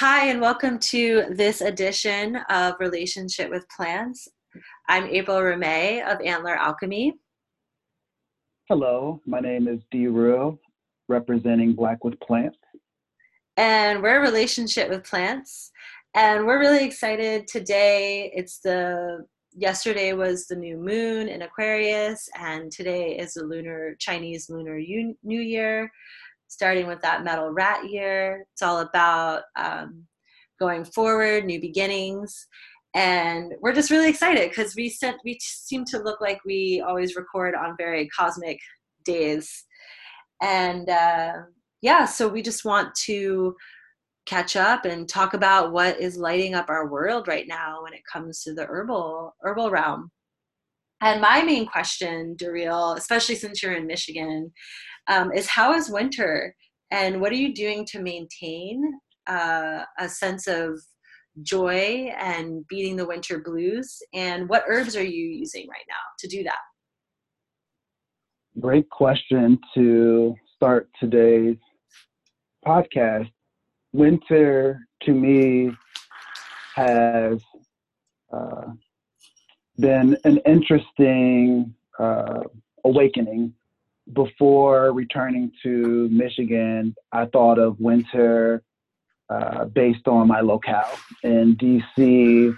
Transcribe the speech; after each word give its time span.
Hi, 0.00 0.28
and 0.28 0.40
welcome 0.40 0.78
to 0.78 1.26
this 1.28 1.60
edition 1.60 2.36
of 2.48 2.76
Relationship 2.80 3.50
with 3.50 3.68
Plants. 3.68 4.28
I'm 4.88 5.04
April 5.04 5.36
Ramey 5.36 6.02
of 6.10 6.22
Antler 6.22 6.54
Alchemy. 6.54 7.12
Hello, 8.70 9.20
my 9.26 9.40
name 9.40 9.68
is 9.68 9.82
Dee 9.90 10.06
Rue, 10.06 10.58
representing 11.10 11.74
Black 11.74 12.02
with 12.02 12.18
Plants. 12.20 12.56
And 13.58 14.02
we're 14.02 14.20
a 14.20 14.22
Relationship 14.22 14.88
with 14.88 15.04
Plants. 15.04 15.70
And 16.14 16.46
we're 16.46 16.60
really 16.60 16.82
excited 16.82 17.46
today. 17.46 18.32
It's 18.34 18.60
the 18.60 19.26
yesterday 19.54 20.14
was 20.14 20.46
the 20.46 20.56
new 20.56 20.78
moon 20.78 21.28
in 21.28 21.42
Aquarius, 21.42 22.26
and 22.38 22.72
today 22.72 23.18
is 23.18 23.34
the 23.34 23.44
lunar 23.44 23.96
Chinese 23.98 24.48
lunar 24.48 24.78
New 24.78 25.42
Year 25.42 25.92
starting 26.50 26.88
with 26.88 27.00
that 27.00 27.24
metal 27.24 27.48
rat 27.50 27.88
year. 27.88 28.44
It's 28.52 28.60
all 28.60 28.80
about 28.80 29.44
um, 29.56 30.04
going 30.58 30.84
forward, 30.84 31.46
new 31.46 31.60
beginnings. 31.60 32.46
And 32.94 33.54
we're 33.60 33.72
just 33.72 33.90
really 33.90 34.10
excited 34.10 34.50
because 34.50 34.74
we 34.74 34.88
sent 34.88 35.16
we 35.24 35.38
seem 35.40 35.84
to 35.86 36.02
look 36.02 36.20
like 36.20 36.40
we 36.44 36.84
always 36.86 37.14
record 37.14 37.54
on 37.54 37.76
very 37.78 38.08
cosmic 38.08 38.58
days. 39.04 39.64
And 40.42 40.90
uh, 40.90 41.34
yeah, 41.82 42.04
so 42.04 42.26
we 42.26 42.42
just 42.42 42.64
want 42.64 42.92
to 43.06 43.54
catch 44.26 44.56
up 44.56 44.84
and 44.84 45.08
talk 45.08 45.34
about 45.34 45.72
what 45.72 46.00
is 46.00 46.16
lighting 46.16 46.54
up 46.54 46.68
our 46.68 46.90
world 46.90 47.28
right 47.28 47.46
now 47.46 47.82
when 47.84 47.94
it 47.94 48.02
comes 48.12 48.42
to 48.42 48.54
the 48.54 48.66
herbal 48.66 49.36
herbal 49.42 49.70
realm. 49.70 50.10
And 51.00 51.20
my 51.20 51.42
main 51.42 51.64
question, 51.66 52.36
Daryl, 52.36 52.98
especially 52.98 53.36
since 53.36 53.62
you're 53.62 53.72
in 53.72 53.86
Michigan, 53.86 54.52
um, 55.08 55.32
is 55.32 55.48
how 55.48 55.72
is 55.74 55.90
winter? 55.90 56.54
And 56.90 57.20
what 57.20 57.32
are 57.32 57.36
you 57.36 57.54
doing 57.54 57.84
to 57.86 58.00
maintain 58.00 58.82
uh, 59.26 59.84
a 59.98 60.08
sense 60.08 60.46
of 60.46 60.80
joy 61.42 62.12
and 62.18 62.66
beating 62.68 62.96
the 62.96 63.06
winter 63.06 63.38
blues? 63.38 63.98
And 64.12 64.48
what 64.48 64.64
herbs 64.66 64.96
are 64.96 65.04
you 65.04 65.26
using 65.26 65.68
right 65.68 65.86
now 65.88 65.94
to 66.18 66.28
do 66.28 66.42
that? 66.44 66.58
Great 68.58 68.90
question 68.90 69.58
to 69.74 70.34
start 70.56 70.88
today's 70.98 71.56
podcast. 72.66 73.30
Winter 73.92 74.80
to 75.02 75.12
me 75.12 75.70
has 76.74 77.40
uh, 78.32 78.72
been 79.78 80.16
an 80.24 80.38
interesting 80.46 81.74
uh, 81.98 82.42
awakening 82.84 83.54
before 84.12 84.92
returning 84.92 85.52
to 85.62 86.08
Michigan, 86.10 86.94
I 87.12 87.26
thought 87.26 87.58
of 87.58 87.78
winter 87.80 88.62
uh, 89.28 89.66
based 89.66 90.08
on 90.08 90.28
my 90.28 90.40
locale. 90.40 90.98
In 91.22 91.56
DC, 91.56 92.56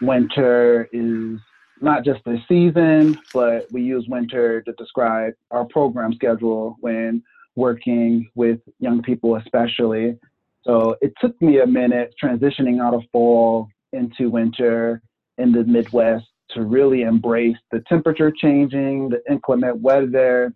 winter 0.00 0.88
is 0.92 1.38
not 1.80 2.04
just 2.04 2.24
the 2.24 2.40
season, 2.48 3.18
but 3.32 3.70
we 3.70 3.82
use 3.82 4.06
winter 4.08 4.62
to 4.62 4.72
describe 4.72 5.34
our 5.50 5.64
program 5.64 6.12
schedule 6.14 6.76
when 6.80 7.22
working 7.56 8.28
with 8.34 8.60
young 8.78 9.02
people, 9.02 9.36
especially. 9.36 10.18
So 10.62 10.96
it 11.02 11.12
took 11.20 11.40
me 11.42 11.60
a 11.60 11.66
minute 11.66 12.14
transitioning 12.22 12.80
out 12.80 12.94
of 12.94 13.02
fall 13.12 13.68
into 13.92 14.30
winter 14.30 15.02
in 15.38 15.52
the 15.52 15.64
Midwest 15.64 16.26
to 16.50 16.62
really 16.62 17.02
embrace 17.02 17.56
the 17.70 17.80
temperature 17.88 18.30
changing, 18.30 19.10
the 19.10 19.20
inclement 19.30 19.80
weather, 19.80 20.54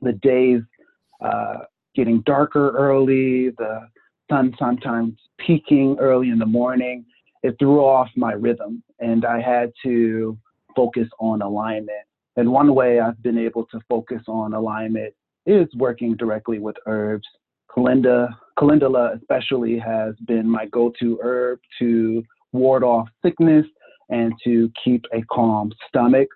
the 0.00 0.12
days 0.12 0.62
uh, 1.20 1.58
getting 1.94 2.20
darker 2.22 2.70
early, 2.76 3.50
the 3.50 3.88
sun 4.30 4.54
sometimes 4.58 5.14
peeking 5.38 5.96
early 5.98 6.30
in 6.30 6.38
the 6.38 6.46
morning. 6.46 7.04
It 7.42 7.56
threw 7.58 7.80
off 7.80 8.08
my 8.16 8.32
rhythm, 8.32 8.82
and 9.00 9.24
I 9.24 9.40
had 9.40 9.72
to 9.84 10.36
focus 10.74 11.08
on 11.18 11.42
alignment. 11.42 12.04
And 12.36 12.50
one 12.52 12.74
way 12.74 13.00
I've 13.00 13.20
been 13.22 13.38
able 13.38 13.64
to 13.66 13.80
focus 13.88 14.22
on 14.28 14.54
alignment 14.54 15.14
is 15.46 15.66
working 15.76 16.14
directly 16.16 16.58
with 16.58 16.76
herbs. 16.86 17.26
Calendula, 17.72 18.38
calendula 18.58 19.12
especially 19.16 19.78
has 19.78 20.14
been 20.26 20.48
my 20.48 20.66
go-to 20.66 21.18
herb 21.22 21.58
to 21.78 22.22
ward 22.52 22.82
off 22.84 23.08
sickness 23.24 23.66
and 24.08 24.32
to 24.44 24.70
keep 24.84 25.04
a 25.12 25.22
calm 25.30 25.72
stomach. 25.88 26.28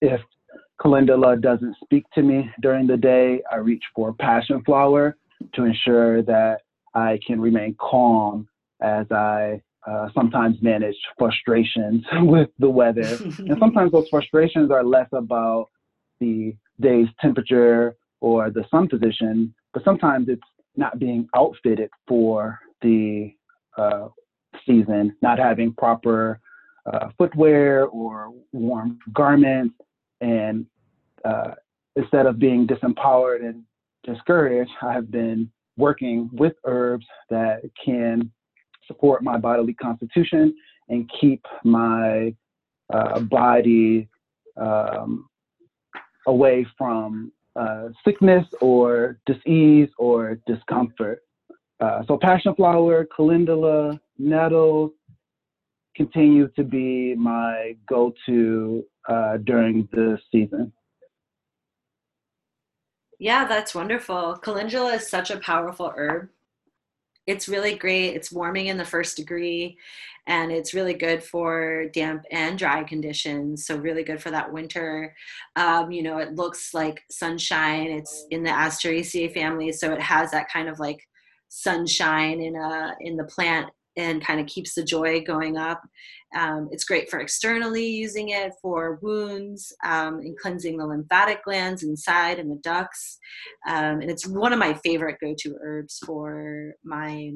If 0.00 0.20
calendula 0.80 1.36
doesn't 1.36 1.76
speak 1.82 2.04
to 2.14 2.22
me 2.22 2.50
during 2.60 2.86
the 2.86 2.96
day, 2.96 3.42
I 3.50 3.56
reach 3.56 3.82
for 3.94 4.12
passion 4.12 4.62
flower 4.64 5.16
to 5.54 5.64
ensure 5.64 6.22
that 6.22 6.60
I 6.94 7.18
can 7.26 7.40
remain 7.40 7.76
calm 7.78 8.48
as 8.80 9.10
I 9.10 9.62
uh, 9.86 10.08
sometimes 10.14 10.56
manage 10.62 10.96
frustrations 11.18 12.04
with 12.14 12.50
the 12.58 12.68
weather. 12.68 13.02
and 13.38 13.56
sometimes 13.58 13.92
those 13.92 14.08
frustrations 14.08 14.70
are 14.70 14.84
less 14.84 15.08
about 15.12 15.68
the 16.20 16.54
day's 16.80 17.08
temperature 17.20 17.96
or 18.20 18.50
the 18.50 18.64
sun 18.70 18.88
position, 18.88 19.54
but 19.72 19.84
sometimes 19.84 20.28
it's 20.28 20.42
not 20.76 20.98
being 20.98 21.28
outfitted 21.34 21.90
for 22.08 22.58
the 22.82 23.32
uh, 23.78 24.08
season, 24.66 25.14
not 25.22 25.38
having 25.38 25.72
proper 25.72 26.40
uh, 26.92 27.08
footwear 27.16 27.86
or 27.86 28.32
warm 28.52 28.98
garments, 29.12 29.74
and 30.20 30.66
uh, 31.24 31.52
instead 31.96 32.26
of 32.26 32.38
being 32.38 32.66
disempowered 32.66 33.40
and 33.40 33.62
discouraged, 34.04 34.70
I 34.82 34.92
have 34.92 35.10
been 35.10 35.50
working 35.76 36.30
with 36.32 36.54
herbs 36.64 37.06
that 37.30 37.62
can 37.82 38.30
support 38.86 39.22
my 39.22 39.36
bodily 39.36 39.74
constitution 39.74 40.54
and 40.88 41.10
keep 41.20 41.44
my 41.64 42.34
uh, 42.92 43.20
body 43.20 44.08
um, 44.56 45.28
away 46.26 46.66
from 46.78 47.32
uh, 47.56 47.88
sickness 48.04 48.46
or 48.60 49.18
disease 49.26 49.88
or 49.98 50.38
discomfort. 50.46 51.22
Uh, 51.80 52.02
so 52.06 52.16
passion 52.16 52.54
flower, 52.54 53.06
calendula, 53.14 54.00
nettles 54.18 54.92
continue 55.96 56.48
to 56.48 56.64
be 56.64 57.14
my 57.14 57.76
go-to 57.88 58.84
uh, 59.08 59.38
during 59.38 59.88
the 59.92 60.18
season. 60.30 60.72
Yeah, 63.18 63.46
that's 63.46 63.74
wonderful. 63.74 64.36
Calendula 64.36 64.94
is 64.94 65.08
such 65.08 65.30
a 65.30 65.38
powerful 65.38 65.92
herb. 65.96 66.28
It's 67.26 67.48
really 67.48 67.74
great. 67.74 68.14
It's 68.14 68.30
warming 68.30 68.66
in 68.66 68.76
the 68.76 68.84
first 68.84 69.16
degree 69.16 69.78
and 70.26 70.50
it's 70.50 70.74
really 70.74 70.94
good 70.94 71.22
for 71.22 71.86
damp 71.92 72.24
and 72.30 72.58
dry 72.58 72.82
conditions. 72.82 73.64
So, 73.66 73.76
really 73.76 74.02
good 74.02 74.20
for 74.20 74.30
that 74.30 74.52
winter. 74.52 75.14
Um, 75.54 75.92
you 75.92 76.02
know, 76.02 76.18
it 76.18 76.34
looks 76.34 76.74
like 76.74 77.04
sunshine. 77.10 77.88
It's 77.88 78.26
in 78.30 78.42
the 78.42 78.50
Asteraceae 78.50 79.32
family. 79.32 79.72
So, 79.72 79.92
it 79.92 80.00
has 80.00 80.32
that 80.32 80.50
kind 80.50 80.68
of 80.68 80.80
like 80.80 81.06
sunshine 81.48 82.40
in 82.40 82.56
a 82.56 82.94
in 83.00 83.16
the 83.16 83.24
plant 83.24 83.70
and 83.96 84.24
kind 84.24 84.40
of 84.40 84.46
keeps 84.46 84.74
the 84.74 84.84
joy 84.84 85.22
going 85.22 85.56
up. 85.56 85.82
Um, 86.36 86.68
it's 86.70 86.84
great 86.84 87.08
for 87.08 87.20
externally 87.20 87.86
using 87.86 88.30
it 88.30 88.52
for 88.60 88.98
wounds 89.02 89.72
um, 89.84 90.18
and 90.18 90.36
cleansing 90.38 90.76
the 90.76 90.86
lymphatic 90.86 91.44
glands 91.44 91.82
inside 91.82 92.38
and 92.38 92.50
the 92.50 92.60
ducts. 92.62 93.18
Um, 93.68 94.00
and 94.00 94.10
it's 94.10 94.26
one 94.26 94.52
of 94.52 94.58
my 94.58 94.74
favorite 94.74 95.18
go 95.20 95.34
to 95.38 95.56
herbs 95.62 95.98
for 96.04 96.74
my 96.84 97.32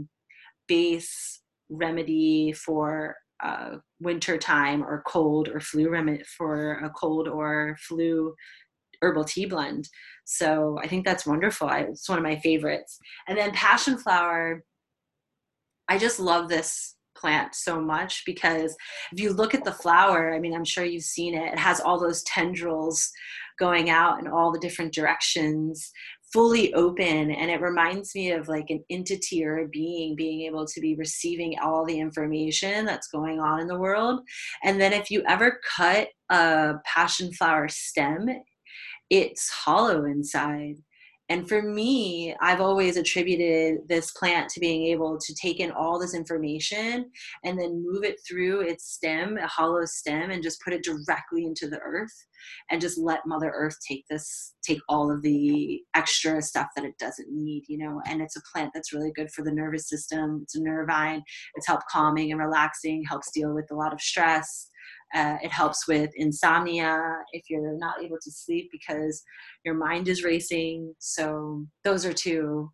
base 0.69 1.41
remedy 1.70 2.53
for 2.53 3.16
uh, 3.43 3.76
winter 4.00 4.37
time 4.37 4.82
or 4.82 5.03
cold 5.06 5.49
or 5.49 5.60
flu 5.60 5.88
remedy 5.88 6.22
for 6.37 6.72
a 6.84 6.91
cold 6.91 7.26
or 7.28 7.76
flu 7.81 8.34
herbal 9.03 9.25
tea 9.25 9.47
blend. 9.47 9.88
So 10.25 10.78
I 10.82 10.87
think 10.87 11.04
that's 11.04 11.26
wonderful. 11.26 11.69
I, 11.69 11.81
it's 11.81 12.09
one 12.09 12.19
of 12.19 12.25
my 12.25 12.37
favorites. 12.37 12.99
And 13.28 13.38
then 13.38 13.53
passion 13.53 13.97
flower 13.97 14.62
I 15.90 15.98
just 15.98 16.20
love 16.20 16.48
this 16.48 16.94
plant 17.16 17.54
so 17.54 17.81
much 17.81 18.22
because 18.25 18.76
if 19.12 19.20
you 19.20 19.32
look 19.32 19.54
at 19.54 19.64
the 19.64 19.72
flower, 19.72 20.32
I 20.32 20.38
mean, 20.38 20.54
I'm 20.54 20.64
sure 20.64 20.84
you've 20.84 21.02
seen 21.02 21.34
it, 21.34 21.52
it 21.52 21.58
has 21.58 21.81
all 21.81 21.98
those 21.98 22.22
tendrils 22.22 23.10
going 23.58 23.90
out 23.90 24.20
in 24.20 24.28
all 24.28 24.52
the 24.52 24.60
different 24.60 24.94
directions 24.94 25.90
fully 26.32 26.72
open 26.75 27.32
and 27.32 27.50
it 27.50 27.60
reminds 27.60 28.14
me 28.14 28.31
of 28.31 28.46
like 28.46 28.70
an 28.70 28.82
entity 28.88 29.44
or 29.44 29.58
a 29.58 29.69
being 29.69 30.14
being 30.14 30.42
able 30.42 30.64
to 30.64 30.81
be 30.81 30.94
receiving 30.94 31.58
all 31.58 31.84
the 31.84 31.98
information 31.98 32.86
that's 32.86 33.08
going 33.08 33.40
on 33.40 33.60
in 33.60 33.66
the 33.66 33.78
world. 33.78 34.20
And 34.62 34.81
then 34.81 34.93
if 34.93 35.10
you 35.10 35.25
ever 35.26 35.58
cut 35.76 36.08
a 36.31 36.75
passion 36.86 37.32
flower 37.32 37.69
stem 37.69 38.28
it's 39.10 39.50
hollow 39.50 40.04
inside 40.04 40.76
and 41.31 41.49
for 41.49 41.62
me, 41.62 42.35
I've 42.41 42.61
always 42.61 42.97
attributed 42.97 43.87
this 43.88 44.11
plant 44.11 44.49
to 44.50 44.61
being 44.61 44.87
able 44.87 45.17
to 45.17 45.35
take 45.35 45.61
in 45.61 45.71
all 45.71 45.97
this 45.97 46.12
information 46.12 47.09
and 47.44 47.56
then 47.56 47.85
move 47.87 48.03
it 48.03 48.17
through 48.29 48.62
its 48.62 48.93
stem, 48.93 49.38
a 49.38 49.47
hollow 49.47 49.85
stem, 49.85 50.32
and 50.32 50.43
just 50.43 50.61
put 50.62 50.73
it 50.73 50.82
directly 50.82 51.44
into 51.44 51.69
the 51.69 51.79
earth 51.79 52.27
and 52.71 52.81
just 52.81 52.99
let 52.99 53.27
Mother 53.27 53.53
Earth 53.55 53.77
take 53.87 54.05
this, 54.11 54.55
take 54.62 54.81
all 54.88 55.09
of 55.09 55.23
the 55.23 55.81
extra 55.94 56.43
stuff 56.43 56.67
that 56.75 56.85
it 56.85 56.99
doesn't 56.99 57.31
need, 57.31 57.62
you 57.69 57.79
know. 57.79 58.03
And 58.06 58.21
it's 58.21 58.37
a 58.37 58.43
plant 58.53 58.73
that's 58.75 58.93
really 58.93 59.12
good 59.12 59.31
for 59.31 59.44
the 59.44 59.53
nervous 59.53 59.88
system. 59.88 60.41
It's 60.43 60.56
a 60.56 60.62
nervine, 60.62 61.23
it's 61.55 61.67
helped 61.69 61.87
calming 61.88 62.32
and 62.32 62.41
relaxing, 62.41 63.05
helps 63.09 63.31
deal 63.31 63.55
with 63.55 63.71
a 63.71 63.77
lot 63.77 63.93
of 63.93 64.00
stress 64.00 64.69
uh, 65.14 65.36
it 65.42 65.50
helps 65.50 65.88
with 65.88 66.10
insomnia 66.16 67.16
if 67.32 67.44
you're 67.48 67.76
not 67.78 68.02
able 68.02 68.18
to 68.22 68.30
sleep 68.30 68.68
because 68.70 69.22
your 69.64 69.74
mind 69.74 70.08
is 70.08 70.24
racing. 70.24 70.94
So 70.98 71.66
those 71.84 72.04
are 72.04 72.12
two 72.12 72.70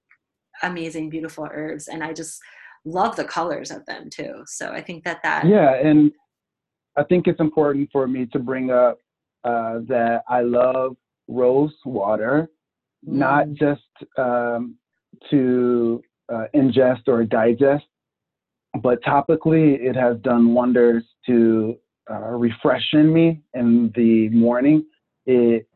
amazing, 0.62 1.10
beautiful 1.10 1.48
herbs, 1.52 1.88
and 1.88 2.02
I 2.02 2.12
just 2.12 2.38
love 2.84 3.16
the 3.16 3.24
colors 3.24 3.70
of 3.70 3.84
them 3.86 4.08
too. 4.10 4.42
So 4.46 4.70
I 4.70 4.80
think 4.80 5.04
that 5.04 5.22
that 5.22 5.46
yeah, 5.46 5.74
and 5.74 6.12
I 6.96 7.04
think 7.04 7.26
it's 7.26 7.40
important 7.40 7.88
for 7.92 8.06
me 8.06 8.26
to 8.26 8.38
bring 8.38 8.70
up 8.70 8.98
uh, 9.44 9.80
that 9.86 10.22
I 10.28 10.40
love 10.40 10.96
rose 11.28 11.74
water, 11.84 12.48
mm. 13.06 13.12
not 13.12 13.52
just 13.52 13.82
um, 14.18 14.76
to 15.30 16.02
uh, 16.32 16.46
ingest 16.54 17.08
or 17.08 17.24
digest, 17.24 17.86
but 18.82 19.02
topically 19.02 19.78
it 19.80 19.96
has 19.96 20.18
done 20.18 20.54
wonders 20.54 21.04
to 21.26 21.76
uh, 22.10 22.30
refreshing 22.30 23.12
me 23.12 23.40
in 23.54 23.92
the 23.94 24.28
morning. 24.30 24.84
It 25.26 25.66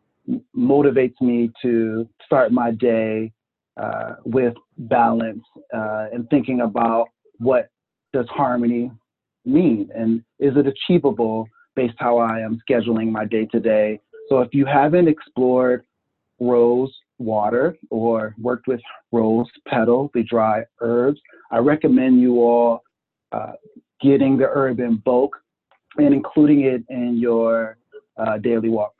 motivates 0.57 1.21
me 1.21 1.51
to 1.63 2.09
start 2.25 2.53
my 2.53 2.71
day 2.71 3.33
uh, 3.77 4.17
with 4.25 4.55
balance 4.79 5.43
uh, 5.75 6.07
and 6.13 6.29
thinking 6.31 6.61
about 6.61 7.09
what 7.39 7.71
does 8.13 8.27
harmony 8.29 8.91
mean 9.45 9.89
and 9.95 10.23
is 10.39 10.57
it 10.57 10.67
achievable 10.67 11.49
based 11.75 11.95
how 11.99 12.19
I 12.19 12.41
am 12.41 12.61
scheduling 12.69 13.11
my 13.11 13.25
day 13.25 13.47
to 13.47 13.61
day. 13.61 14.01
So 14.29 14.41
if 14.41 14.53
you 14.53 14.67
haven't 14.67 15.09
explored 15.09 15.85
rose 16.41 16.93
water 17.19 17.77
or 17.91 18.35
worked 18.39 18.67
with 18.67 18.81
rose 19.13 19.47
petal, 19.67 20.11
the 20.15 20.23
dry 20.23 20.65
herbs, 20.81 21.21
I 21.51 21.59
recommend 21.59 22.21
you 22.21 22.41
all 22.41 22.83
uh, 23.33 23.53
getting 24.01 24.37
the 24.37 24.47
herb 24.47 24.81
in 24.81 24.97
bulk 24.97 25.37
and 25.99 26.15
including 26.15 26.63
it 26.63 26.85
in 26.89 27.17
your 27.17 27.77
uh, 28.17 28.39
daily 28.39 28.69
walk. 28.69 28.95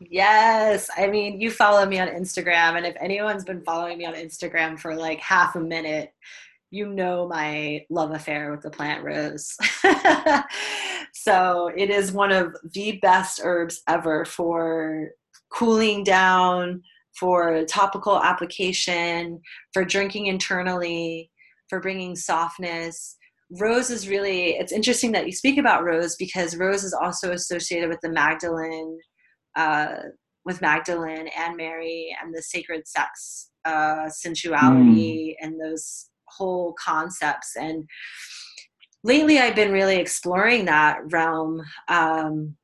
Yes. 0.00 0.88
I 0.96 1.08
mean, 1.08 1.40
you 1.40 1.50
follow 1.50 1.84
me 1.84 1.98
on 1.98 2.08
Instagram, 2.08 2.76
and 2.76 2.86
if 2.86 2.94
anyone's 3.00 3.44
been 3.44 3.62
following 3.62 3.98
me 3.98 4.06
on 4.06 4.14
Instagram 4.14 4.78
for 4.78 4.94
like 4.94 5.18
half 5.18 5.56
a 5.56 5.60
minute, 5.60 6.12
you 6.70 6.86
know 6.86 7.26
my 7.26 7.84
love 7.90 8.12
affair 8.12 8.50
with 8.50 8.62
the 8.62 8.70
plant 8.70 9.02
rose. 9.02 9.56
so 11.12 11.70
it 11.76 11.90
is 11.90 12.12
one 12.12 12.30
of 12.30 12.54
the 12.74 12.98
best 13.02 13.40
herbs 13.42 13.82
ever 13.88 14.24
for 14.24 15.10
cooling 15.50 16.04
down, 16.04 16.82
for 17.18 17.64
topical 17.64 18.22
application, 18.22 19.40
for 19.72 19.84
drinking 19.84 20.26
internally, 20.26 21.30
for 21.68 21.80
bringing 21.80 22.14
softness 22.14 23.17
Rose 23.50 23.90
is 23.90 24.08
really, 24.08 24.50
it's 24.50 24.72
interesting 24.72 25.12
that 25.12 25.26
you 25.26 25.32
speak 25.32 25.58
about 25.58 25.84
Rose 25.84 26.16
because 26.16 26.56
Rose 26.56 26.84
is 26.84 26.92
also 26.92 27.32
associated 27.32 27.88
with 27.88 28.00
the 28.02 28.10
Magdalene, 28.10 28.98
uh, 29.56 29.94
with 30.44 30.60
Magdalene 30.60 31.28
and 31.36 31.56
Mary 31.56 32.14
and 32.22 32.34
the 32.34 32.42
sacred 32.42 32.86
sex, 32.86 33.50
uh, 33.64 34.08
sensuality, 34.08 35.36
mm. 35.40 35.46
and 35.46 35.60
those 35.60 36.10
whole 36.26 36.74
concepts. 36.78 37.56
And 37.56 37.88
lately 39.02 39.38
I've 39.38 39.56
been 39.56 39.72
really 39.72 39.96
exploring 39.96 40.66
that 40.66 40.98
realm, 41.10 41.62
um, 41.88 42.56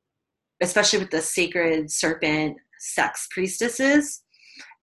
especially 0.61 0.99
with 0.99 1.11
the 1.11 1.21
sacred 1.21 1.91
serpent 1.91 2.57
sex 2.79 3.27
priestesses 3.31 4.21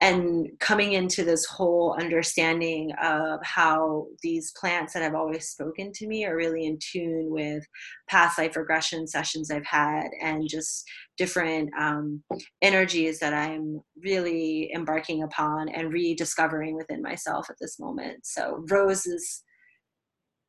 and 0.02 0.48
coming 0.58 0.94
into 0.94 1.24
this 1.24 1.46
whole 1.46 1.94
understanding 1.96 2.90
of 3.00 3.38
how 3.44 4.08
these 4.20 4.52
plants 4.58 4.92
that 4.92 5.02
have 5.02 5.14
always 5.14 5.48
spoken 5.48 5.92
to 5.92 6.08
me 6.08 6.26
are 6.26 6.34
really 6.34 6.66
in 6.66 6.76
tune 6.80 7.30
with 7.30 7.64
past 8.10 8.36
life 8.36 8.56
regression 8.56 9.06
sessions 9.06 9.48
I've 9.48 9.64
had 9.64 10.08
and 10.20 10.48
just 10.48 10.84
different 11.16 11.70
um, 11.78 12.24
energies 12.62 13.20
that 13.20 13.32
I'm 13.32 13.80
really 14.02 14.72
embarking 14.74 15.22
upon 15.22 15.68
and 15.68 15.92
rediscovering 15.92 16.74
within 16.74 17.00
myself 17.00 17.48
at 17.48 17.56
this 17.60 17.78
moment. 17.78 18.26
So, 18.26 18.64
rose 18.68 19.06
is 19.06 19.44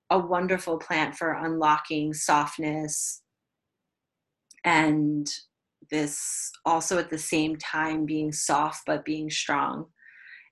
a 0.09 0.17
wonderful 0.17 0.79
plant 0.79 1.13
for 1.15 1.33
unlocking 1.33 2.15
softness 2.15 3.21
and 4.63 5.29
this 5.93 6.51
also 6.65 6.97
at 6.97 7.11
the 7.11 7.17
same 7.17 7.55
time 7.57 8.05
being 8.05 8.31
soft 8.31 8.81
but 8.87 9.05
being 9.05 9.29
strong. 9.29 9.85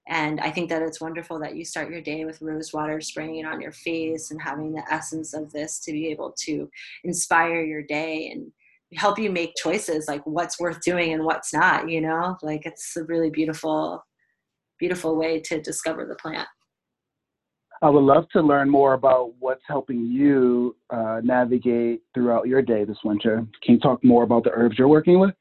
And 0.07 0.39
I 0.39 0.51
think 0.51 0.69
that 0.69 0.83
it's 0.83 1.01
wonderful 1.01 1.39
that 1.39 1.55
you 1.55 1.65
start 1.65 1.89
your 1.89 2.01
day 2.01 2.25
with 2.25 2.41
rose 2.41 2.71
water 2.73 3.01
spraying 3.01 3.45
on 3.45 3.59
your 3.59 3.71
face 3.71 4.29
and 4.29 4.41
having 4.41 4.71
the 4.71 4.83
essence 4.91 5.33
of 5.33 5.51
this 5.51 5.79
to 5.79 5.91
be 5.91 6.07
able 6.07 6.33
to 6.43 6.69
inspire 7.03 7.63
your 7.63 7.81
day 7.81 8.29
and 8.31 8.51
help 8.93 9.17
you 9.17 9.31
make 9.31 9.55
choices 9.55 10.07
like 10.07 10.21
what's 10.25 10.59
worth 10.59 10.81
doing 10.81 11.13
and 11.13 11.23
what's 11.23 11.53
not, 11.53 11.89
you 11.89 12.01
know? 12.01 12.38
Like 12.43 12.65
it's 12.65 12.95
a 12.95 13.03
really 13.05 13.31
beautiful, 13.31 14.05
beautiful 14.79 15.15
way 15.15 15.39
to 15.39 15.61
discover 15.61 16.05
the 16.05 16.15
plant. 16.15 16.47
I 17.83 17.89
would 17.89 18.04
love 18.04 18.30
to 18.30 18.42
learn 18.42 18.69
more 18.69 18.94
about 18.94 19.33
what's 19.39 19.63
helping 19.68 20.06
you 20.06 20.75
uh, 20.92 21.22
navigate 21.24 22.04
throughout 22.13 22.48
your 22.48 22.62
day 22.62 22.83
this 22.83 23.00
winter. 23.04 23.38
Can 23.63 23.75
you 23.75 23.80
talk 23.80 24.04
more 24.04 24.24
about 24.24 24.44
the 24.44 24.51
herbs 24.51 24.78
you're 24.78 24.88
working 24.88 25.19
with? 25.19 25.33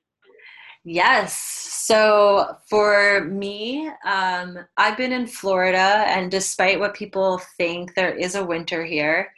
Yes. 0.82 1.36
So 1.36 2.56
for 2.70 3.24
me, 3.24 3.90
um, 4.06 4.58
I've 4.78 4.96
been 4.96 5.12
in 5.12 5.26
Florida, 5.26 6.04
and 6.06 6.30
despite 6.30 6.80
what 6.80 6.94
people 6.94 7.42
think, 7.58 7.94
there 7.94 8.14
is 8.14 8.34
a 8.34 8.44
winter 8.44 8.84
here. 8.84 9.32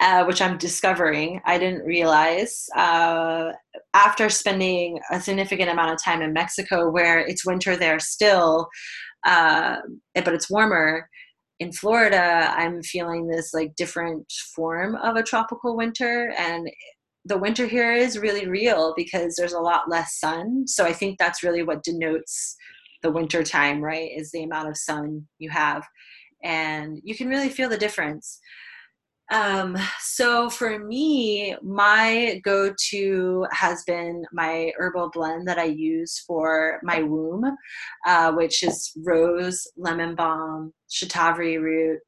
Uh, 0.00 0.24
which 0.24 0.42
I'm 0.42 0.58
discovering. 0.58 1.40
I 1.44 1.58
didn't 1.58 1.84
realize 1.84 2.68
uh, 2.76 3.52
after 3.94 4.28
spending 4.30 4.98
a 5.12 5.20
significant 5.20 5.70
amount 5.70 5.92
of 5.92 6.02
time 6.02 6.22
in 6.22 6.32
Mexico, 6.32 6.90
where 6.90 7.20
it's 7.20 7.46
winter 7.46 7.76
there 7.76 8.00
still, 8.00 8.68
uh, 9.24 9.76
but 10.12 10.34
it's 10.34 10.50
warmer 10.50 11.08
in 11.62 11.72
Florida, 11.72 12.52
I'm 12.56 12.82
feeling 12.82 13.28
this 13.28 13.54
like 13.54 13.76
different 13.76 14.30
form 14.54 14.96
of 14.96 15.14
a 15.14 15.22
tropical 15.22 15.76
winter. 15.76 16.34
And 16.36 16.68
the 17.24 17.38
winter 17.38 17.68
here 17.68 17.92
is 17.92 18.18
really 18.18 18.48
real 18.48 18.94
because 18.96 19.36
there's 19.36 19.52
a 19.52 19.60
lot 19.60 19.88
less 19.88 20.18
sun. 20.18 20.66
So 20.66 20.84
I 20.84 20.92
think 20.92 21.18
that's 21.18 21.44
really 21.44 21.62
what 21.62 21.84
denotes 21.84 22.56
the 23.02 23.12
winter 23.12 23.44
time, 23.44 23.80
right? 23.80 24.10
Is 24.12 24.32
the 24.32 24.42
amount 24.42 24.70
of 24.70 24.76
sun 24.76 25.28
you 25.38 25.50
have. 25.50 25.86
And 26.42 27.00
you 27.04 27.14
can 27.14 27.28
really 27.28 27.48
feel 27.48 27.68
the 27.68 27.78
difference. 27.78 28.40
Um, 29.30 29.76
so 30.00 30.50
for 30.50 30.78
me, 30.78 31.56
my 31.62 32.40
go 32.44 32.74
to 32.90 33.46
has 33.50 33.82
been 33.84 34.24
my 34.32 34.72
herbal 34.76 35.10
blend 35.10 35.48
that 35.48 35.58
I 35.58 35.64
use 35.64 36.22
for 36.26 36.80
my 36.82 37.02
womb, 37.02 37.44
uh, 38.06 38.32
which 38.32 38.62
is 38.62 38.92
rose, 39.04 39.66
lemon 39.76 40.14
balm, 40.14 40.74
shatavari 40.90 41.60
root, 41.60 42.00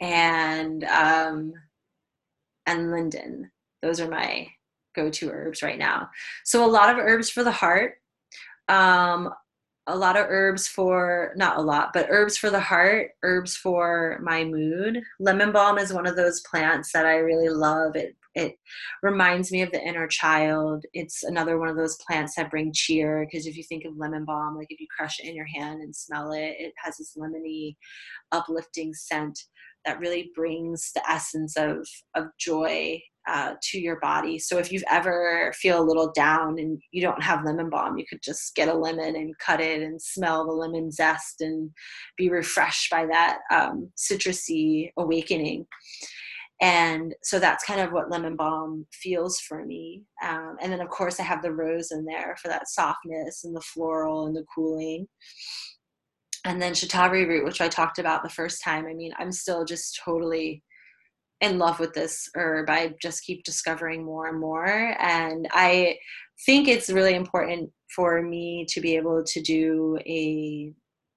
and 0.00 0.84
um, 0.84 1.52
and 2.66 2.90
linden. 2.90 3.50
Those 3.82 4.00
are 4.00 4.08
my 4.08 4.48
go 4.94 5.10
to 5.10 5.30
herbs 5.30 5.62
right 5.62 5.78
now. 5.78 6.08
So 6.44 6.64
a 6.64 6.70
lot 6.70 6.90
of 6.90 6.98
herbs 6.98 7.28
for 7.28 7.44
the 7.44 7.52
heart. 7.52 7.96
Um, 8.68 9.30
a 9.86 9.96
lot 9.96 10.16
of 10.16 10.26
herbs 10.28 10.66
for 10.66 11.32
not 11.36 11.58
a 11.58 11.60
lot 11.60 11.90
but 11.92 12.06
herbs 12.08 12.38
for 12.38 12.48
the 12.48 12.60
heart 12.60 13.10
herbs 13.22 13.56
for 13.56 14.18
my 14.22 14.44
mood. 14.44 15.02
Lemon 15.20 15.52
balm 15.52 15.78
is 15.78 15.92
one 15.92 16.06
of 16.06 16.16
those 16.16 16.40
plants 16.40 16.92
that 16.92 17.06
i 17.06 17.16
really 17.16 17.48
love. 17.50 17.96
It 17.96 18.16
it 18.34 18.56
reminds 19.02 19.52
me 19.52 19.62
of 19.62 19.70
the 19.70 19.80
inner 19.80 20.08
child. 20.08 20.84
It's 20.92 21.22
another 21.22 21.56
one 21.58 21.68
of 21.68 21.76
those 21.76 21.96
plants 21.98 22.34
that 22.34 22.50
bring 22.50 22.72
cheer 22.72 23.24
because 23.24 23.46
if 23.46 23.56
you 23.56 23.62
think 23.62 23.84
of 23.84 23.96
lemon 23.96 24.24
balm 24.24 24.56
like 24.56 24.68
if 24.70 24.80
you 24.80 24.86
crush 24.96 25.20
it 25.20 25.28
in 25.28 25.36
your 25.36 25.46
hand 25.46 25.82
and 25.82 25.94
smell 25.94 26.32
it 26.32 26.56
it 26.58 26.72
has 26.82 26.96
this 26.96 27.16
lemony 27.18 27.76
uplifting 28.32 28.94
scent 28.94 29.38
that 29.84 30.00
really 30.00 30.30
brings 30.34 30.92
the 30.94 31.10
essence 31.10 31.56
of 31.56 31.86
of 32.14 32.26
joy 32.38 33.00
uh, 33.26 33.54
to 33.62 33.80
your 33.80 33.98
body. 34.00 34.38
So 34.38 34.58
if 34.58 34.70
you've 34.70 34.84
ever 34.90 35.52
feel 35.56 35.80
a 35.80 35.84
little 35.84 36.12
down 36.12 36.58
and 36.58 36.80
you 36.92 37.02
don't 37.02 37.22
have 37.22 37.44
lemon 37.44 37.70
balm, 37.70 37.96
you 37.96 38.04
could 38.08 38.22
just 38.22 38.54
get 38.54 38.68
a 38.68 38.74
lemon 38.74 39.16
and 39.16 39.38
cut 39.38 39.60
it 39.60 39.82
and 39.82 40.00
smell 40.00 40.46
the 40.46 40.52
lemon 40.52 40.90
zest 40.90 41.40
and 41.40 41.70
be 42.16 42.28
refreshed 42.28 42.90
by 42.90 43.06
that 43.06 43.38
um, 43.50 43.90
citrusy 43.96 44.90
awakening. 44.98 45.66
and 46.60 47.14
so 47.22 47.38
that's 47.38 47.64
kind 47.64 47.80
of 47.80 47.92
what 47.92 48.10
lemon 48.10 48.36
balm 48.36 48.86
feels 48.92 49.40
for 49.40 49.64
me 49.64 50.04
um, 50.22 50.56
and 50.62 50.72
then 50.72 50.80
of 50.80 50.88
course 50.88 51.18
i 51.18 51.22
have 51.22 51.42
the 51.42 51.52
rose 51.52 51.90
in 51.90 52.04
there 52.04 52.36
for 52.40 52.48
that 52.48 52.68
softness 52.68 53.42
and 53.44 53.56
the 53.56 53.60
floral 53.60 54.26
and 54.26 54.36
the 54.36 54.44
cooling 54.54 55.06
and 56.44 56.62
then 56.62 56.72
shatavari 56.72 57.26
root 57.26 57.44
which 57.44 57.60
i 57.60 57.68
talked 57.68 57.98
about 57.98 58.22
the 58.22 58.28
first 58.28 58.62
time 58.62 58.86
i 58.86 58.94
mean 58.94 59.12
i'm 59.18 59.32
still 59.32 59.64
just 59.64 60.00
totally 60.04 60.62
in 61.44 61.58
love 61.58 61.78
with 61.78 61.92
this 61.92 62.28
herb 62.34 62.68
i 62.70 62.92
just 63.00 63.24
keep 63.24 63.44
discovering 63.44 64.04
more 64.04 64.28
and 64.28 64.40
more 64.40 64.96
and 64.98 65.48
i 65.52 65.96
think 66.46 66.68
it's 66.68 66.90
really 66.90 67.14
important 67.14 67.70
for 67.94 68.22
me 68.22 68.66
to 68.68 68.80
be 68.80 68.96
able 68.96 69.22
to 69.22 69.40
do 69.40 69.98
a 70.06 70.72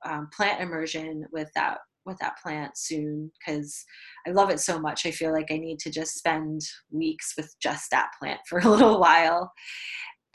um, 0.05 0.29
plant 0.35 0.61
immersion 0.61 1.25
with 1.31 1.49
that 1.55 1.79
with 2.05 2.17
that 2.19 2.37
plant 2.41 2.77
soon 2.77 3.29
because 3.37 3.83
I 4.25 4.31
love 4.31 4.49
it 4.49 4.61
so 4.61 4.79
much. 4.79 5.05
I 5.05 5.11
feel 5.11 5.33
like 5.33 5.51
I 5.51 5.57
need 5.57 5.77
to 5.79 5.91
just 5.91 6.15
spend 6.15 6.61
weeks 6.89 7.33
with 7.35 7.53
just 7.61 7.91
that 7.91 8.11
plant 8.17 8.39
for 8.47 8.59
a 8.59 8.69
little 8.69 8.99
while. 9.01 9.51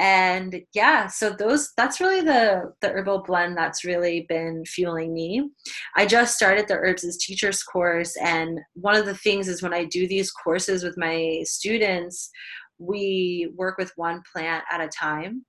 And 0.03 0.61
yeah, 0.75 1.07
so 1.07 1.31
those 1.31 1.71
that's 1.77 2.01
really 2.01 2.23
the 2.23 2.73
the 2.81 2.89
herbal 2.89 3.23
blend 3.23 3.57
that's 3.57 3.85
really 3.85 4.27
been 4.29 4.65
fueling 4.65 5.15
me. 5.15 5.49
I 5.95 6.07
just 6.07 6.35
started 6.35 6.67
the 6.67 6.75
herbs 6.75 7.05
as 7.05 7.17
teachers 7.19 7.63
course 7.63 8.17
and 8.21 8.59
one 8.75 8.97
of 8.97 9.07
the 9.07 9.15
things 9.15 9.47
is 9.47 9.63
when 9.63 9.73
I 9.73 9.85
do 9.85 10.09
these 10.09 10.33
courses 10.33 10.83
with 10.83 10.99
my 10.99 11.43
students, 11.45 12.31
we 12.79 13.53
work 13.55 13.79
with 13.79 13.93
one 13.95 14.23
plant 14.33 14.65
at 14.73 14.81
a 14.81 14.89
time. 14.89 15.45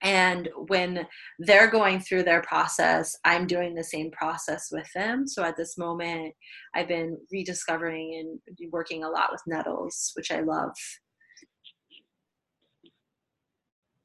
And 0.00 0.48
when 0.68 1.04
they're 1.40 1.70
going 1.70 1.98
through 1.98 2.22
their 2.22 2.42
process 2.42 3.16
i'm 3.24 3.48
doing 3.48 3.74
the 3.74 3.82
same 3.82 4.12
process 4.12 4.68
with 4.70 4.86
them. 4.94 5.26
So 5.26 5.42
at 5.42 5.56
this 5.56 5.76
moment 5.76 6.34
i've 6.76 6.86
been 6.86 7.18
rediscovering 7.32 8.38
and 8.48 8.70
working 8.70 9.02
a 9.02 9.10
lot 9.10 9.32
with 9.32 9.42
nettles 9.48 10.12
which 10.14 10.30
i 10.30 10.40
love 10.40 10.70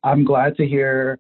i'm 0.04 0.24
glad 0.24 0.56
to 0.56 0.66
hear 0.66 1.20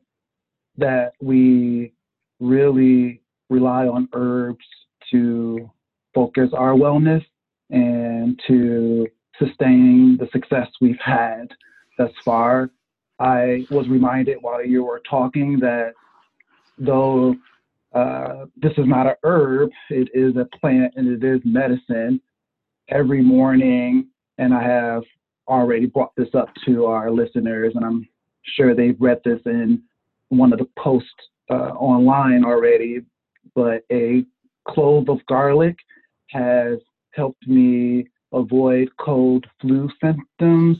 that 0.77 1.13
we 1.21 1.93
really 2.39 3.21
rely 3.49 3.87
on 3.87 4.07
herbs 4.13 4.65
to 5.11 5.69
focus 6.13 6.49
our 6.53 6.73
wellness 6.73 7.23
and 7.69 8.39
to 8.47 9.07
sustain 9.37 10.17
the 10.17 10.27
success 10.31 10.67
we've 10.81 10.99
had 10.99 11.47
thus 11.97 12.11
far 12.23 12.69
I 13.21 13.67
was 13.69 13.87
reminded 13.87 14.37
while 14.41 14.65
you 14.65 14.83
were 14.83 15.01
talking 15.07 15.59
that 15.59 15.93
though 16.79 17.35
uh, 17.93 18.45
this 18.55 18.71
is 18.77 18.87
not 18.87 19.05
a 19.05 19.15
herb, 19.23 19.69
it 19.91 20.09
is 20.15 20.35
a 20.37 20.47
plant 20.57 20.93
and 20.95 21.07
it 21.07 21.23
is 21.23 21.39
medicine. 21.45 22.19
Every 22.89 23.21
morning, 23.21 24.07
and 24.39 24.53
I 24.55 24.63
have 24.63 25.03
already 25.47 25.85
brought 25.85 26.15
this 26.17 26.33
up 26.33 26.49
to 26.65 26.85
our 26.87 27.11
listeners, 27.11 27.73
and 27.75 27.85
I'm 27.85 28.07
sure 28.43 28.75
they've 28.75 28.99
read 28.99 29.21
this 29.23 29.39
in 29.45 29.81
one 30.29 30.53
of 30.53 30.59
the 30.59 30.67
posts 30.77 31.09
uh, 31.49 31.71
online 31.73 32.45
already, 32.45 33.01
but 33.55 33.83
a 33.91 34.25
clove 34.67 35.09
of 35.09 35.25
garlic 35.27 35.75
has 36.29 36.79
helped 37.13 37.45
me 37.47 38.07
avoid 38.33 38.89
cold 38.97 39.45
flu 39.59 39.89
symptoms 40.01 40.77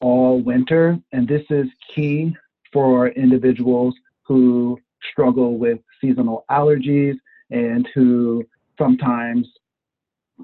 all 0.00 0.40
winter. 0.40 0.98
And 1.12 1.26
this 1.26 1.44
is 1.50 1.66
key 1.94 2.34
for 2.72 3.08
individuals 3.08 3.94
who 4.22 4.78
struggle 5.10 5.56
with 5.56 5.78
seasonal 6.00 6.44
allergies 6.50 7.16
and 7.50 7.88
who 7.94 8.44
sometimes 8.78 9.48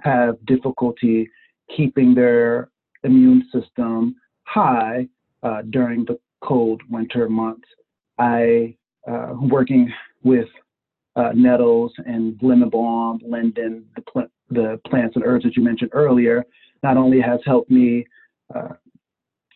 have 0.02 0.44
difficulty 0.46 1.28
keeping 1.74 2.14
their 2.14 2.68
immune 3.04 3.48
system 3.52 4.16
high 4.44 5.06
uh, 5.42 5.62
during 5.70 6.04
the 6.04 6.18
cold 6.42 6.82
winter 6.90 7.28
months. 7.28 7.68
I 8.18 8.76
uh, 9.08 9.34
working 9.40 9.92
with 10.22 10.48
uh, 11.16 11.30
nettles 11.34 11.92
and 12.04 12.38
lemon 12.42 12.70
linden, 13.22 13.84
the, 13.94 14.02
pl- 14.02 14.30
the 14.50 14.80
plants 14.86 15.16
and 15.16 15.24
herbs 15.24 15.44
that 15.44 15.56
you 15.56 15.62
mentioned 15.62 15.90
earlier, 15.92 16.44
not 16.82 16.96
only 16.96 17.20
has 17.20 17.40
helped 17.44 17.70
me 17.70 18.04
uh, 18.54 18.74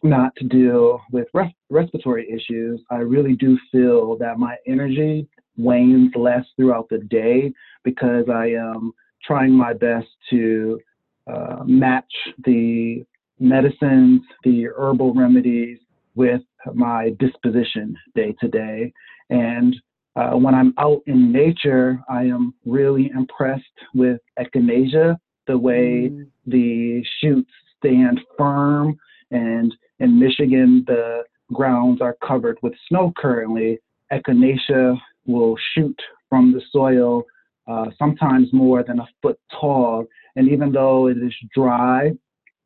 not 0.03 0.35
to 0.37 0.45
deal 0.45 1.01
with 1.13 1.29
res- 1.35 1.53
respiratory 1.69 2.31
issues, 2.31 2.81
I 2.91 2.97
really 2.97 3.35
do 3.35 3.59
feel 3.71 4.17
that 4.19 4.39
my 4.39 4.57
energy 4.67 5.29
wanes 5.59 6.13
less 6.15 6.45
throughout 6.57 6.89
the 6.89 6.99
day 6.99 7.53
because 7.85 8.25
I 8.33 8.47
am 8.53 8.93
trying 9.23 9.53
my 9.53 9.75
best 9.75 10.07
to 10.31 10.81
uh, 11.27 11.65
match 11.67 12.13
the 12.45 13.05
medicines, 13.39 14.23
the 14.45 14.69
herbal 14.77 15.13
remedies 15.15 15.79
with 16.15 16.43
my 16.75 17.11
disposition 17.19 17.97
day 18.15 18.35
to 18.41 18.49
day. 18.49 18.93
And 19.31 19.75
uh, 20.17 20.33
when 20.33 20.55
I'm 20.55 20.75
out 20.79 21.03
in 21.07 21.33
nature, 21.33 22.01
I 22.09 22.25
am 22.25 22.55
really 22.65 23.11
impressed 23.15 23.65
with 23.95 24.21
echinacea, 24.39 25.17
the 25.47 25.57
way 25.57 26.11
mm. 26.11 26.27
the 26.47 27.05
shoots 27.21 27.51
stand 27.79 28.21
firm 28.37 28.99
and 29.31 29.73
in 29.99 30.19
Michigan, 30.19 30.85
the 30.87 31.23
grounds 31.53 32.01
are 32.01 32.17
covered 32.27 32.59
with 32.63 32.73
snow 32.89 33.13
currently. 33.17 33.79
Echinacea 34.13 34.97
will 35.27 35.57
shoot 35.75 35.99
from 36.29 36.53
the 36.53 36.63
soil 36.73 37.25
uh, 37.69 37.87
sometimes 37.99 38.53
more 38.53 38.83
than 38.83 38.99
a 38.99 39.09
foot 39.23 39.39
tall. 39.61 40.07
And 40.37 40.49
even 40.49 40.73
though 40.73 41.09
it 41.09 41.19
is 41.19 41.35
dry, 41.55 42.13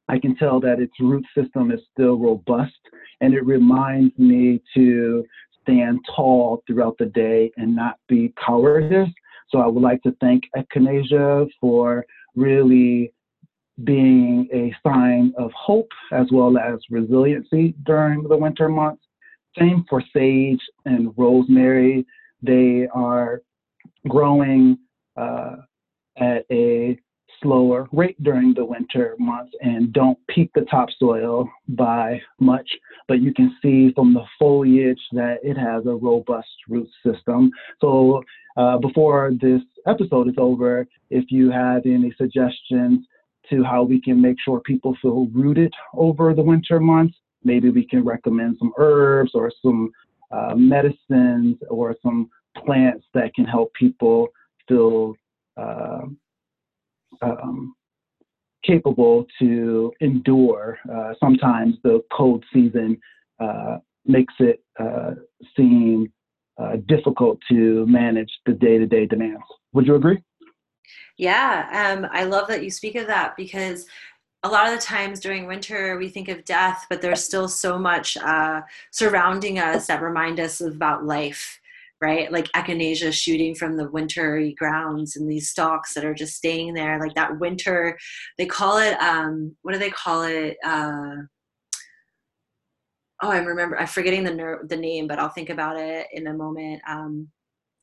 I 0.08 0.18
can 0.18 0.37
tell 0.37 0.61
that 0.61 0.80
its 0.80 0.92
root 1.00 1.25
system 1.37 1.70
is 1.70 1.80
still 1.92 2.18
robust. 2.18 2.73
And 3.20 3.34
it 3.34 3.44
reminds 3.44 4.16
me 4.18 4.62
to 4.75 5.25
stand 5.62 6.00
tall 6.14 6.62
throughout 6.66 6.96
the 6.99 7.06
day 7.06 7.50
and 7.56 7.75
not 7.75 7.96
be 8.08 8.32
cowardice. 8.44 9.08
So 9.49 9.58
I 9.58 9.66
would 9.66 9.82
like 9.82 10.02
to 10.02 10.14
thank 10.20 10.44
Echinacea 10.56 11.49
for 11.61 12.04
really 12.34 13.12
being 13.82 14.49
a 14.52 14.75
sign 14.87 15.32
of 15.37 15.50
hope 15.52 15.88
as 16.12 16.26
well 16.30 16.56
as 16.58 16.78
resiliency 16.90 17.75
during 17.84 18.23
the 18.25 18.37
winter 18.37 18.68
months. 18.68 19.02
Same 19.58 19.84
for 19.88 20.02
sage 20.14 20.61
and 20.84 21.12
rosemary. 21.16 22.06
They 22.42 22.87
are 22.94 23.42
growing 24.08 24.78
uh, 25.16 25.56
at 26.18 26.44
a 26.50 26.99
slower 27.43 27.88
rate 27.93 28.21
during 28.23 28.55
the 28.55 28.64
winter 28.64 29.14
months 29.19 29.53
and 29.61 29.93
don't 29.93 30.19
peak 30.29 30.50
the 30.55 30.62
topsoil 30.62 31.49
by 31.69 32.21
much, 32.41 32.69
but 33.09 33.21
you 33.21 33.33
can 33.33 33.57
see 33.61 33.93
from 33.95 34.14
the 34.14 34.25
foliage 34.38 35.00
that 35.12 35.38
it 35.43 35.57
has 35.57 35.87
a 35.87 35.95
robust 35.95 36.49
root 36.69 36.88
system. 37.05 37.50
So 37.81 38.23
uh, 38.57 38.79
before 38.79 39.33
this 39.41 39.62
episode 39.87 40.29
is 40.29 40.35
over, 40.38 40.87
if 41.11 41.25
you 41.31 41.50
have 41.50 41.83
any 41.87 42.14
suggestions 42.17 43.07
to 43.50 43.62
how 43.62 43.83
we 43.83 44.00
can 44.00 44.21
make 44.21 44.37
sure 44.45 44.61
people 44.61 44.97
feel 45.03 45.26
rooted 45.33 45.73
over 45.95 46.35
the 46.35 46.43
winter 46.43 46.81
months. 46.81 47.17
Maybe 47.43 47.71
we 47.71 47.87
can 47.87 48.05
recommend 48.05 48.57
some 48.59 48.73
herbs 48.79 49.33
or 49.35 49.53
some 49.62 49.93
uh, 50.31 50.55
medicines 50.55 51.57
or 51.69 51.95
some 52.03 52.31
plants 52.57 53.05
that 53.12 53.35
can 53.35 53.45
help 53.45 53.73
people 53.75 54.29
feel 54.67 55.14
uh, 55.57 56.03
um, 57.23 57.75
capable 58.64 59.26
to 59.40 59.92
endure. 60.00 60.78
Uh, 60.90 61.14
sometimes 61.21 61.76
the 61.83 62.02
cold 62.12 62.44
season 62.52 62.99
uh, 63.40 63.78
makes 64.04 64.35
it 64.38 64.62
uh, 64.80 65.12
seem 65.56 66.12
uh, 66.59 66.76
difficult 66.87 67.38
to 67.50 67.87
manage 67.87 68.30
the 68.47 68.52
day 68.52 68.78
to 68.78 68.87
day 68.87 69.06
demands. 69.06 69.42
Would 69.73 69.87
you 69.87 69.97
agree? 69.97 70.23
Yeah, 71.16 71.94
um, 71.97 72.09
I 72.12 72.25
love 72.25 72.49
that 72.49 72.64
you 72.64 72.71
speak 72.71 72.97
of 72.97 73.06
that 73.06 73.37
because 73.37 73.87
a 74.42 74.49
lot 74.49 74.66
of 74.66 74.78
the 74.78 74.85
times 74.85 75.21
during 75.21 75.47
winter 75.47 75.97
we 75.97 76.09
think 76.09 76.28
of 76.28 76.44
death, 76.44 76.87
but 76.90 77.00
there's 77.00 77.25
still 77.25 77.49
so 77.49 77.78
much 77.78 78.16
uh, 78.18 78.62
surrounding 78.90 79.59
us 79.59 79.87
that 79.87 80.02
remind 80.02 80.38
us 80.38 80.61
about 80.61 81.04
life, 81.04 81.61
right? 82.00 82.30
Like 82.30 82.50
echinacea 82.52 83.12
shooting 83.12 83.54
from 83.54 83.76
the 83.76 83.90
wintry 83.90 84.54
grounds 84.58 85.16
and 85.16 85.30
these 85.30 85.50
stalks 85.50 85.94
that 85.94 86.04
are 86.04 86.14
just 86.14 86.36
staying 86.36 86.74
there, 86.74 86.98
like 87.00 87.14
that 87.14 87.38
winter. 87.38 87.98
They 88.38 88.46
call 88.46 88.78
it 88.78 89.00
um, 89.00 89.56
what 89.62 89.72
do 89.72 89.78
they 89.78 89.90
call 89.90 90.22
it? 90.22 90.56
Uh, 90.64 91.16
oh, 93.22 93.30
I 93.30 93.38
remember. 93.38 93.78
I'm 93.78 93.86
forgetting 93.86 94.24
the 94.24 94.34
ner- 94.34 94.64
the 94.68 94.76
name, 94.76 95.06
but 95.06 95.18
I'll 95.18 95.28
think 95.28 95.50
about 95.50 95.78
it 95.78 96.06
in 96.12 96.26
a 96.26 96.34
moment. 96.34 96.82
Um, 96.88 97.28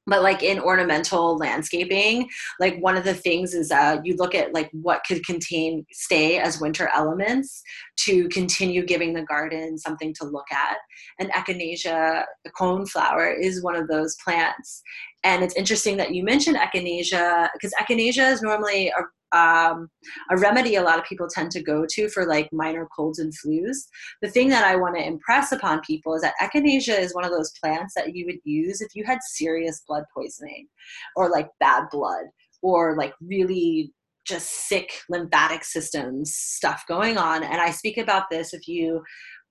but 0.07 0.23
like 0.23 0.41
in 0.41 0.59
ornamental 0.59 1.37
landscaping 1.37 2.27
like 2.59 2.77
one 2.79 2.97
of 2.97 3.03
the 3.03 3.13
things 3.13 3.53
is 3.53 3.71
uh, 3.71 3.97
you 4.03 4.15
look 4.17 4.33
at 4.33 4.53
like 4.53 4.69
what 4.71 5.03
could 5.07 5.25
contain 5.25 5.85
stay 5.91 6.39
as 6.39 6.59
winter 6.59 6.89
elements 6.93 7.61
to 7.97 8.27
continue 8.29 8.85
giving 8.85 9.13
the 9.13 9.23
garden 9.23 9.77
something 9.77 10.13
to 10.13 10.25
look 10.25 10.51
at. 10.51 10.77
And 11.19 11.31
echinacea 11.31 12.25
the 12.43 12.51
cone 12.51 12.85
flower 12.85 13.31
is 13.31 13.63
one 13.63 13.75
of 13.75 13.87
those 13.87 14.15
plants 14.23 14.81
and 15.23 15.43
it's 15.43 15.55
interesting 15.55 15.97
that 15.97 16.13
you 16.13 16.23
mentioned 16.23 16.57
echinacea 16.57 17.49
because 17.53 17.73
echinacea 17.79 18.31
is 18.31 18.41
normally 18.41 18.89
a 18.89 19.03
um, 19.33 19.89
a 20.29 20.37
remedy 20.37 20.75
a 20.75 20.83
lot 20.83 20.99
of 20.99 21.05
people 21.05 21.27
tend 21.27 21.51
to 21.51 21.63
go 21.63 21.85
to 21.89 22.09
for 22.09 22.25
like 22.25 22.51
minor 22.51 22.87
colds 22.93 23.19
and 23.19 23.33
flus. 23.33 23.77
The 24.21 24.29
thing 24.29 24.49
that 24.49 24.65
I 24.65 24.75
want 24.75 24.97
to 24.97 25.05
impress 25.05 25.51
upon 25.51 25.81
people 25.81 26.15
is 26.15 26.21
that 26.21 26.33
echinacea 26.41 26.99
is 26.99 27.15
one 27.15 27.23
of 27.23 27.31
those 27.31 27.53
plants 27.63 27.93
that 27.95 28.13
you 28.13 28.25
would 28.25 28.39
use 28.43 28.81
if 28.81 28.89
you 28.93 29.03
had 29.05 29.19
serious 29.23 29.83
blood 29.87 30.03
poisoning 30.13 30.67
or 31.15 31.29
like 31.29 31.47
bad 31.59 31.85
blood 31.91 32.25
or 32.61 32.97
like 32.97 33.13
really 33.21 33.93
just 34.25 34.67
sick 34.67 34.91
lymphatic 35.09 35.63
systems 35.63 36.35
stuff 36.35 36.83
going 36.87 37.17
on. 37.17 37.43
And 37.43 37.59
I 37.59 37.71
speak 37.71 37.97
about 37.97 38.29
this 38.29 38.53
if 38.53 38.67
you 38.67 39.01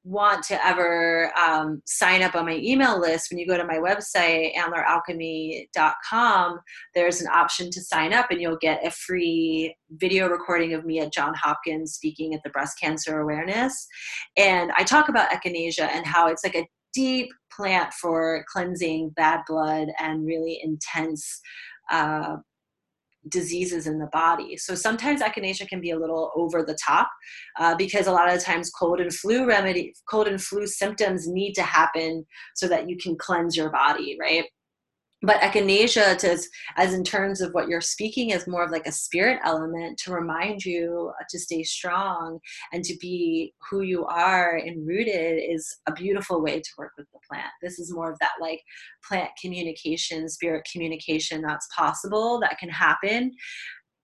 want 0.03 0.43
to 0.45 0.67
ever 0.67 1.31
um, 1.39 1.83
sign 1.85 2.23
up 2.23 2.35
on 2.35 2.47
my 2.47 2.57
email 2.57 2.99
list, 2.99 3.31
when 3.31 3.39
you 3.39 3.47
go 3.47 3.57
to 3.57 3.65
my 3.65 3.77
website, 3.77 4.57
antleralchemy.com, 4.57 6.59
there's 6.95 7.21
an 7.21 7.29
option 7.29 7.71
to 7.71 7.83
sign 7.83 8.15
up 8.15 8.31
and 8.31 8.41
you'll 8.41 8.57
get 8.57 8.87
a 8.87 8.91
free 8.91 9.77
video 9.91 10.29
recording 10.29 10.73
of 10.73 10.87
me 10.87 11.01
at 11.01 11.13
John 11.13 11.35
Hopkins 11.35 11.95
speaking 11.95 12.35
at 12.35 12.41
the 12.45 12.51
breast 12.51 12.79
cancer 12.81 13.21
awareness. 13.21 13.87
And 14.37 14.71
I 14.77 14.85
talk 14.85 15.09
about 15.09 15.31
echinacea 15.31 15.89
and 15.93 16.07
how 16.07 16.29
it's 16.29 16.45
like 16.45 16.57
a 16.57 16.69
deep 16.95 17.29
plant 17.55 17.93
for 17.95 18.45
cleansing 18.51 19.11
bad 19.11 19.41
blood 19.47 19.89
and 19.99 20.27
really 20.27 20.61
intense 20.63 21.41
uh, 21.91 22.37
diseases 23.29 23.87
in 23.87 23.99
the 23.99 24.09
body. 24.13 24.57
So 24.57 24.75
sometimes 24.75 25.21
echinacea 25.21 25.69
can 25.69 25.81
be 25.81 25.91
a 25.91 25.99
little 25.99 26.33
over 26.35 26.63
the 26.63 26.79
top 26.85 27.09
uh, 27.59 27.75
because 27.75 28.07
a 28.07 28.13
lot 28.13 28.33
of 28.33 28.43
times 28.43 28.71
cold 28.71 29.01
and 29.01 29.13
flu 29.13 29.47
remedy, 29.47 29.93
cold 30.09 30.29
and 30.29 30.43
flu 30.43 30.67
symptoms 30.67 31.29
need 31.29 31.53
to 31.55 31.63
happen 31.63 32.25
so 32.55 32.67
that 32.69 32.89
you 32.89 32.97
can 32.97 33.17
cleanse 33.17 33.57
your 33.57 33.71
body, 33.71 34.17
right? 34.21 34.45
But 35.23 35.41
echinacea 35.41 36.47
as 36.77 36.95
in 36.95 37.05
terms 37.05 37.41
of 37.41 37.53
what 37.53 37.69
you're 37.69 37.81
speaking 37.81 38.31
is 38.31 38.47
more 38.47 38.65
of 38.65 38.71
like 38.71 38.87
a 38.87 38.93
spirit 38.93 39.39
element 39.45 39.99
to 39.99 40.13
remind 40.13 40.65
you 40.65 41.13
uh, 41.21 41.25
to 41.29 41.39
stay 41.39 41.63
strong 41.63 42.39
and 42.73 42.85
to 42.85 42.97
be 43.01 43.53
who 43.71 43.83
you 43.83 44.05
are 44.07 44.57
and 44.57 44.87
rooted 44.87 45.43
is 45.43 45.79
a 45.87 45.93
beautiful 45.93 46.43
way 46.43 46.61
to 46.61 46.71
work 46.79 46.93
with 46.97 47.07
the 47.13 47.19
plant. 47.29 47.51
This 47.63 47.79
is 47.79 47.93
more 47.93 48.11
of 48.11 48.19
that 48.21 48.33
like 48.41 48.61
plant 49.07 49.31
communication 49.41 50.29
spirit 50.29 50.67
communication 50.71 51.43
that's 51.43 51.69
possible 51.77 52.41
that 52.41 52.59
can 52.59 52.71
happen 52.71 53.33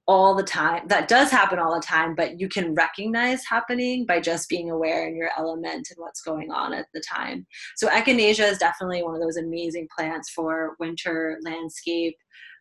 all 0.08 0.34
the 0.34 0.42
time. 0.42 0.86
That 0.86 1.08
does 1.08 1.30
happen 1.30 1.58
all 1.58 1.74
the 1.74 1.84
time, 1.84 2.14
but 2.14 2.38
you 2.38 2.48
can 2.48 2.74
recognize 2.74 3.44
happening 3.44 4.06
by 4.06 4.20
just 4.20 4.48
being 4.48 4.70
aware 4.70 5.08
in 5.08 5.16
your 5.16 5.30
element 5.36 5.88
and 5.90 5.96
what's 5.96 6.20
going 6.20 6.50
on 6.52 6.72
at 6.72 6.86
the 6.94 7.00
time. 7.00 7.46
So 7.76 7.88
echinacea 7.88 8.50
is 8.50 8.58
definitely 8.58 9.02
one 9.02 9.16
of 9.16 9.20
those 9.20 9.36
amazing 9.36 9.88
plants 9.96 10.30
for 10.30 10.76
winter 10.78 11.38
landscape 11.42 12.16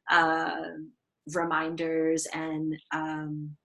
uh, 0.10 0.56
reminders 1.34 2.28
and 2.34 2.76
um, 2.94 3.56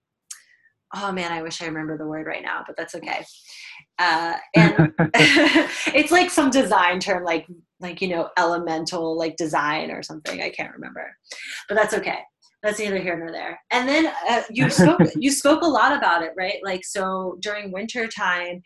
oh 0.94 1.12
man, 1.12 1.32
I 1.32 1.42
wish 1.42 1.62
I 1.62 1.66
remember 1.66 1.96
the 1.96 2.06
word 2.06 2.26
right 2.26 2.42
now, 2.42 2.64
but 2.66 2.76
that's 2.76 2.94
okay. 2.96 3.24
Uh, 3.98 4.34
and 4.56 4.92
it's 5.94 6.10
like 6.10 6.30
some 6.30 6.50
design 6.50 7.00
term, 7.00 7.24
like 7.24 7.46
like 7.78 8.02
you 8.02 8.08
know 8.08 8.28
elemental 8.36 9.16
like 9.16 9.36
design 9.36 9.90
or 9.90 10.02
something. 10.02 10.42
I 10.42 10.50
can't 10.50 10.74
remember, 10.74 11.16
but 11.68 11.76
that's 11.76 11.94
okay 11.94 12.18
that's 12.62 12.78
neither 12.78 12.98
here 12.98 13.16
nor 13.16 13.32
there. 13.32 13.60
And 13.70 13.88
then 13.88 14.12
uh, 14.28 14.42
you 14.50 14.70
spoke 14.70 15.00
you 15.16 15.30
spoke 15.30 15.62
a 15.62 15.68
lot 15.68 15.96
about 15.96 16.22
it, 16.22 16.32
right? 16.36 16.58
Like 16.62 16.84
so 16.84 17.36
during 17.40 17.72
winter 17.72 18.06
time, 18.06 18.62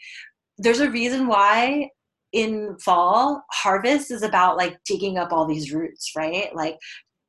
there's 0.58 0.80
a 0.80 0.90
reason 0.90 1.26
why 1.26 1.90
in 2.32 2.76
fall 2.80 3.44
harvest 3.52 4.10
is 4.10 4.22
about 4.22 4.56
like 4.56 4.76
digging 4.84 5.18
up 5.18 5.32
all 5.32 5.46
these 5.46 5.72
roots, 5.72 6.10
right? 6.16 6.54
Like 6.54 6.76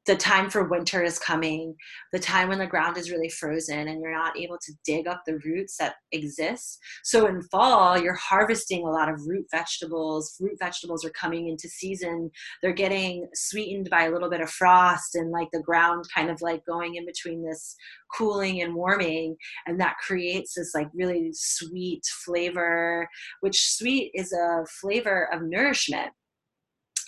the 0.06 0.16
time 0.16 0.50
for 0.50 0.66
winter 0.66 1.04
is 1.04 1.18
coming, 1.18 1.76
the 2.14 2.20
time 2.20 2.50
when 2.50 2.60
the 2.60 2.68
ground 2.68 2.98
is 2.98 3.10
really 3.10 3.30
frozen 3.30 3.88
and 3.88 4.02
you're 4.02 4.14
not 4.14 4.38
able 4.38 4.58
to 4.60 4.74
dig 4.86 5.08
up 5.08 5.22
the 5.26 5.40
roots 5.46 5.78
that 5.78 5.96
exist. 6.12 6.80
So 7.04 7.26
in 7.26 7.42
fall, 7.44 7.98
you're 7.98 8.14
harvesting 8.14 8.86
a 8.86 8.92
lot 8.92 9.10
of 9.10 9.20
root 9.26 9.46
vegetables. 9.52 10.36
Root 10.40 10.58
vegetables 10.60 11.04
are 11.04 11.12
coming 11.12 11.48
into 11.48 11.68
season. 11.68 12.30
They're 12.62 12.74
getting 12.74 13.28
sweetened 13.34 13.90
by 13.90 14.06
a 14.06 14.12
little 14.12 14.30
bit 14.30 14.42
of 14.42 14.50
frost 14.50 15.16
and 15.16 15.32
like 15.32 15.50
the 15.52 15.64
ground 15.64 16.06
kind 16.14 16.30
of 16.30 16.42
like 16.42 16.64
going 16.66 16.96
in 16.96 17.06
between 17.06 17.44
this 17.44 17.76
cooling 18.16 18.62
and 18.62 18.76
warming. 18.76 19.36
And 19.66 19.80
that 19.80 19.98
creates 19.98 20.54
this 20.56 20.74
like 20.76 20.88
really 20.94 21.32
sweet 21.34 22.06
flavor, 22.26 23.08
which 23.42 23.72
sweet 23.72 24.12
is 24.14 24.32
a 24.32 24.66
flavor 24.82 25.30
of 25.34 25.42
nourishment. 25.42 26.12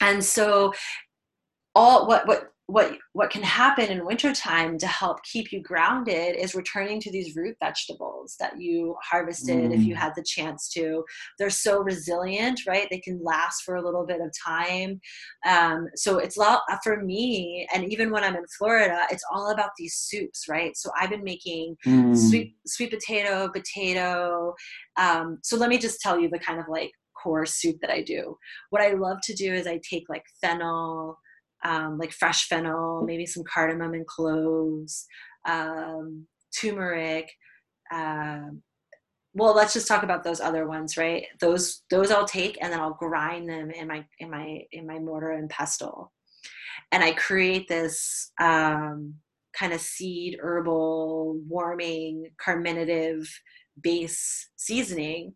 And 0.01 0.23
so 0.23 0.73
all 1.75 2.07
what 2.07 2.27
what 2.27 2.49
what 2.67 2.97
what 3.13 3.29
can 3.29 3.41
happen 3.41 3.85
in 3.85 4.05
wintertime 4.05 4.77
to 4.77 4.87
help 4.87 5.23
keep 5.23 5.53
you 5.53 5.61
grounded 5.61 6.35
is 6.35 6.53
returning 6.53 6.99
to 6.99 7.09
these 7.09 7.35
root 7.35 7.55
vegetables 7.61 8.35
that 8.41 8.59
you 8.59 8.93
harvested 9.01 9.71
mm. 9.71 9.73
if 9.73 9.81
you 9.81 9.95
mm. 9.95 9.97
had 9.97 10.11
the 10.15 10.23
chance 10.23 10.69
to 10.69 11.03
they're 11.39 11.49
so 11.49 11.79
resilient 11.79 12.61
right 12.67 12.87
they 12.91 12.99
can 12.99 13.19
last 13.23 13.63
for 13.63 13.75
a 13.75 13.81
little 13.81 14.05
bit 14.05 14.19
of 14.19 14.31
time 14.45 14.99
um, 15.47 15.87
so 15.95 16.19
it's 16.19 16.35
a 16.35 16.41
lot 16.41 16.61
for 16.83 17.01
me 17.01 17.65
and 17.73 17.91
even 17.91 18.11
when 18.11 18.23
i'm 18.23 18.35
in 18.35 18.45
florida 18.57 19.07
it's 19.11 19.23
all 19.33 19.51
about 19.51 19.71
these 19.77 19.95
soups 19.95 20.45
right 20.49 20.75
so 20.75 20.91
i've 20.99 21.09
been 21.09 21.23
making 21.23 21.75
mm. 21.85 22.29
sweet 22.29 22.55
sweet 22.65 22.91
potato 22.91 23.49
potato 23.49 24.53
um, 24.97 25.39
so 25.41 25.55
let 25.55 25.69
me 25.69 25.77
just 25.77 26.01
tell 26.01 26.19
you 26.19 26.29
the 26.29 26.39
kind 26.39 26.59
of 26.59 26.65
like 26.67 26.91
core 27.23 27.45
soup 27.45 27.77
that 27.79 27.89
i 27.89 28.01
do 28.01 28.37
what 28.71 28.81
i 28.81 28.91
love 28.91 29.17
to 29.23 29.33
do 29.33 29.53
is 29.53 29.67
i 29.67 29.79
take 29.89 30.03
like 30.09 30.23
fennel 30.41 31.17
um, 31.63 31.97
like 31.97 32.11
fresh 32.11 32.47
fennel, 32.47 33.03
maybe 33.03 33.25
some 33.25 33.43
cardamom 33.43 33.93
and 33.93 34.07
cloves, 34.07 35.05
um, 35.47 36.27
turmeric. 36.59 37.31
Uh, 37.91 38.41
well, 39.33 39.55
let's 39.55 39.73
just 39.73 39.87
talk 39.87 40.03
about 40.03 40.23
those 40.23 40.39
other 40.41 40.67
ones, 40.67 40.97
right? 40.97 41.25
Those 41.39 41.83
those 41.89 42.11
I'll 42.11 42.27
take 42.27 42.57
and 42.61 42.71
then 42.71 42.79
I'll 42.79 42.93
grind 42.93 43.49
them 43.49 43.71
in 43.71 43.87
my 43.87 44.05
in 44.19 44.31
my 44.31 44.61
in 44.71 44.87
my 44.87 44.99
mortar 44.99 45.31
and 45.31 45.49
pestle, 45.49 46.11
and 46.91 47.03
I 47.03 47.11
create 47.13 47.67
this 47.67 48.31
um, 48.41 49.15
kind 49.53 49.73
of 49.73 49.81
seed 49.81 50.37
herbal 50.41 51.39
warming 51.47 52.31
carminative 52.37 53.27
base 53.81 54.49
seasoning 54.55 55.33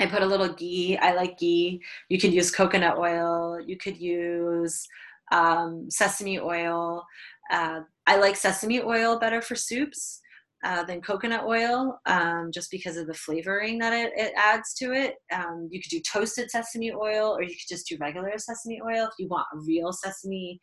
I 0.00 0.06
put 0.06 0.22
a 0.22 0.26
little 0.26 0.48
ghee. 0.48 0.96
I 0.96 1.12
like 1.12 1.38
ghee. 1.38 1.82
You 2.08 2.18
could 2.18 2.32
use 2.32 2.50
coconut 2.50 2.98
oil. 2.98 3.60
You 3.60 3.76
could 3.76 3.98
use 3.98 4.86
um, 5.30 5.86
sesame 5.90 6.38
oil. 6.38 7.04
Uh, 7.50 7.80
I 8.06 8.16
like 8.16 8.36
sesame 8.36 8.80
oil 8.80 9.18
better 9.18 9.42
for 9.42 9.54
soups 9.54 10.20
uh, 10.64 10.84
than 10.84 11.00
coconut 11.00 11.44
oil, 11.44 11.98
um, 12.06 12.50
just 12.52 12.70
because 12.70 12.96
of 12.96 13.06
the 13.06 13.14
flavoring 13.14 13.78
that 13.78 13.92
it, 13.92 14.12
it 14.16 14.32
adds 14.36 14.74
to 14.74 14.92
it. 14.92 15.14
Um, 15.32 15.68
you 15.70 15.80
could 15.80 15.90
do 15.90 16.00
toasted 16.00 16.50
sesame 16.50 16.92
oil, 16.92 17.34
or 17.36 17.42
you 17.42 17.50
could 17.50 17.68
just 17.68 17.88
do 17.88 17.96
regular 17.98 18.32
sesame 18.36 18.80
oil. 18.84 19.04
If 19.04 19.14
you 19.18 19.28
want 19.28 19.46
a 19.54 19.58
real 19.66 19.92
sesame 19.92 20.60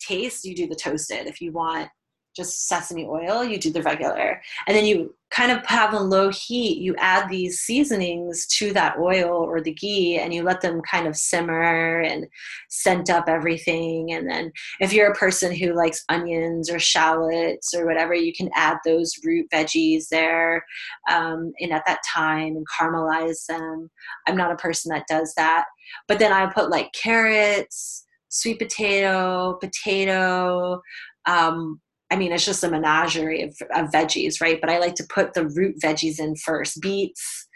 taste, 0.00 0.44
you 0.44 0.54
do 0.54 0.66
the 0.66 0.74
toasted. 0.74 1.26
If 1.26 1.40
you 1.40 1.52
want 1.52 1.88
just 2.34 2.66
sesame 2.66 3.06
oil, 3.06 3.44
you 3.44 3.58
do 3.58 3.70
the 3.70 3.82
regular. 3.82 4.42
And 4.66 4.76
then 4.76 4.84
you 4.84 5.14
kind 5.30 5.50
of 5.50 5.66
have 5.66 5.92
a 5.92 5.98
low 5.98 6.30
heat, 6.30 6.78
you 6.78 6.94
add 6.98 7.28
these 7.28 7.60
seasonings 7.60 8.46
to 8.46 8.72
that 8.72 8.96
oil 8.98 9.30
or 9.30 9.60
the 9.60 9.72
ghee 9.72 10.16
and 10.16 10.32
you 10.32 10.44
let 10.44 10.60
them 10.60 10.80
kind 10.88 11.08
of 11.08 11.16
simmer 11.16 12.00
and 12.00 12.26
scent 12.68 13.10
up 13.10 13.28
everything. 13.28 14.12
And 14.12 14.28
then 14.28 14.52
if 14.80 14.92
you're 14.92 15.10
a 15.10 15.16
person 15.16 15.52
who 15.52 15.74
likes 15.74 16.04
onions 16.08 16.70
or 16.70 16.78
shallots 16.78 17.74
or 17.74 17.84
whatever, 17.84 18.14
you 18.14 18.32
can 18.32 18.48
add 18.54 18.78
those 18.84 19.12
root 19.24 19.46
veggies 19.52 20.08
there 20.08 20.64
um, 21.10 21.52
and 21.58 21.72
at 21.72 21.84
that 21.86 22.00
time 22.06 22.56
and 22.56 22.66
caramelize 22.68 23.46
them. 23.46 23.90
I'm 24.28 24.36
not 24.36 24.52
a 24.52 24.56
person 24.56 24.90
that 24.90 25.08
does 25.08 25.34
that. 25.36 25.64
But 26.06 26.20
then 26.20 26.32
I 26.32 26.46
put 26.46 26.70
like 26.70 26.92
carrots, 26.92 28.04
sweet 28.28 28.58
potato, 28.58 29.58
potato, 29.60 30.80
um, 31.26 31.80
I 32.14 32.16
mean, 32.16 32.30
it's 32.30 32.44
just 32.44 32.62
a 32.62 32.70
menagerie 32.70 33.42
of, 33.42 33.56
of, 33.74 33.90
veggies, 33.90 34.40
right? 34.40 34.60
But 34.60 34.70
I 34.70 34.78
like 34.78 34.94
to 34.94 35.06
put 35.12 35.34
the 35.34 35.48
root 35.48 35.80
veggies 35.82 36.20
in 36.20 36.36
first. 36.36 36.80
Beets. 36.80 37.48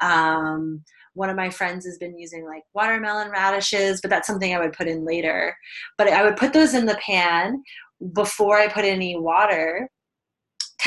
Um, 0.00 0.84
one 1.14 1.28
of 1.28 1.34
my 1.34 1.50
friends 1.50 1.84
has 1.84 1.98
been 1.98 2.16
using 2.16 2.44
like 2.44 2.62
watermelon 2.74 3.28
radishes, 3.32 4.00
but 4.00 4.08
that's 4.08 4.28
something 4.28 4.54
I 4.54 4.60
would 4.60 4.72
put 4.72 4.86
in 4.86 5.04
later. 5.04 5.52
But 5.96 6.06
I 6.06 6.22
would 6.22 6.36
put 6.36 6.52
those 6.52 6.74
in 6.74 6.86
the 6.86 6.96
pan 7.04 7.60
before 8.12 8.56
I 8.56 8.68
put 8.68 8.84
any 8.84 9.18
water 9.18 9.90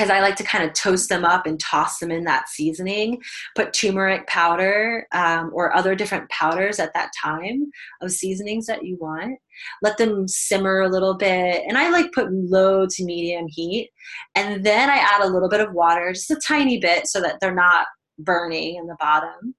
because 0.01 0.09
I 0.09 0.19
like 0.19 0.35
to 0.37 0.43
kind 0.43 0.63
of 0.63 0.73
toast 0.73 1.09
them 1.09 1.23
up 1.23 1.45
and 1.45 1.59
toss 1.59 1.99
them 1.99 2.09
in 2.09 2.23
that 2.23 2.49
seasoning. 2.49 3.21
Put 3.55 3.71
turmeric 3.71 4.25
powder 4.25 5.05
um, 5.11 5.51
or 5.53 5.75
other 5.75 5.93
different 5.93 6.27
powders 6.31 6.79
at 6.79 6.91
that 6.95 7.11
time 7.21 7.69
of 8.01 8.09
seasonings 8.09 8.65
that 8.65 8.83
you 8.83 8.97
want. 8.99 9.37
Let 9.83 9.99
them 9.99 10.27
simmer 10.27 10.81
a 10.81 10.89
little 10.89 11.13
bit. 11.13 11.61
And 11.67 11.77
I 11.77 11.91
like 11.91 12.13
put 12.13 12.33
low 12.33 12.87
to 12.89 13.05
medium 13.05 13.45
heat. 13.47 13.91
And 14.33 14.65
then 14.65 14.89
I 14.89 14.95
add 14.95 15.21
a 15.21 15.29
little 15.29 15.49
bit 15.49 15.61
of 15.61 15.71
water, 15.71 16.11
just 16.13 16.31
a 16.31 16.41
tiny 16.47 16.79
bit, 16.79 17.05
so 17.05 17.21
that 17.21 17.39
they're 17.39 17.53
not 17.53 17.85
burning 18.17 18.77
in 18.77 18.85
the 18.85 18.97
bottom 18.99 19.55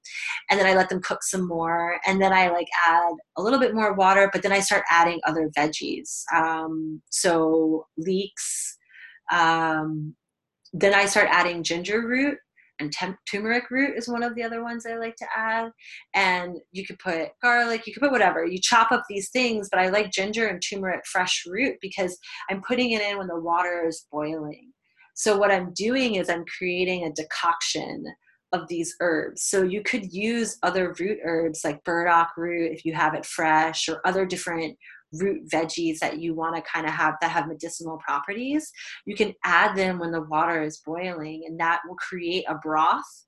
and 0.48 0.60
then 0.60 0.66
i 0.66 0.74
let 0.74 0.88
them 0.88 1.00
cook 1.00 1.20
some 1.24 1.48
more 1.48 1.98
and 2.06 2.22
then 2.22 2.32
i 2.32 2.48
like 2.48 2.68
add 2.86 3.14
a 3.36 3.42
little 3.42 3.58
bit 3.58 3.74
more 3.74 3.92
water 3.94 4.30
but 4.32 4.40
then 4.42 4.52
i 4.52 4.60
start 4.60 4.84
adding 4.88 5.18
other 5.26 5.50
veggies 5.58 6.22
um, 6.32 7.02
so 7.10 7.86
leeks 7.96 8.78
um, 9.32 10.14
then 10.72 10.94
I 10.94 11.06
start 11.06 11.28
adding 11.30 11.62
ginger 11.62 12.06
root 12.06 12.38
and 12.80 12.92
turmeric 13.30 13.70
root 13.70 13.96
is 13.96 14.08
one 14.08 14.22
of 14.22 14.34
the 14.34 14.42
other 14.42 14.62
ones 14.62 14.86
I 14.86 14.96
like 14.96 15.16
to 15.16 15.26
add. 15.36 15.70
And 16.14 16.56
you 16.72 16.84
could 16.84 16.98
put 16.98 17.28
garlic, 17.42 17.86
you 17.86 17.92
could 17.92 18.02
put 18.02 18.12
whatever. 18.12 18.44
You 18.44 18.58
chop 18.60 18.90
up 18.90 19.04
these 19.08 19.30
things, 19.30 19.68
but 19.70 19.80
I 19.80 19.88
like 19.88 20.10
ginger 20.10 20.48
and 20.48 20.60
turmeric 20.60 21.02
fresh 21.06 21.44
root 21.46 21.76
because 21.80 22.18
I'm 22.50 22.62
putting 22.62 22.92
it 22.92 23.02
in 23.02 23.18
when 23.18 23.28
the 23.28 23.38
water 23.38 23.84
is 23.86 24.06
boiling. 24.10 24.72
So 25.14 25.36
what 25.36 25.52
I'm 25.52 25.72
doing 25.74 26.16
is 26.16 26.28
I'm 26.28 26.44
creating 26.58 27.04
a 27.04 27.12
decoction 27.12 28.04
of 28.52 28.68
these 28.68 28.94
herbs. 29.00 29.44
So 29.44 29.62
you 29.62 29.82
could 29.82 30.12
use 30.12 30.58
other 30.62 30.94
root 30.98 31.18
herbs 31.24 31.62
like 31.64 31.84
burdock 31.84 32.30
root 32.36 32.72
if 32.72 32.84
you 32.84 32.94
have 32.94 33.14
it 33.14 33.24
fresh 33.24 33.88
or 33.88 34.00
other 34.06 34.26
different 34.26 34.76
root 35.14 35.48
veggies 35.48 35.98
that 35.98 36.18
you 36.18 36.34
want 36.34 36.56
to 36.56 36.62
kind 36.62 36.86
of 36.86 36.92
have 36.92 37.14
that 37.20 37.30
have 37.30 37.48
medicinal 37.48 37.98
properties, 37.98 38.70
you 39.06 39.14
can 39.14 39.34
add 39.44 39.76
them 39.76 39.98
when 39.98 40.12
the 40.12 40.22
water 40.22 40.62
is 40.62 40.80
boiling 40.84 41.44
and 41.46 41.58
that 41.60 41.80
will 41.86 41.96
create 41.96 42.44
a 42.48 42.54
broth 42.54 43.26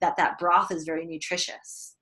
that 0.00 0.16
that 0.16 0.38
broth 0.38 0.70
is 0.70 0.84
very 0.84 1.06
nutritious. 1.06 1.94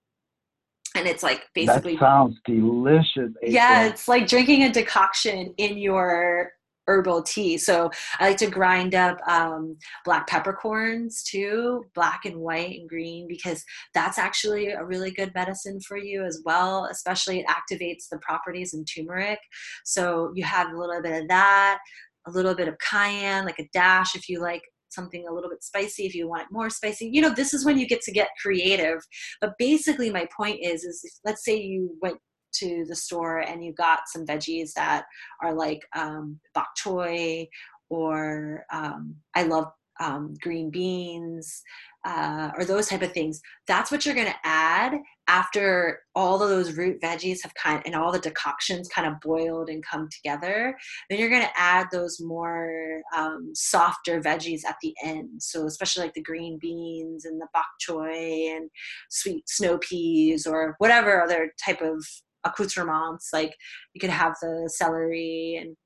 And 0.96 1.06
it's 1.06 1.22
like 1.22 1.44
basically 1.54 1.94
That 1.94 2.00
sounds 2.00 2.36
delicious. 2.46 3.30
April. 3.42 3.52
Yeah, 3.52 3.86
it's 3.86 4.06
like 4.06 4.26
drinking 4.28 4.62
a 4.64 4.72
decoction 4.72 5.52
in 5.58 5.78
your 5.78 6.52
herbal 6.86 7.22
tea. 7.22 7.58
So 7.58 7.90
I 8.18 8.28
like 8.28 8.36
to 8.38 8.50
grind 8.50 8.94
up 8.94 9.18
um, 9.28 9.76
black 10.04 10.26
peppercorns 10.26 11.22
too, 11.22 11.84
black 11.94 12.24
and 12.24 12.38
white 12.38 12.80
and 12.80 12.88
green, 12.88 13.26
because 13.28 13.64
that's 13.94 14.18
actually 14.18 14.68
a 14.68 14.84
really 14.84 15.10
good 15.10 15.32
medicine 15.34 15.80
for 15.80 15.96
you 15.96 16.24
as 16.24 16.42
well. 16.44 16.88
Especially 16.90 17.40
it 17.40 17.46
activates 17.46 18.08
the 18.10 18.18
properties 18.18 18.74
in 18.74 18.84
turmeric. 18.84 19.38
So 19.84 20.32
you 20.34 20.44
have 20.44 20.72
a 20.72 20.78
little 20.78 21.02
bit 21.02 21.22
of 21.22 21.28
that, 21.28 21.78
a 22.26 22.30
little 22.30 22.54
bit 22.54 22.68
of 22.68 22.76
cayenne, 22.78 23.44
like 23.44 23.58
a 23.58 23.68
dash 23.72 24.14
if 24.14 24.28
you 24.28 24.40
like 24.40 24.62
something 24.90 25.26
a 25.28 25.32
little 25.32 25.50
bit 25.50 25.64
spicy 25.64 26.06
if 26.06 26.14
you 26.14 26.28
want 26.28 26.42
it 26.42 26.48
more 26.52 26.70
spicy 26.70 27.10
you 27.12 27.20
know 27.20 27.34
this 27.34 27.52
is 27.52 27.64
when 27.64 27.76
you 27.76 27.84
get 27.84 28.00
to 28.00 28.12
get 28.12 28.28
creative 28.40 29.00
but 29.40 29.52
basically 29.58 30.08
my 30.08 30.24
point 30.36 30.58
is 30.62 30.84
is 30.84 31.00
if, 31.02 31.12
let's 31.24 31.44
say 31.44 31.56
you 31.60 31.90
went 32.00 32.16
to 32.60 32.84
the 32.88 32.96
store 32.96 33.40
and 33.40 33.64
you 33.64 33.72
got 33.72 34.00
some 34.06 34.26
veggies 34.26 34.72
that 34.74 35.04
are 35.42 35.54
like 35.54 35.80
um, 35.96 36.38
bok 36.54 36.68
choy 36.76 37.46
or 37.90 38.64
um, 38.72 39.16
I 39.34 39.44
love 39.44 39.66
um, 40.00 40.34
green 40.40 40.70
beans 40.70 41.62
uh, 42.04 42.50
or 42.56 42.64
those 42.64 42.88
type 42.88 43.02
of 43.02 43.12
things. 43.12 43.40
That's 43.66 43.90
what 43.90 44.04
you're 44.04 44.14
going 44.14 44.26
to 44.26 44.34
add 44.44 44.94
after 45.26 46.00
all 46.14 46.42
of 46.42 46.50
those 46.50 46.76
root 46.76 47.00
veggies 47.00 47.42
have 47.42 47.54
kind 47.54 47.78
of, 47.78 47.82
and 47.86 47.94
all 47.94 48.12
the 48.12 48.18
decoctions 48.18 48.88
kind 48.88 49.06
of 49.06 49.20
boiled 49.20 49.70
and 49.70 49.84
come 49.84 50.08
together. 50.10 50.76
Then 51.08 51.18
you're 51.18 51.30
going 51.30 51.42
to 51.42 51.58
add 51.58 51.86
those 51.90 52.20
more 52.20 53.00
um, 53.16 53.52
softer 53.54 54.20
veggies 54.20 54.64
at 54.66 54.76
the 54.82 54.94
end. 55.02 55.42
So 55.42 55.66
especially 55.66 56.04
like 56.04 56.14
the 56.14 56.22
green 56.22 56.58
beans 56.60 57.24
and 57.24 57.40
the 57.40 57.48
bok 57.54 57.66
choy 57.88 58.54
and 58.54 58.68
sweet 59.10 59.48
snow 59.48 59.78
peas 59.78 60.46
or 60.46 60.74
whatever 60.78 61.22
other 61.22 61.52
type 61.64 61.80
of 61.80 62.04
accoutrements. 62.44 63.30
Like 63.32 63.54
you 63.92 64.00
could 64.00 64.10
have 64.10 64.34
the 64.40 64.70
celery 64.72 65.58
and 65.60 65.76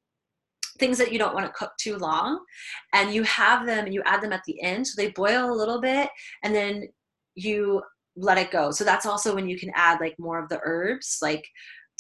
things 0.79 0.99
that 0.99 1.13
you 1.13 1.19
don't 1.19 1.35
want 1.35 1.47
to 1.47 1.53
cook 1.53 1.73
too 1.79 1.97
long. 1.97 2.41
And 2.93 3.13
you 3.13 3.23
have 3.25 3.67
them 3.67 3.85
and 3.85 3.95
you 3.95 4.03
add 4.05 4.23
them 4.23 4.33
at 4.33 4.43
the 4.47 4.61
end. 4.63 4.87
So 4.87 5.01
they 5.01 5.11
boil 5.11 5.53
a 5.53 5.55
little 5.55 5.81
bit 5.81 6.09
and 6.43 6.55
then 6.55 6.89
you 7.35 7.83
let 8.17 8.39
it 8.39 8.51
go. 8.51 8.71
So 8.71 8.85
that's 8.85 9.07
also 9.07 9.35
when 9.35 9.49
you 9.49 9.59
can 9.59 9.71
add 9.75 10.01
like 10.01 10.17
more 10.19 10.43
of 10.43 10.49
the 10.49 10.61
herbs 10.65 11.19
like 11.23 11.47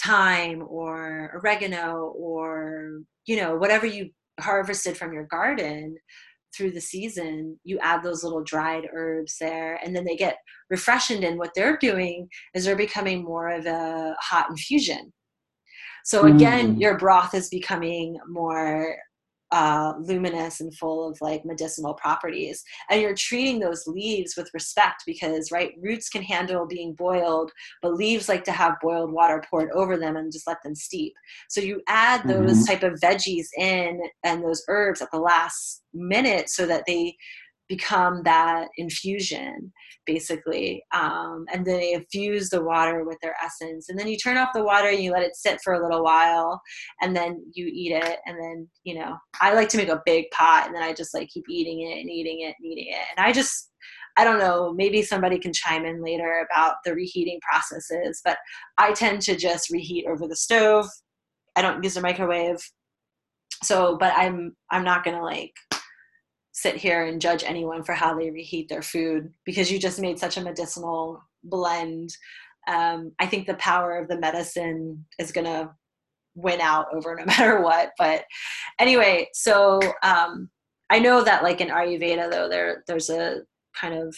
thyme 0.01 0.65
or 0.69 1.33
oregano 1.35 2.13
or, 2.17 3.01
you 3.27 3.37
know, 3.37 3.57
whatever 3.57 3.87
you 3.87 4.11
harvested 4.41 4.97
from 4.97 5.13
your 5.13 5.25
garden 5.25 5.97
through 6.57 6.73
the 6.73 6.81
season, 6.81 7.59
you 7.65 7.79
add 7.81 8.03
those 8.03 8.25
little 8.25 8.43
dried 8.43 8.89
herbs 8.93 9.37
there, 9.41 9.79
and 9.85 9.95
then 9.95 10.05
they 10.05 10.17
get 10.17 10.37
refreshened. 10.71 11.25
And 11.25 11.39
what 11.39 11.53
they're 11.55 11.79
doing 11.79 12.29
is 12.55 12.65
they're 12.65 12.77
becoming 12.77 13.25
more 13.25 13.49
of 13.49 13.67
a 13.67 14.15
hot 14.21 14.51
infusion. 14.51 15.13
So 16.05 16.25
again, 16.25 16.77
mm. 16.77 16.81
your 16.81 16.97
broth 16.97 17.35
is 17.35 17.51
becoming 17.51 18.19
more 18.27 18.97
uh, 19.51 19.95
luminous 19.99 20.61
and 20.61 20.75
full 20.77 21.09
of 21.09 21.19
like 21.21 21.45
medicinal 21.45 21.95
properties. 21.95 22.63
And 22.91 23.01
you're 23.01 23.15
treating 23.15 23.61
those 23.61 23.87
leaves 23.87 24.35
with 24.37 24.51
respect 24.53 25.03
because, 25.07 25.51
right, 25.51 25.73
roots 25.81 26.09
can 26.09 26.23
handle 26.23 26.67
being 26.67 26.95
boiled, 26.95 27.51
but 27.83 27.95
leaves 27.95 28.29
like 28.29 28.45
to 28.45 28.53
have 28.53 28.75
boiled 28.83 29.13
water 29.13 29.43
poured 29.49 29.71
over 29.73 29.97
them 29.97 30.17
and 30.17 30.33
just 30.33 30.47
let 30.47 30.63
them 30.63 30.75
steep. 30.75 31.15
So 31.49 31.61
you 31.61 31.81
add 31.89 32.27
those 32.29 32.53
mm-hmm. 32.53 32.65
type 32.65 32.83
of 32.83 33.01
veggies 33.01 33.47
in 33.57 34.01
and 34.25 34.43
those 34.43 34.63
herbs 34.69 35.01
at 35.01 35.11
the 35.13 35.21
last 35.21 35.83
minute 35.95 36.51
so 36.51 36.67
that 36.67 36.85
they 36.87 37.17
become 37.69 38.23
that 38.25 38.69
infusion 38.77 39.73
basically. 40.07 40.83
Um, 40.95 41.45
and 41.53 41.67
then 41.67 41.77
they 41.77 41.93
infuse 41.93 42.49
the 42.49 42.65
water 42.65 43.05
with 43.05 43.19
their 43.21 43.35
essence. 43.45 43.91
And 43.91 43.99
then 43.99 44.09
you 44.09 44.17
turn 44.17 44.39
off 44.39 44.55
the 44.55 44.65
water 44.65 44.89
and 44.89 45.01
you 45.01 45.13
let 45.13 45.23
it 45.23 45.37
sit 45.37 45.61
for 45.63 45.75
a 45.75 45.83
little 45.83 46.03
while 46.03 46.63
and 47.03 47.15
then 47.15 47.45
you 47.53 47.67
eat 47.71 47.93
it. 47.93 48.19
And 48.25 48.39
then 48.41 48.69
you 48.85 48.95
know 48.99 49.17
i 49.41 49.53
like 49.53 49.69
to 49.69 49.77
make 49.77 49.91
a 49.91 50.03
big 50.07 50.31
pot 50.31 50.67
and 50.67 50.75
then 50.75 50.83
i 50.83 50.95
just 50.95 51.13
like 51.13 51.29
keep 51.29 51.45
eating 51.49 51.83
it 51.83 52.01
and 52.01 52.11
eating 52.11 52.41
it 52.41 52.55
and 52.59 52.73
eating 52.73 52.89
it. 52.89 53.07
And 53.17 53.27
i 53.27 53.33
just 53.33 53.71
i 54.17 54.25
don't 54.25 54.39
know 54.39 54.73
maybe 54.73 55.03
somebody 55.03 55.39
can 55.39 55.53
chime 55.53 55.85
in 55.85 56.03
later 56.03 56.47
about 56.51 56.77
the 56.85 56.95
reheating 56.95 57.39
processes 57.49 58.23
but 58.25 58.39
i 58.79 58.93
tend 58.93 59.21
to 59.23 59.37
just 59.37 59.71
reheat 59.71 60.07
over 60.09 60.27
the 60.27 60.37
stove. 60.37 60.87
I 61.55 61.63
don't 61.63 61.83
use 61.83 61.97
a 61.97 62.01
microwave. 62.01 62.59
So 63.63 63.97
but 63.99 64.15
i'm 64.17 64.57
i'm 64.71 64.85
not 64.85 65.05
gonna 65.05 65.23
like 65.23 65.53
sit 66.59 66.75
here 66.75 67.05
and 67.05 67.21
judge 67.21 67.45
anyone 67.47 67.85
for 67.85 67.93
how 67.93 68.19
they 68.19 68.31
reheat 68.31 68.69
their 68.69 68.83
food 68.83 69.33
because 69.45 69.71
you 69.71 69.79
just 69.79 70.01
made 70.01 70.19
such 70.19 70.37
a 70.37 70.41
medicinal 70.41 71.23
blend. 71.45 72.11
Um, 72.67 73.13
I 73.21 73.27
think 73.27 73.47
the 73.47 73.55
power 73.55 73.97
of 73.97 74.09
the 74.09 74.19
medicine 74.19 75.07
is 75.21 75.31
going 75.31 75.47
to 75.47 75.71
win 76.35 76.61
out 76.61 76.87
over 76.93 77.15
no 77.15 77.25
matter 77.27 77.61
what. 77.61 77.93
But 77.97 78.25
anyway, 78.81 79.29
so 79.33 79.81
um, 80.03 80.51
I 80.91 80.99
know 80.99 81.23
that 81.23 81.45
like 81.45 81.61
in 81.61 81.69
Ayurveda 81.69 82.29
though, 82.29 82.49
there 82.49 82.83
there's 82.89 83.09
a 83.09 83.43
kind 83.77 83.95
of 83.95 84.17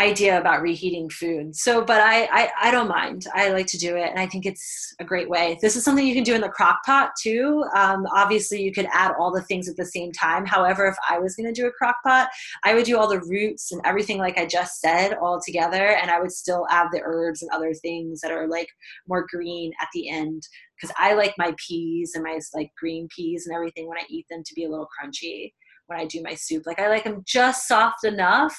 idea 0.00 0.40
about 0.40 0.62
reheating 0.62 1.10
food. 1.10 1.54
So, 1.54 1.84
but 1.84 2.00
I, 2.00 2.24
I, 2.32 2.50
I 2.62 2.70
don't 2.70 2.88
mind. 2.88 3.26
I 3.34 3.50
like 3.50 3.66
to 3.68 3.78
do 3.78 3.96
it, 3.96 4.08
and 4.08 4.18
I 4.18 4.26
think 4.26 4.46
it's 4.46 4.94
a 4.98 5.04
great 5.04 5.28
way. 5.28 5.58
This 5.60 5.76
is 5.76 5.84
something 5.84 6.06
you 6.06 6.14
can 6.14 6.24
do 6.24 6.34
in 6.34 6.40
the 6.40 6.48
crock 6.48 6.82
pot 6.84 7.10
too. 7.20 7.64
Um, 7.76 8.06
obviously, 8.14 8.62
you 8.62 8.72
could 8.72 8.88
add 8.92 9.12
all 9.18 9.30
the 9.30 9.42
things 9.42 9.68
at 9.68 9.76
the 9.76 9.84
same 9.84 10.10
time. 10.12 10.46
However, 10.46 10.86
if 10.86 10.96
I 11.08 11.18
was 11.18 11.36
going 11.36 11.52
to 11.52 11.60
do 11.60 11.66
a 11.66 11.72
crock 11.72 11.96
pot, 12.04 12.30
I 12.64 12.74
would 12.74 12.84
do 12.84 12.98
all 12.98 13.08
the 13.08 13.20
roots 13.20 13.72
and 13.72 13.82
everything 13.84 14.18
like 14.18 14.38
I 14.38 14.46
just 14.46 14.80
said 14.80 15.14
all 15.14 15.40
together, 15.44 15.98
and 16.00 16.10
I 16.10 16.18
would 16.18 16.32
still 16.32 16.66
add 16.70 16.88
the 16.90 17.02
herbs 17.04 17.42
and 17.42 17.50
other 17.52 17.74
things 17.74 18.20
that 18.22 18.32
are 18.32 18.48
like 18.48 18.68
more 19.06 19.26
green 19.30 19.72
at 19.80 19.88
the 19.92 20.08
end 20.08 20.42
because 20.80 20.94
I 20.98 21.12
like 21.12 21.34
my 21.36 21.54
peas 21.58 22.12
and 22.14 22.24
my 22.24 22.38
like 22.54 22.70
green 22.78 23.06
peas 23.14 23.46
and 23.46 23.54
everything 23.54 23.86
when 23.86 23.98
I 23.98 24.06
eat 24.08 24.24
them 24.30 24.42
to 24.44 24.54
be 24.54 24.64
a 24.64 24.70
little 24.70 24.88
crunchy 24.88 25.52
when 25.88 26.00
I 26.00 26.06
do 26.06 26.22
my 26.22 26.34
soup. 26.34 26.62
Like 26.64 26.80
I 26.80 26.88
like 26.88 27.04
them 27.04 27.22
just 27.26 27.68
soft 27.68 28.04
enough 28.04 28.56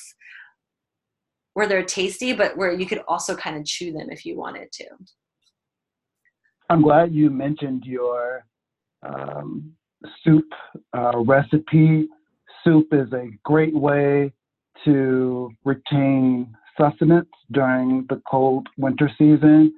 where 1.53 1.67
they're 1.67 1.83
tasty, 1.83 2.33
but 2.33 2.57
where 2.57 2.71
you 2.71 2.85
could 2.85 3.01
also 3.07 3.35
kind 3.35 3.57
of 3.57 3.65
chew 3.65 3.91
them 3.91 4.09
if 4.09 4.25
you 4.25 4.37
wanted 4.37 4.71
to. 4.71 4.85
I'm 6.69 6.81
glad 6.81 7.13
you 7.13 7.29
mentioned 7.29 7.83
your 7.85 8.45
um, 9.03 9.73
soup 10.23 10.45
uh, 10.97 11.19
recipe. 11.19 12.07
Soup 12.63 12.87
is 12.93 13.11
a 13.11 13.27
great 13.43 13.75
way 13.75 14.31
to 14.85 15.51
retain 15.65 16.55
sustenance 16.79 17.29
during 17.51 18.05
the 18.09 18.21
cold 18.29 18.67
winter 18.77 19.11
season. 19.17 19.73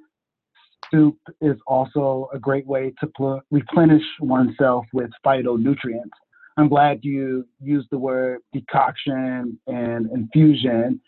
Soup 0.90 1.18
is 1.40 1.56
also 1.66 2.28
a 2.32 2.38
great 2.38 2.66
way 2.66 2.92
to 3.00 3.06
pl- 3.16 3.42
replenish 3.50 4.04
oneself 4.20 4.86
with 4.92 5.10
phytonutrients. 5.26 6.10
I'm 6.56 6.68
glad 6.68 7.00
you 7.02 7.46
used 7.60 7.88
the 7.90 7.98
word 7.98 8.40
decoction 8.52 9.58
and 9.66 10.08
infusion 10.12 11.00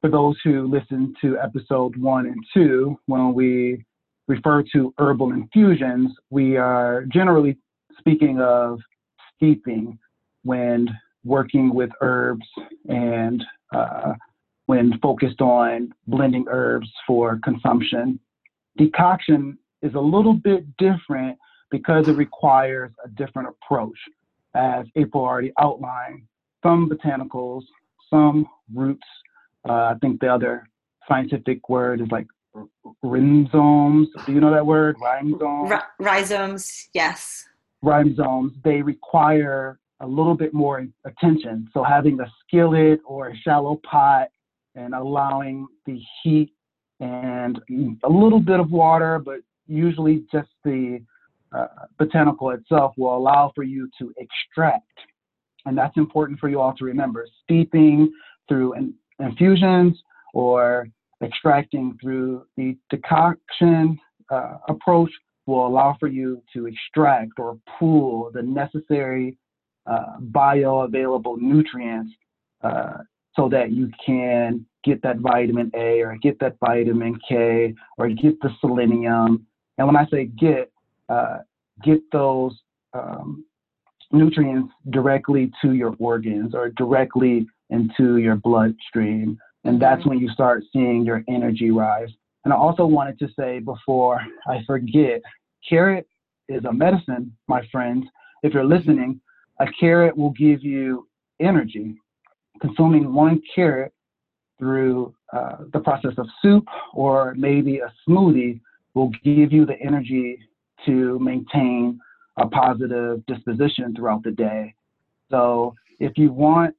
for 0.00 0.10
those 0.10 0.36
who 0.44 0.68
listened 0.68 1.16
to 1.20 1.38
episode 1.38 1.96
one 1.96 2.26
and 2.26 2.44
two, 2.54 2.98
when 3.06 3.34
we 3.34 3.84
refer 4.28 4.62
to 4.72 4.94
herbal 4.98 5.32
infusions, 5.32 6.12
we 6.30 6.56
are 6.56 7.04
generally 7.06 7.56
speaking 7.98 8.40
of 8.40 8.78
steeping 9.34 9.98
when 10.44 10.88
working 11.24 11.74
with 11.74 11.90
herbs 12.00 12.46
and 12.88 13.42
uh, 13.74 14.12
when 14.66 14.98
focused 15.00 15.40
on 15.40 15.92
blending 16.06 16.44
herbs 16.48 16.88
for 17.06 17.40
consumption. 17.42 18.20
Decoction 18.76 19.58
is 19.82 19.94
a 19.94 20.00
little 20.00 20.34
bit 20.34 20.64
different 20.76 21.36
because 21.70 22.08
it 22.08 22.12
requires 22.12 22.92
a 23.04 23.08
different 23.08 23.48
approach. 23.48 23.98
As 24.54 24.86
April 24.96 25.24
already 25.24 25.52
outlined, 25.58 26.22
some 26.62 26.88
botanicals, 26.88 27.62
some 28.10 28.46
roots 28.74 29.06
I 29.68 29.94
think 30.00 30.20
the 30.20 30.28
other 30.28 30.66
scientific 31.08 31.68
word 31.68 32.00
is 32.00 32.08
like 32.10 32.26
rhizomes. 33.02 34.08
Do 34.26 34.32
you 34.32 34.40
know 34.40 34.52
that 34.52 34.64
word? 34.64 34.96
Rhizomes. 35.00 35.70
R- 35.70 35.88
rhizomes, 35.98 36.88
yes. 36.92 37.46
Rhizomes. 37.82 38.52
They 38.64 38.82
require 38.82 39.78
a 40.00 40.06
little 40.06 40.34
bit 40.34 40.54
more 40.54 40.86
attention. 41.04 41.68
So 41.72 41.82
having 41.82 42.20
a 42.20 42.30
skillet 42.40 43.00
or 43.04 43.28
a 43.28 43.36
shallow 43.36 43.80
pot 43.88 44.28
and 44.74 44.94
allowing 44.94 45.66
the 45.86 46.00
heat 46.22 46.52
and 47.00 47.60
a 48.04 48.08
little 48.08 48.40
bit 48.40 48.60
of 48.60 48.70
water, 48.70 49.18
but 49.18 49.40
usually 49.66 50.24
just 50.32 50.48
the 50.64 51.00
uh, 51.52 51.66
botanical 51.98 52.50
itself 52.50 52.94
will 52.96 53.16
allow 53.16 53.52
for 53.54 53.64
you 53.64 53.88
to 53.98 54.12
extract. 54.18 54.84
And 55.66 55.76
that's 55.76 55.96
important 55.96 56.38
for 56.38 56.48
you 56.48 56.60
all 56.60 56.74
to 56.74 56.84
remember. 56.84 57.26
Steeping 57.44 58.12
through 58.48 58.74
in, 58.74 58.94
infusions 59.18 60.00
or 60.34 60.88
extracting 61.22 61.96
through 62.00 62.44
the 62.56 62.76
decoction 62.90 63.98
uh, 64.30 64.58
approach 64.68 65.10
will 65.46 65.66
allow 65.66 65.96
for 65.98 66.08
you 66.08 66.42
to 66.52 66.66
extract 66.66 67.32
or 67.38 67.58
pool 67.78 68.30
the 68.34 68.42
necessary 68.42 69.36
uh, 69.86 70.18
bioavailable 70.30 71.38
nutrients 71.40 72.12
uh, 72.62 72.98
so 73.34 73.48
that 73.48 73.72
you 73.72 73.90
can 74.04 74.64
get 74.84 75.00
that 75.02 75.18
vitamin 75.18 75.70
A 75.74 76.02
or 76.02 76.16
get 76.22 76.38
that 76.40 76.56
vitamin 76.60 77.18
K 77.26 77.74
or 77.96 78.08
get 78.10 78.40
the 78.40 78.50
selenium. 78.60 79.46
And 79.78 79.86
when 79.86 79.96
I 79.96 80.06
say 80.06 80.26
get, 80.26 80.70
uh, 81.08 81.38
get 81.82 82.00
those 82.12 82.52
um, 82.92 83.44
nutrients 84.12 84.72
directly 84.90 85.50
to 85.62 85.72
your 85.72 85.94
organs 85.98 86.54
or 86.54 86.70
directly 86.70 87.46
into 87.70 88.16
your 88.18 88.36
bloodstream. 88.36 89.38
And 89.64 89.80
that's 89.80 90.00
mm-hmm. 90.00 90.10
when 90.10 90.18
you 90.18 90.28
start 90.30 90.64
seeing 90.72 91.04
your 91.04 91.22
energy 91.28 91.70
rise. 91.70 92.10
And 92.44 92.52
I 92.52 92.56
also 92.56 92.86
wanted 92.86 93.18
to 93.18 93.28
say 93.38 93.58
before 93.58 94.20
I 94.46 94.60
forget, 94.66 95.20
carrot 95.68 96.06
is 96.48 96.64
a 96.64 96.72
medicine, 96.72 97.36
my 97.46 97.66
friends. 97.70 98.06
If 98.42 98.54
you're 98.54 98.64
listening, 98.64 99.20
a 99.60 99.66
carrot 99.78 100.16
will 100.16 100.30
give 100.30 100.62
you 100.62 101.08
energy. 101.40 101.96
Consuming 102.60 103.12
one 103.12 103.42
carrot 103.54 103.92
through 104.58 105.14
uh, 105.32 105.56
the 105.72 105.80
process 105.80 106.12
of 106.16 106.26
soup 106.42 106.64
or 106.94 107.34
maybe 107.36 107.78
a 107.78 107.92
smoothie 108.08 108.60
will 108.94 109.10
give 109.22 109.52
you 109.52 109.66
the 109.66 109.78
energy 109.80 110.38
to 110.86 111.18
maintain 111.18 112.00
a 112.38 112.46
positive 112.48 113.24
disposition 113.26 113.94
throughout 113.94 114.22
the 114.22 114.30
day. 114.30 114.74
So 115.30 115.74
if 116.00 116.16
you 116.16 116.32
want 116.32 116.74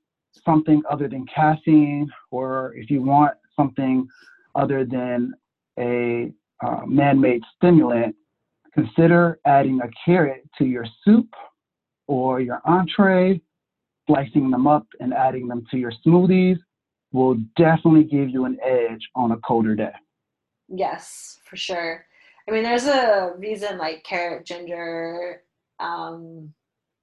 something 0.46 0.82
other 0.90 1.08
than 1.08 1.26
caffeine 1.34 2.10
or 2.32 2.74
if 2.76 2.90
you 2.90 3.02
want 3.02 3.34
something 3.56 4.08
other 4.56 4.86
than 4.86 5.34
a 5.78 6.32
uh, 6.66 6.86
man-made 6.86 7.42
stimulant, 7.56 8.16
consider 8.74 9.40
adding 9.46 9.80
a 9.82 9.90
carrot 10.06 10.48
to 10.58 10.66
your 10.66 10.86
soup 11.04 11.28
or 12.08 12.42
your 12.42 12.62
entree, 12.66 13.42
slicing 14.08 14.50
them 14.50 14.68
up 14.68 14.86
and 15.00 15.14
adding 15.14 15.48
them 15.48 15.66
to 15.72 15.78
your 15.78 15.94
smoothies 16.06 16.58
will 17.12 17.36
definitely 17.56 18.04
give 18.04 18.30
you 18.30 18.46
an 18.46 18.58
edge 18.64 19.08
on 19.16 19.32
a 19.32 19.38
colder 19.38 19.76
day. 19.76 19.92
Yes, 20.68 21.40
for 21.46 21.58
sure. 21.58 22.06
I 22.48 22.52
mean, 22.52 22.64
there's 22.64 22.86
a 22.86 23.34
reason 23.38 23.78
like 23.78 24.04
carrot, 24.04 24.46
ginger, 24.46 25.44
um, 25.80 26.54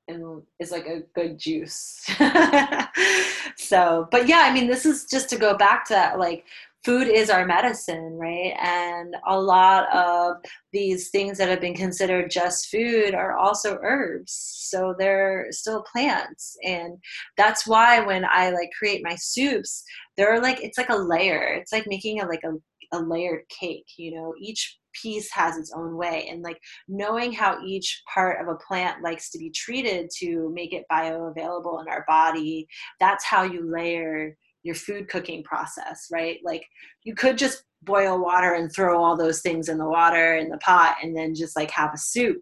and 0.09 0.43
is 0.59 0.71
like 0.71 0.87
a 0.87 1.01
good 1.15 1.39
juice. 1.39 2.05
so, 3.57 4.09
but 4.11 4.29
yeah, 4.29 4.43
I 4.45 4.53
mean, 4.53 4.69
this 4.69 4.87
is 4.87 5.05
just 5.05 5.29
to 5.31 5.37
go 5.37 5.57
back 5.57 5.85
to 5.87 5.95
that, 5.95 6.19
like 6.19 6.45
food 6.85 7.09
is 7.09 7.31
our 7.31 7.45
medicine, 7.45 8.17
right? 8.17 8.55
And 8.61 9.17
a 9.27 9.41
lot 9.41 9.93
of 9.95 10.37
these 10.73 11.11
things 11.11 11.39
that 11.39 11.49
have 11.49 11.61
been 11.61 11.75
considered 11.75 12.31
just 12.31 12.69
food 12.69 13.15
are 13.15 13.37
also 13.37 13.79
herbs. 13.83 14.33
So 14.71 14.95
they're 14.97 15.49
still 15.51 15.85
plants. 15.91 16.57
And 16.63 16.99
that's 17.37 17.67
why 17.67 18.01
when 18.01 18.25
I 18.25 18.51
like 18.51 18.71
create 18.79 19.03
my 19.03 19.17
soups, 19.17 19.83
they're 20.17 20.41
like 20.41 20.63
it's 20.63 20.79
like 20.79 20.91
a 20.91 20.97
layer. 20.97 21.55
It's 21.55 21.73
like 21.73 21.87
making 21.89 22.21
a 22.21 22.27
like 22.27 22.43
a, 22.45 22.97
a 22.97 23.01
layered 23.01 23.49
cake, 23.49 23.87
you 23.97 24.15
know. 24.15 24.35
Each 24.41 24.79
piece 25.03 25.31
has 25.33 25.57
its 25.59 25.73
own 25.77 25.97
way 25.97 26.29
and 26.31 26.43
like 26.43 26.59
knowing 26.89 27.33
how 27.33 27.59
each 27.65 28.03
part 28.13 28.41
of 28.41 28.49
a 28.49 28.59
plant 28.67 29.03
likes 29.03 29.31
to 29.31 29.39
be 29.39 29.51
treated 29.51 30.09
to 30.19 30.51
make 30.55 30.73
it 30.73 30.85
bioavailable 30.91 31.83
in 31.83 31.89
our 31.89 32.03
body 32.09 32.67
that's 32.99 33.23
how 33.25 33.43
you 33.43 33.71
layer 33.71 34.35
your 34.67 34.75
food 34.75 35.09
cooking 35.09 35.45
process, 35.45 36.09
right? 36.13 36.39
Like 36.45 36.67
you 37.05 37.15
could 37.15 37.39
just 37.39 37.63
boil 37.83 38.19
water 38.21 38.55
and 38.55 38.71
throw 38.73 39.03
all 39.03 39.17
those 39.17 39.41
things 39.41 39.69
in 39.69 39.79
the 39.79 39.89
water 39.89 40.37
in 40.37 40.49
the 40.49 40.59
pot 40.59 40.97
and 41.03 41.17
then 41.17 41.35
just 41.35 41.57
like 41.57 41.71
have 41.71 41.95
a 41.95 41.99
soup. 41.99 42.41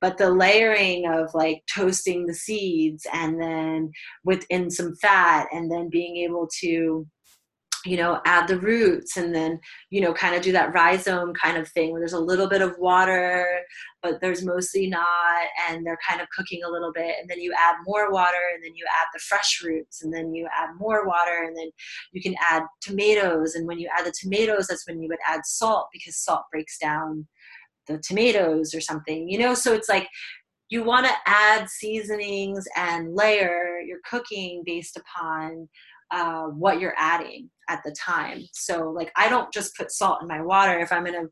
But 0.00 0.18
the 0.18 0.30
layering 0.30 1.06
of 1.06 1.30
like 1.34 1.62
toasting 1.72 2.26
the 2.26 2.34
seeds 2.34 3.06
and 3.12 3.40
then 3.40 3.92
within 4.24 4.70
some 4.70 4.96
fat 4.96 5.48
and 5.52 5.70
then 5.70 5.88
being 5.90 6.16
able 6.18 6.48
to 6.60 7.06
you 7.86 7.96
know 7.96 8.20
add 8.24 8.48
the 8.48 8.58
roots 8.58 9.16
and 9.16 9.34
then 9.34 9.58
you 9.90 10.00
know 10.00 10.12
kind 10.12 10.34
of 10.34 10.42
do 10.42 10.52
that 10.52 10.72
rhizome 10.74 11.32
kind 11.34 11.56
of 11.56 11.68
thing 11.68 11.92
where 11.92 12.00
there's 12.00 12.12
a 12.12 12.18
little 12.18 12.48
bit 12.48 12.62
of 12.62 12.76
water 12.78 13.46
but 14.02 14.20
there's 14.20 14.44
mostly 14.44 14.88
not 14.88 15.46
and 15.68 15.86
they're 15.86 15.98
kind 16.06 16.20
of 16.20 16.28
cooking 16.30 16.62
a 16.64 16.68
little 16.68 16.92
bit 16.92 17.14
and 17.20 17.30
then 17.30 17.40
you 17.40 17.52
add 17.56 17.76
more 17.86 18.10
water 18.10 18.38
and 18.54 18.62
then 18.64 18.74
you 18.74 18.84
add 19.00 19.06
the 19.12 19.20
fresh 19.20 19.62
roots 19.64 20.02
and 20.02 20.12
then 20.12 20.34
you 20.34 20.46
add 20.56 20.70
more 20.78 21.06
water 21.06 21.44
and 21.46 21.56
then 21.56 21.70
you 22.12 22.20
can 22.20 22.34
add 22.50 22.62
tomatoes 22.80 23.54
and 23.54 23.66
when 23.66 23.78
you 23.78 23.88
add 23.96 24.04
the 24.04 24.14
tomatoes 24.20 24.66
that's 24.66 24.86
when 24.86 25.00
you 25.00 25.08
would 25.08 25.18
add 25.26 25.40
salt 25.44 25.88
because 25.92 26.16
salt 26.16 26.42
breaks 26.50 26.78
down 26.78 27.26
the 27.86 27.98
tomatoes 27.98 28.74
or 28.74 28.80
something 28.80 29.28
you 29.28 29.38
know? 29.38 29.54
So 29.54 29.72
it's 29.72 29.88
like 29.88 30.08
you 30.68 30.82
want 30.82 31.06
to 31.06 31.12
add 31.26 31.68
seasonings 31.68 32.66
and 32.76 33.14
layer 33.14 33.78
your 33.86 33.98
cooking 34.08 34.62
based 34.66 34.96
upon 34.96 35.68
uh, 36.10 36.44
what 36.44 36.80
you're 36.80 36.94
adding 36.96 37.50
at 37.68 37.82
the 37.84 37.94
time. 37.98 38.42
So, 38.52 38.90
like, 38.90 39.12
I 39.16 39.28
don't 39.28 39.52
just 39.52 39.76
put 39.76 39.90
salt 39.90 40.22
in 40.22 40.28
my 40.28 40.40
water. 40.40 40.78
If 40.78 40.92
I'm 40.92 41.04
going 41.04 41.20
to 41.20 41.28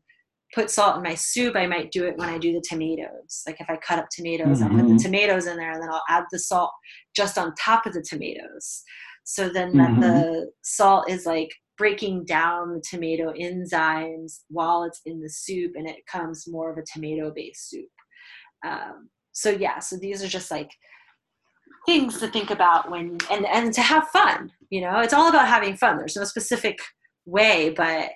put 0.53 0.69
salt 0.69 0.97
in 0.97 1.03
my 1.03 1.15
soup, 1.15 1.55
I 1.55 1.67
might 1.67 1.91
do 1.91 2.05
it 2.05 2.17
when 2.17 2.29
I 2.29 2.37
do 2.37 2.53
the 2.53 2.63
tomatoes. 2.67 3.43
Like, 3.47 3.59
if 3.59 3.69
I 3.69 3.77
cut 3.77 3.99
up 3.99 4.07
tomatoes, 4.11 4.59
mm-hmm. 4.59 4.63
I'll 4.63 4.69
put 4.69 4.87
the 4.87 4.93
mm-hmm. 4.95 4.97
tomatoes 4.97 5.47
in 5.47 5.57
there 5.57 5.71
and 5.71 5.81
then 5.81 5.89
I'll 5.89 6.03
add 6.09 6.25
the 6.31 6.39
salt 6.39 6.71
just 7.15 7.37
on 7.37 7.53
top 7.55 7.85
of 7.85 7.93
the 7.93 8.01
tomatoes. 8.01 8.83
So 9.23 9.49
then 9.49 9.73
mm-hmm. 9.73 10.01
that 10.01 10.07
the 10.07 10.51
salt 10.61 11.09
is 11.09 11.25
like 11.25 11.49
breaking 11.77 12.25
down 12.25 12.73
the 12.73 12.83
tomato 12.87 13.33
enzymes 13.33 14.39
while 14.49 14.83
it's 14.83 15.01
in 15.05 15.19
the 15.19 15.29
soup 15.29 15.73
and 15.75 15.87
it 15.87 15.97
becomes 16.05 16.47
more 16.47 16.71
of 16.71 16.77
a 16.77 16.83
tomato 16.93 17.31
based 17.35 17.69
soup. 17.69 17.89
Um, 18.65 19.09
so, 19.33 19.49
yeah, 19.49 19.79
so 19.79 19.97
these 19.97 20.23
are 20.23 20.27
just 20.27 20.51
like 20.51 20.69
things 21.85 22.19
to 22.19 22.27
think 22.27 22.49
about 22.51 22.89
when 22.89 23.17
and 23.31 23.45
and 23.45 23.73
to 23.73 23.81
have 23.81 24.07
fun 24.09 24.51
you 24.69 24.81
know? 24.81 24.99
It's 24.99 25.13
all 25.13 25.29
about 25.29 25.47
having 25.47 25.77
fun. 25.77 25.97
There's 25.97 26.15
no 26.15 26.23
specific 26.23 26.79
way 27.25 27.73
but 27.75 28.11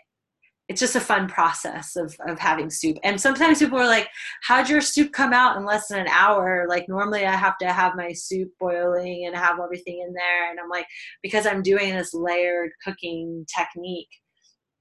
it's 0.67 0.79
just 0.79 0.95
a 0.95 0.99
fun 0.99 1.27
process 1.27 1.95
of, 1.95 2.15
of 2.27 2.38
having 2.38 2.69
soup. 2.69 2.97
And 3.03 3.19
sometimes 3.19 3.58
people 3.58 3.79
are 3.79 3.88
like 3.88 4.08
how'd 4.43 4.69
your 4.69 4.82
soup 4.82 5.12
come 5.12 5.34
out 5.34 5.58
in 5.58 5.65
less 5.65 5.88
than 5.88 5.99
an 5.99 6.08
hour? 6.08 6.67
Like 6.69 6.88
normally 6.88 7.25
i 7.25 7.36
have 7.36 7.58
to 7.60 7.71
have 7.71 7.95
my 7.95 8.12
soup 8.12 8.49
boiling 8.60 9.25
and 9.25 9.36
have 9.36 9.60
everything 9.60 10.03
in 10.05 10.13
there 10.13 10.49
and 10.49 10.60
i'm 10.60 10.69
like 10.69 10.86
because 11.23 11.45
i'm 11.47 11.63
doing 11.63 11.95
this 11.95 12.13
layered 12.13 12.71
cooking 12.84 13.45
technique 13.58 14.10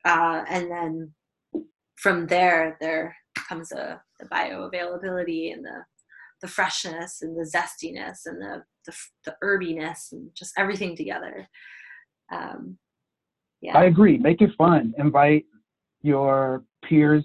uh, 0.04 0.44
and 0.48 0.70
then 0.70 1.12
from 1.96 2.26
there 2.26 2.76
there 2.80 3.16
comes 3.48 3.72
a 3.72 4.00
the 4.20 4.26
bioavailability 4.26 5.52
and 5.52 5.64
the 5.64 5.84
the 6.42 6.48
freshness 6.48 7.22
and 7.22 7.36
the 7.36 7.50
zestiness 7.50 8.20
and 8.26 8.40
the 8.40 8.62
the, 8.88 8.96
the 9.30 9.36
herbiness 9.42 10.12
and 10.12 10.30
just 10.34 10.52
everything 10.56 10.96
together. 10.96 11.48
Um, 12.32 12.78
yeah. 13.60 13.76
I 13.76 13.84
agree. 13.84 14.18
Make 14.18 14.40
it 14.40 14.50
fun. 14.56 14.94
Invite 14.98 15.44
your 16.02 16.64
peers 16.84 17.24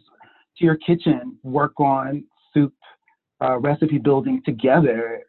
to 0.58 0.66
your 0.66 0.78
kitchen. 0.78 1.38
Work 1.44 1.80
on 1.80 2.24
soup 2.54 2.74
uh, 3.42 3.60
recipe 3.60 3.98
building 3.98 4.42
together. 4.46 5.22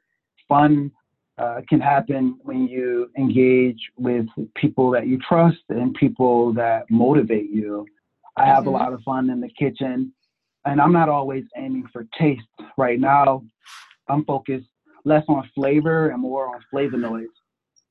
Fun 0.49 0.91
uh, 1.39 1.61
can 1.69 1.81
happen 1.81 2.39
when 2.43 2.67
you 2.67 3.11
engage 3.19 3.81
with 3.97 4.27
people 4.57 4.91
that 4.91 5.07
you 5.07 5.19
trust 5.27 5.59
and 5.69 5.95
people 5.95 6.53
that 6.55 6.85
motivate 6.91 7.51
you. 7.51 7.87
I 8.37 8.47
have 8.47 8.61
mm-hmm. 8.61 8.69
a 8.69 8.73
lot 8.73 8.93
of 8.93 9.01
fun 9.03 9.31
in 9.31 9.41
the 9.41 9.51
kitchen, 9.59 10.13
and 10.65 10.81
I'm 10.81 10.93
not 10.93 11.09
always 11.09 11.45
aiming 11.57 11.85
for 11.93 12.07
taste. 12.19 12.43
Right 12.77 12.99
now, 12.99 13.45
I'm 14.09 14.25
focused 14.25 14.69
less 15.05 15.25
on 15.29 15.49
flavor 15.55 16.09
and 16.09 16.21
more 16.21 16.49
on 16.55 16.63
flavonoids. 16.73 17.27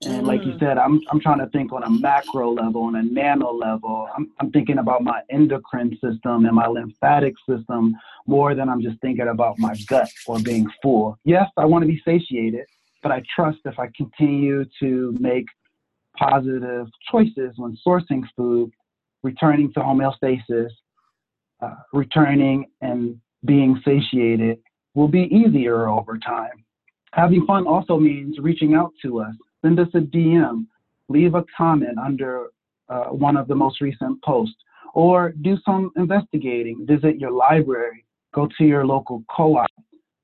And 0.05 0.27
like 0.27 0.43
you 0.43 0.53
mm. 0.53 0.59
said, 0.59 0.77
I'm 0.77 0.99
I'm 1.11 1.19
trying 1.19 1.39
to 1.39 1.47
think 1.47 1.71
on 1.71 1.83
a 1.83 1.89
macro 1.89 2.51
level, 2.51 2.83
on 2.83 2.95
a 2.95 3.03
nano 3.03 3.53
level. 3.53 4.09
I'm 4.15 4.31
I'm 4.39 4.51
thinking 4.51 4.79
about 4.79 5.03
my 5.03 5.21
endocrine 5.29 5.97
system 6.03 6.45
and 6.45 6.53
my 6.53 6.67
lymphatic 6.67 7.35
system 7.47 7.95
more 8.27 8.53
than 8.55 8.69
I'm 8.69 8.81
just 8.81 8.99
thinking 9.01 9.27
about 9.27 9.59
my 9.59 9.75
gut 9.87 10.09
or 10.27 10.39
being 10.39 10.67
full. 10.81 11.17
Yes, 11.23 11.49
I 11.57 11.65
want 11.65 11.83
to 11.83 11.87
be 11.87 12.01
satiated, 12.03 12.65
but 13.01 13.11
I 13.11 13.23
trust 13.33 13.59
if 13.65 13.79
I 13.79 13.87
continue 13.95 14.65
to 14.81 15.15
make 15.19 15.45
positive 16.17 16.87
choices 17.11 17.53
when 17.57 17.77
sourcing 17.85 18.23
food, 18.35 18.71
returning 19.23 19.71
to 19.73 19.79
homeostasis, 19.79 20.69
uh, 21.61 21.75
returning 21.93 22.65
and 22.81 23.19
being 23.45 23.81
satiated 23.85 24.59
will 24.95 25.07
be 25.07 25.23
easier 25.23 25.87
over 25.87 26.17
time. 26.17 26.63
Having 27.13 27.45
fun 27.45 27.67
also 27.67 27.97
means 27.97 28.39
reaching 28.39 28.73
out 28.73 28.91
to 29.03 29.21
us. 29.21 29.35
Send 29.61 29.79
us 29.79 29.87
a 29.93 29.99
DM, 29.99 30.65
leave 31.09 31.35
a 31.35 31.45
comment 31.55 31.97
under 31.99 32.47
uh, 32.89 33.05
one 33.05 33.37
of 33.37 33.47
the 33.47 33.53
most 33.53 33.81
recent 33.81 34.21
posts, 34.23 34.55
or 34.95 35.31
do 35.43 35.55
some 35.63 35.91
investigating. 35.95 36.87
Visit 36.87 37.19
your 37.19 37.29
library, 37.29 38.03
go 38.33 38.49
to 38.57 38.63
your 38.63 38.83
local 38.83 39.23
co 39.29 39.57
op, 39.57 39.69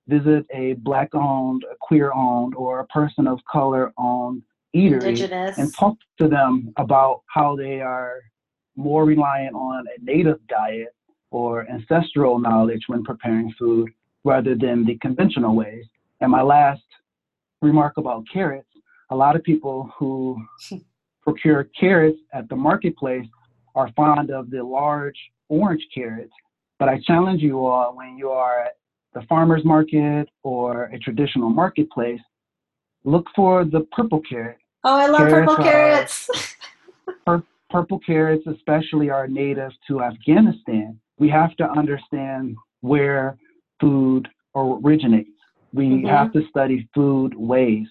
visit 0.07 0.47
a 0.51 0.73
black 0.79 1.13
owned, 1.13 1.63
a 1.71 1.75
queer 1.79 2.11
owned, 2.11 2.55
or 2.55 2.79
a 2.79 2.87
person 2.87 3.27
of 3.27 3.39
color 3.49 3.93
owned 3.99 4.41
eatery 4.75 5.09
Indigenous. 5.09 5.57
and 5.59 5.71
talk 5.75 5.95
to 6.17 6.27
them 6.27 6.73
about 6.77 7.21
how 7.27 7.55
they 7.55 7.81
are 7.81 8.15
more 8.75 9.05
reliant 9.05 9.53
on 9.55 9.85
a 9.87 10.03
native 10.03 10.39
diet 10.47 10.95
or 11.29 11.69
ancestral 11.69 12.39
knowledge 12.39 12.81
when 12.87 13.03
preparing 13.03 13.53
food 13.59 13.91
rather 14.23 14.55
than 14.55 14.85
the 14.85 14.97
conventional 14.97 15.55
ways. 15.55 15.85
And 16.21 16.31
my 16.31 16.41
last 16.41 16.81
remark 17.61 17.97
about 17.97 18.23
carrots 18.31 18.69
a 19.11 19.15
lot 19.15 19.35
of 19.35 19.43
people 19.43 19.91
who 19.97 20.37
procure 21.23 21.65
carrots 21.79 22.17
at 22.33 22.47
the 22.49 22.55
marketplace 22.55 23.25
are 23.75 23.91
fond 23.95 24.31
of 24.31 24.49
the 24.49 24.63
large 24.63 25.17
orange 25.49 25.85
carrots. 25.93 26.31
But 26.77 26.89
I 26.89 26.99
challenge 27.05 27.41
you 27.41 27.65
all 27.65 27.95
when 27.95 28.17
you 28.17 28.29
are 28.29 28.63
at 28.65 28.77
the 29.13 29.21
farmer's 29.27 29.65
market 29.65 30.29
or 30.43 30.85
a 30.85 30.99
traditional 30.99 31.49
marketplace, 31.49 32.21
look 33.03 33.25
for 33.35 33.65
the 33.65 33.81
purple 33.91 34.21
carrot. 34.29 34.57
Oh, 34.83 34.95
I 34.95 35.07
love 35.07 35.17
Carrots 35.27 35.49
purple 35.51 35.65
are- 35.65 35.71
carrots. 35.71 36.29
Pur- 37.25 37.43
purple 37.69 37.99
carrots, 37.99 38.45
especially, 38.47 39.09
are 39.09 39.27
native 39.27 39.71
to 39.87 40.01
Afghanistan. 40.01 40.99
We 41.17 41.29
have 41.29 41.55
to 41.57 41.69
understand 41.69 42.55
where 42.81 43.37
food 43.81 44.27
originates. 44.55 45.29
We 45.73 45.89
Mhm. 45.89 46.09
have 46.09 46.31
to 46.33 46.47
study 46.47 46.87
food 46.93 47.33
ways. 47.35 47.87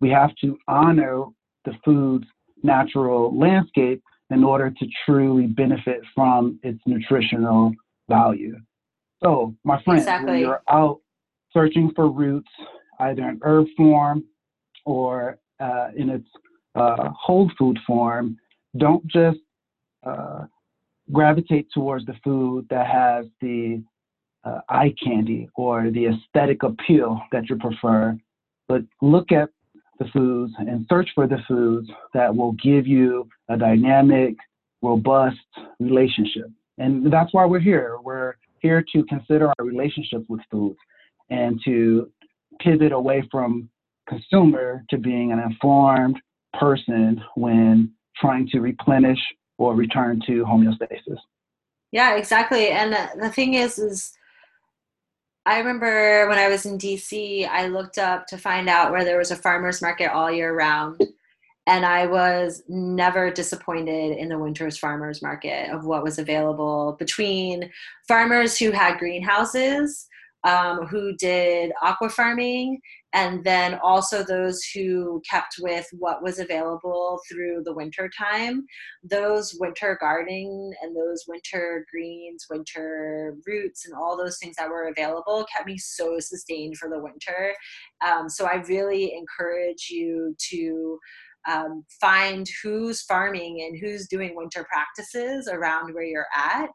We 0.00 0.10
have 0.10 0.34
to 0.36 0.58
honor 0.68 1.24
the 1.64 1.72
food's 1.84 2.26
natural 2.62 3.34
landscape 3.36 4.02
in 4.30 4.44
order 4.44 4.70
to 4.70 4.86
truly 5.04 5.46
benefit 5.46 6.04
from 6.14 6.58
its 6.62 6.80
nutritional 6.86 7.72
value. 8.08 8.58
So, 9.22 9.54
my 9.64 9.80
friends, 9.82 10.06
when 10.06 10.18
Exactly. 10.18 10.40
you're 10.40 10.62
out 10.68 11.00
searching 11.52 11.92
for 11.92 12.08
roots, 12.08 12.50
either 13.00 13.28
in 13.28 13.38
herb 13.42 13.68
form 13.76 14.24
or 14.84 15.38
uh, 15.60 15.90
in 15.96 16.10
its 16.10 16.28
uh, 16.74 17.10
whole 17.10 17.48
food 17.58 17.78
form, 17.86 18.36
don't 18.76 19.06
just 19.06 19.38
uh, 20.02 20.46
gravitate 21.12 21.70
towards 21.72 22.04
the 22.06 22.14
food 22.24 22.66
that 22.68 22.86
has 22.86 23.26
the 23.40 23.82
uh, 24.44 24.60
eye 24.68 24.94
candy 25.02 25.48
or 25.54 25.90
the 25.90 26.06
aesthetic 26.06 26.62
appeal 26.62 27.20
that 27.32 27.48
you 27.48 27.56
prefer, 27.56 28.16
but 28.68 28.82
look 29.00 29.32
at 29.32 29.48
the 29.98 30.06
foods 30.12 30.52
and 30.58 30.86
search 30.88 31.08
for 31.14 31.26
the 31.26 31.38
foods 31.46 31.88
that 32.14 32.34
will 32.34 32.52
give 32.52 32.86
you 32.86 33.28
a 33.48 33.56
dynamic, 33.56 34.34
robust 34.80 35.36
relationship. 35.78 36.50
And 36.78 37.12
that's 37.12 37.32
why 37.32 37.44
we're 37.44 37.60
here. 37.60 37.98
We're 38.02 38.34
here 38.60 38.84
to 38.94 39.04
consider 39.04 39.48
our 39.48 39.64
relationships 39.64 40.24
with 40.28 40.40
foods 40.50 40.78
and 41.30 41.60
to 41.64 42.10
pivot 42.60 42.92
away 42.92 43.26
from 43.30 43.68
consumer 44.08 44.84
to 44.90 44.98
being 44.98 45.32
an 45.32 45.38
informed 45.38 46.20
person 46.58 47.22
when 47.36 47.92
trying 48.16 48.48
to 48.48 48.60
replenish 48.60 49.18
or 49.58 49.74
return 49.74 50.20
to 50.26 50.44
homeostasis. 50.44 51.18
Yeah, 51.92 52.16
exactly. 52.16 52.68
And 52.68 52.96
the 53.20 53.30
thing 53.30 53.54
is, 53.54 53.78
is 53.78 54.12
I 55.44 55.58
remember 55.58 56.28
when 56.28 56.38
I 56.38 56.48
was 56.48 56.66
in 56.66 56.78
DC, 56.78 57.48
I 57.48 57.66
looked 57.66 57.98
up 57.98 58.26
to 58.28 58.38
find 58.38 58.68
out 58.68 58.92
where 58.92 59.04
there 59.04 59.18
was 59.18 59.32
a 59.32 59.36
farmer's 59.36 59.82
market 59.82 60.12
all 60.12 60.30
year 60.30 60.54
round. 60.54 61.02
And 61.66 61.86
I 61.86 62.06
was 62.06 62.64
never 62.68 63.30
disappointed 63.30 64.16
in 64.16 64.28
the 64.28 64.38
winter's 64.38 64.78
farmers 64.78 65.22
market 65.22 65.70
of 65.70 65.84
what 65.84 66.02
was 66.02 66.18
available 66.18 66.96
between 66.98 67.70
farmers 68.08 68.58
who 68.58 68.72
had 68.72 68.98
greenhouses, 68.98 70.08
um, 70.42 70.86
who 70.86 71.16
did 71.16 71.72
aqua 71.80 72.08
farming, 72.08 72.80
and 73.14 73.44
then 73.44 73.78
also 73.82 74.22
those 74.22 74.62
who 74.74 75.20
kept 75.28 75.56
with 75.60 75.86
what 75.92 76.22
was 76.22 76.38
available 76.38 77.20
through 77.30 77.62
the 77.64 77.74
winter 77.74 78.10
time 78.18 78.64
those 79.04 79.56
winter 79.60 79.96
gardening 80.00 80.72
and 80.82 80.96
those 80.96 81.24
winter 81.28 81.86
greens 81.90 82.46
winter 82.50 83.36
roots 83.46 83.86
and 83.86 83.94
all 83.94 84.16
those 84.16 84.38
things 84.38 84.56
that 84.56 84.68
were 84.68 84.88
available 84.88 85.46
kept 85.54 85.66
me 85.66 85.76
so 85.78 86.18
sustained 86.18 86.76
for 86.76 86.88
the 86.88 86.98
winter. 86.98 87.54
Um, 88.06 88.28
so 88.28 88.46
i 88.46 88.56
really 88.68 89.14
encourage 89.14 89.88
you 89.90 90.34
to 90.50 90.98
um, 91.48 91.84
find 92.00 92.46
who's 92.62 93.02
farming 93.02 93.66
and 93.66 93.78
who's 93.78 94.06
doing 94.06 94.36
winter 94.36 94.64
practices 94.64 95.48
around 95.52 95.92
where 95.92 96.04
you're 96.04 96.26
at 96.36 96.68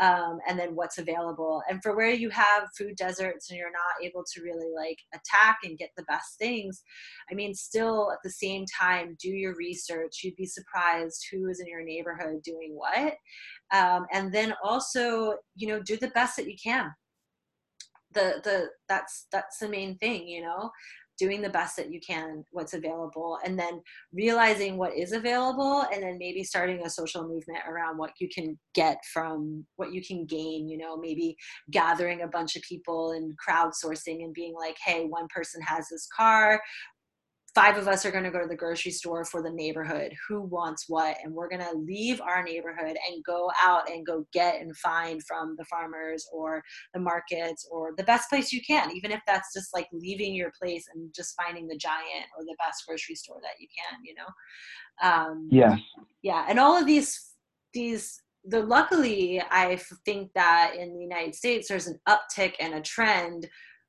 um, 0.00 0.38
and 0.48 0.58
then 0.58 0.74
what's 0.74 0.98
available. 0.98 1.62
And 1.68 1.82
for 1.82 1.96
where 1.96 2.10
you 2.10 2.30
have 2.30 2.68
food 2.76 2.96
deserts 2.96 3.50
and 3.50 3.58
you're 3.58 3.70
not 3.70 4.04
able 4.04 4.24
to 4.34 4.42
really 4.42 4.70
like 4.74 4.98
attack 5.14 5.58
and 5.64 5.78
get 5.78 5.90
the 5.96 6.04
best 6.04 6.38
things 6.38 6.82
i 7.30 7.34
mean 7.34 7.54
still 7.54 8.10
at 8.12 8.18
the 8.22 8.30
same 8.30 8.64
time 8.78 9.16
do 9.20 9.30
your 9.30 9.54
research. 9.56 10.20
You'd 10.22 10.36
be 10.36 10.46
surprised 10.46 11.26
who 11.30 11.48
is 11.48 11.60
in 11.60 11.66
your 11.66 11.84
neighborhood 11.84 12.42
doing 12.42 12.74
what. 12.74 13.14
Um, 13.72 14.06
and 14.12 14.32
then 14.32 14.54
also 14.62 15.36
you 15.56 15.68
know 15.68 15.80
do 15.80 15.96
the 15.96 16.08
best 16.08 16.36
that 16.36 16.48
you 16.48 16.56
can. 16.62 16.90
The 18.12 18.40
the 18.44 18.68
that's 18.88 19.26
that's 19.32 19.58
the 19.58 19.68
main 19.68 19.98
thing 19.98 20.28
you 20.28 20.42
know 20.42 20.70
doing 21.18 21.42
the 21.42 21.50
best 21.50 21.76
that 21.76 21.92
you 21.92 22.00
can 22.00 22.44
what's 22.50 22.74
available 22.74 23.38
and 23.44 23.58
then 23.58 23.80
realizing 24.12 24.76
what 24.76 24.96
is 24.96 25.12
available 25.12 25.86
and 25.92 26.02
then 26.02 26.16
maybe 26.18 26.42
starting 26.42 26.84
a 26.84 26.90
social 26.90 27.22
movement 27.22 27.60
around 27.68 27.96
what 27.96 28.12
you 28.18 28.28
can 28.34 28.58
get 28.74 28.98
from 29.12 29.64
what 29.76 29.92
you 29.92 30.04
can 30.04 30.24
gain 30.26 30.68
you 30.68 30.76
know 30.76 30.96
maybe 30.96 31.36
gathering 31.70 32.22
a 32.22 32.28
bunch 32.28 32.56
of 32.56 32.62
people 32.62 33.12
and 33.12 33.34
crowdsourcing 33.36 34.24
and 34.24 34.34
being 34.34 34.54
like 34.58 34.76
hey 34.84 35.04
one 35.04 35.26
person 35.34 35.60
has 35.62 35.88
this 35.88 36.08
car 36.16 36.60
five 37.54 37.76
of 37.76 37.86
us 37.86 38.04
are 38.04 38.10
going 38.10 38.24
to 38.24 38.30
go 38.30 38.40
to 38.40 38.48
the 38.48 38.56
grocery 38.56 38.90
store 38.90 39.24
for 39.24 39.42
the 39.42 39.50
neighborhood. 39.50 40.12
Who 40.28 40.42
wants 40.42 40.86
what? 40.88 41.16
And 41.22 41.32
we're 41.32 41.48
going 41.48 41.62
to 41.62 41.76
leave 41.76 42.20
our 42.20 42.42
neighborhood 42.42 42.96
and 43.08 43.24
go 43.24 43.50
out 43.62 43.88
and 43.88 44.04
go 44.04 44.26
get 44.32 44.60
and 44.60 44.76
find 44.76 45.22
from 45.26 45.54
the 45.56 45.64
farmers 45.66 46.26
or 46.32 46.62
the 46.92 47.00
markets 47.00 47.68
or 47.70 47.92
the 47.96 48.04
best 48.04 48.28
place 48.28 48.52
you 48.52 48.60
can 48.66 48.90
even 48.90 49.10
if 49.10 49.20
that's 49.26 49.52
just 49.52 49.74
like 49.74 49.86
leaving 49.92 50.34
your 50.34 50.52
place 50.60 50.84
and 50.94 51.12
just 51.14 51.34
finding 51.36 51.66
the 51.66 51.76
giant 51.76 52.26
or 52.36 52.44
the 52.44 52.56
best 52.64 52.84
grocery 52.86 53.14
store 53.14 53.38
that 53.42 53.60
you 53.60 53.68
can 53.76 53.98
you 54.04 54.14
know? 54.14 55.08
Um, 55.08 55.48
Yes. 55.50 55.80
yeah 56.22 56.46
and 56.48 56.58
all 56.58 56.76
of 56.76 56.86
these 56.86 57.32
these 57.72 58.20
the 58.44 58.60
luckily 58.60 59.42
i 59.50 59.78
think 60.04 60.30
that 60.34 60.74
in 60.78 60.92
the 60.94 61.00
united 61.00 61.34
states 61.34 61.68
there's 61.68 61.86
an 61.86 61.98
uptick 62.08 62.54
and 62.60 62.74
a 62.74 62.80
trend 62.80 63.48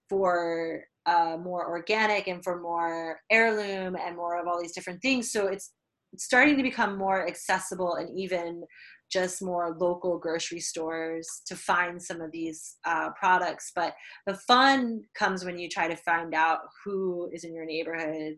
for 0.09 0.83
uh, 1.05 1.37
more 1.41 1.67
organic 1.67 2.27
and 2.27 2.43
for 2.43 2.61
more 2.61 3.19
heirloom 3.29 3.95
and 3.95 4.15
more 4.15 4.39
of 4.39 4.47
all 4.47 4.61
these 4.61 4.73
different 4.73 5.01
things. 5.01 5.31
So 5.31 5.47
it's 5.47 5.71
it's 6.13 6.23
starting 6.23 6.55
to 6.55 6.63
become 6.63 6.97
more 6.97 7.27
accessible 7.27 7.95
and 7.95 8.09
even 8.17 8.63
just 9.11 9.43
more 9.43 9.75
local 9.77 10.17
grocery 10.17 10.61
stores 10.61 11.27
to 11.45 11.55
find 11.55 12.01
some 12.01 12.21
of 12.21 12.31
these 12.31 12.77
uh, 12.85 13.09
products. 13.19 13.71
But 13.75 13.93
the 14.25 14.35
fun 14.47 15.01
comes 15.17 15.43
when 15.43 15.59
you 15.59 15.67
try 15.67 15.87
to 15.87 15.95
find 15.97 16.33
out 16.33 16.59
who 16.83 17.29
is 17.33 17.43
in 17.43 17.53
your 17.53 17.65
neighborhood 17.65 18.37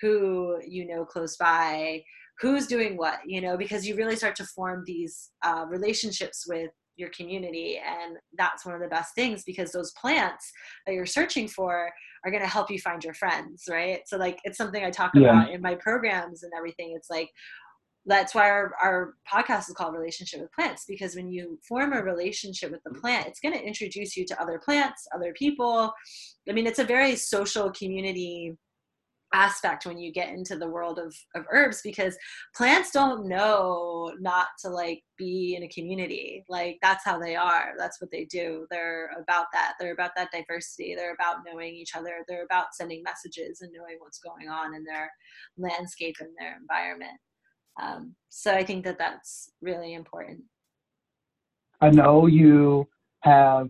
who 0.00 0.58
you 0.66 0.86
know 0.86 1.04
close 1.04 1.36
by 1.36 2.02
who's 2.40 2.66
doing 2.66 2.96
what 2.96 3.18
you 3.24 3.40
know 3.40 3.56
because 3.56 3.86
you 3.86 3.94
really 3.96 4.16
start 4.16 4.36
to 4.36 4.44
form 4.44 4.82
these 4.86 5.30
uh, 5.44 5.64
relationships 5.68 6.44
with 6.48 6.70
your 6.96 7.10
community 7.10 7.78
and 7.84 8.16
that's 8.36 8.64
one 8.64 8.74
of 8.74 8.80
the 8.80 8.88
best 8.88 9.14
things 9.14 9.42
because 9.44 9.72
those 9.72 9.92
plants 9.92 10.50
that 10.86 10.94
you're 10.94 11.06
searching 11.06 11.48
for 11.48 11.90
are 12.24 12.30
going 12.30 12.42
to 12.42 12.48
help 12.48 12.70
you 12.70 12.78
find 12.78 13.02
your 13.04 13.14
friends 13.14 13.64
right? 13.68 14.00
So 14.06 14.16
like 14.16 14.38
it's 14.44 14.58
something 14.58 14.84
i 14.84 14.90
talk 14.90 15.12
Yeah. 15.14 15.42
about 15.42 15.50
in 15.50 15.60
my 15.60 15.74
programs 15.76 16.42
and 16.42 16.52
everything. 16.56 16.94
It's 16.96 17.10
like 17.10 17.30
that's 18.06 18.34
why 18.34 18.50
our, 18.50 18.72
our 18.82 19.14
podcast 19.32 19.68
is 19.68 19.74
called 19.76 19.94
relationship 19.94 20.40
with 20.40 20.52
plants 20.52 20.84
because 20.86 21.16
when 21.16 21.30
you 21.30 21.58
form 21.66 21.94
a 21.94 22.02
relationship 22.02 22.70
with 22.70 22.82
the 22.84 22.98
plant 23.00 23.26
it's 23.26 23.40
going 23.40 23.54
to 23.54 23.64
introduce 23.64 24.14
you 24.16 24.24
to 24.26 24.40
other 24.42 24.60
plants 24.64 25.06
other 25.14 25.32
people. 25.38 25.92
I 26.48 26.52
mean 26.52 26.66
it's 26.66 26.78
a 26.78 26.84
very 26.84 27.16
social 27.16 27.70
community 27.72 28.54
aspect 29.34 29.84
when 29.84 29.98
you 29.98 30.12
get 30.12 30.28
into 30.28 30.56
the 30.56 30.68
world 30.68 30.98
of, 30.98 31.14
of 31.34 31.44
herbs 31.50 31.80
because 31.82 32.16
plants 32.56 32.92
don't 32.92 33.26
know 33.26 34.12
not 34.20 34.46
to 34.60 34.68
like 34.68 35.02
be 35.18 35.56
in 35.56 35.64
a 35.64 35.68
community. 35.68 36.44
Like 36.48 36.78
that's 36.80 37.04
how 37.04 37.18
they 37.18 37.34
are. 37.34 37.72
That's 37.76 38.00
what 38.00 38.10
they 38.12 38.24
do. 38.26 38.66
They're 38.70 39.10
about 39.20 39.46
that. 39.52 39.72
They're 39.78 39.92
about 39.92 40.12
that 40.16 40.30
diversity. 40.30 40.94
They're 40.94 41.14
about 41.14 41.38
knowing 41.44 41.74
each 41.74 41.96
other. 41.96 42.24
They're 42.28 42.44
about 42.44 42.74
sending 42.74 43.02
messages 43.02 43.60
and 43.60 43.72
knowing 43.72 43.96
what's 43.98 44.20
going 44.20 44.48
on 44.48 44.74
in 44.74 44.84
their 44.84 45.10
landscape 45.58 46.16
and 46.20 46.30
their 46.38 46.56
environment. 46.56 47.18
Um, 47.82 48.14
so 48.28 48.52
i 48.52 48.64
think 48.64 48.84
that 48.84 48.98
that's 48.98 49.50
really 49.60 49.94
important. 49.94 50.42
I 51.80 51.90
know 51.90 52.26
you 52.26 52.86
have 53.22 53.68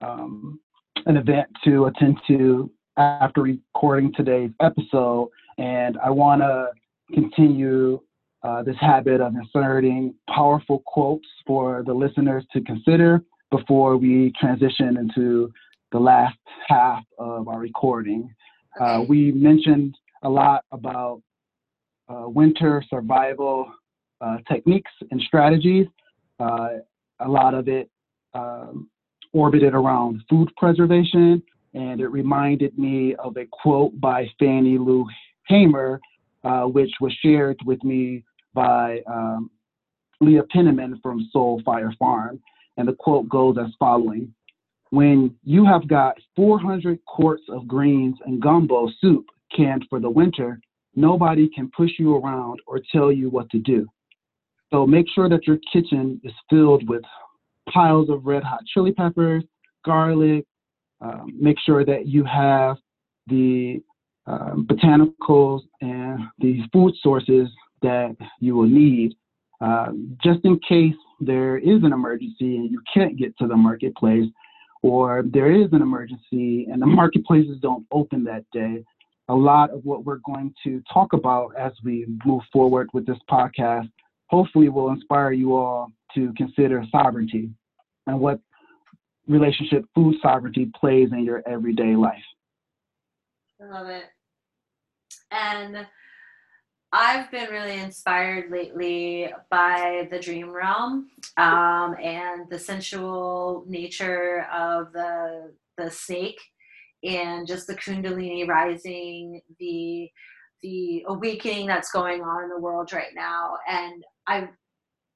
um, 0.00 0.60
an 1.06 1.16
event 1.16 1.48
to 1.64 1.86
attend 1.86 2.18
to 2.28 2.70
after 3.00 3.40
recording 3.40 4.12
today's 4.14 4.50
episode, 4.60 5.30
and 5.56 5.96
I 6.04 6.10
want 6.10 6.42
to 6.42 6.68
continue 7.14 7.98
uh, 8.42 8.62
this 8.62 8.76
habit 8.78 9.22
of 9.22 9.34
inserting 9.34 10.14
powerful 10.28 10.82
quotes 10.86 11.26
for 11.46 11.82
the 11.86 11.94
listeners 11.94 12.44
to 12.52 12.60
consider 12.60 13.22
before 13.50 13.96
we 13.96 14.32
transition 14.38 14.98
into 14.98 15.50
the 15.92 15.98
last 15.98 16.36
half 16.68 17.02
of 17.18 17.48
our 17.48 17.58
recording. 17.58 18.32
Uh, 18.78 18.84
okay. 18.84 18.94
Uh, 18.94 19.00
we 19.08 19.32
mentioned 19.32 19.96
a 20.22 20.28
lot 20.28 20.64
about 20.70 21.22
uh, 22.10 22.24
winter 22.28 22.84
survival 22.90 23.72
uh, 24.20 24.36
techniques 24.46 24.92
and 25.10 25.22
strategies. 25.22 25.86
Uh, 26.38 26.68
a 27.20 27.28
lot 27.28 27.54
of 27.54 27.66
it 27.66 27.88
um, 28.34 28.90
orbited 29.32 29.74
around 29.74 30.22
food 30.28 30.50
preservation, 30.58 31.42
and 31.74 32.00
it 32.00 32.08
reminded 32.08 32.76
me 32.78 33.14
of 33.16 33.36
a 33.36 33.46
quote 33.50 33.98
by 34.00 34.26
Fannie 34.38 34.78
Lou 34.78 35.06
Hamer, 35.46 36.00
uh, 36.44 36.62
which 36.62 36.90
was 37.00 37.12
shared 37.22 37.58
with 37.64 37.82
me 37.84 38.24
by 38.54 39.00
um, 39.06 39.50
Leah 40.20 40.42
Penniman 40.50 40.98
from 41.02 41.28
Soul 41.32 41.62
Fire 41.64 41.92
Farm. 41.98 42.40
And 42.76 42.88
the 42.88 42.94
quote 42.94 43.28
goes 43.28 43.56
as 43.58 43.70
following 43.78 44.32
When 44.90 45.34
you 45.44 45.64
have 45.66 45.86
got 45.88 46.16
400 46.36 47.04
quarts 47.04 47.42
of 47.48 47.68
greens 47.68 48.16
and 48.24 48.40
gumbo 48.40 48.88
soup 49.00 49.26
canned 49.54 49.84
for 49.90 50.00
the 50.00 50.10
winter, 50.10 50.60
nobody 50.94 51.48
can 51.48 51.70
push 51.76 51.90
you 51.98 52.16
around 52.16 52.60
or 52.66 52.80
tell 52.92 53.12
you 53.12 53.28
what 53.28 53.50
to 53.50 53.58
do. 53.58 53.86
So 54.70 54.86
make 54.86 55.06
sure 55.14 55.28
that 55.28 55.46
your 55.46 55.58
kitchen 55.72 56.20
is 56.24 56.32
filled 56.48 56.88
with 56.88 57.02
piles 57.68 58.08
of 58.08 58.24
red 58.24 58.42
hot 58.42 58.60
chili 58.72 58.92
peppers, 58.92 59.44
garlic. 59.84 60.44
Um, 61.00 61.32
make 61.40 61.56
sure 61.64 61.84
that 61.84 62.06
you 62.06 62.24
have 62.24 62.76
the 63.26 63.82
um, 64.26 64.66
botanicals 64.68 65.62
and 65.80 66.20
the 66.38 66.60
food 66.72 66.94
sources 67.02 67.48
that 67.82 68.14
you 68.38 68.54
will 68.54 68.68
need 68.68 69.14
uh, 69.60 69.88
just 70.22 70.40
in 70.44 70.58
case 70.66 70.94
there 71.20 71.58
is 71.58 71.82
an 71.82 71.92
emergency 71.92 72.56
and 72.56 72.70
you 72.70 72.80
can't 72.92 73.16
get 73.18 73.36
to 73.38 73.46
the 73.46 73.56
marketplace 73.56 74.26
or 74.82 75.22
there 75.30 75.52
is 75.52 75.68
an 75.72 75.82
emergency 75.82 76.66
and 76.70 76.80
the 76.80 76.86
marketplaces 77.00 77.58
don't 77.60 77.86
open 77.92 78.24
that 78.24 78.44
day. 78.52 78.82
A 79.28 79.34
lot 79.34 79.70
of 79.70 79.84
what 79.84 80.04
we're 80.04 80.20
going 80.24 80.54
to 80.64 80.82
talk 80.92 81.12
about 81.12 81.54
as 81.56 81.72
we 81.84 82.06
move 82.24 82.42
forward 82.52 82.88
with 82.92 83.06
this 83.06 83.18
podcast 83.30 83.90
hopefully 84.28 84.68
will 84.68 84.90
inspire 84.90 85.32
you 85.32 85.54
all 85.54 85.90
to 86.14 86.32
consider 86.36 86.84
sovereignty 86.90 87.50
and 88.06 88.18
what 88.18 88.40
relationship 89.30 89.84
food 89.94 90.16
sovereignty 90.22 90.70
plays 90.78 91.10
in 91.12 91.24
your 91.24 91.42
everyday 91.46 91.96
life. 91.96 92.22
I 93.62 93.66
love 93.66 93.88
it. 93.88 94.04
And 95.30 95.86
I've 96.92 97.30
been 97.30 97.50
really 97.50 97.78
inspired 97.78 98.50
lately 98.50 99.32
by 99.48 100.08
the 100.10 100.18
dream 100.18 100.50
realm 100.50 101.08
um, 101.36 101.94
and 102.02 102.50
the 102.50 102.58
sensual 102.58 103.64
nature 103.68 104.46
of 104.52 104.92
the 104.92 105.52
the 105.78 105.90
snake 105.90 106.40
and 107.02 107.46
just 107.46 107.66
the 107.66 107.76
kundalini 107.76 108.46
rising, 108.46 109.40
the 109.58 110.10
the 110.62 111.04
awakening 111.06 111.66
that's 111.66 111.90
going 111.90 112.22
on 112.22 112.44
in 112.44 112.50
the 112.50 112.60
world 112.60 112.92
right 112.92 113.14
now. 113.14 113.56
And 113.68 114.04
I 114.26 114.48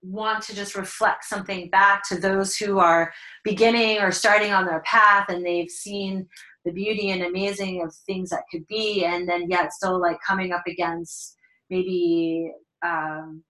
want 0.04 0.42
to 0.44 0.54
just 0.54 0.76
reflect 0.76 1.24
something 1.24 1.70
back 1.70 2.06
to 2.08 2.18
those 2.18 2.56
who 2.56 2.78
are 2.78 3.12
beginning 3.42 4.00
or 4.00 4.12
starting 4.12 4.52
on 4.52 4.66
their 4.66 4.82
path 4.82 5.26
and 5.28 5.44
they've 5.44 5.70
seen 5.70 6.26
the 6.64 6.72
beauty 6.72 7.10
and 7.10 7.22
amazing 7.22 7.82
of 7.82 7.94
things 8.06 8.30
that 8.30 8.44
could 8.50 8.66
be 8.66 9.04
and 9.04 9.28
then 9.28 9.48
yet 9.50 9.72
still 9.72 10.00
like 10.00 10.18
coming 10.26 10.52
up 10.52 10.62
against 10.66 11.36
maybe 11.70 12.52
um, 12.84 13.42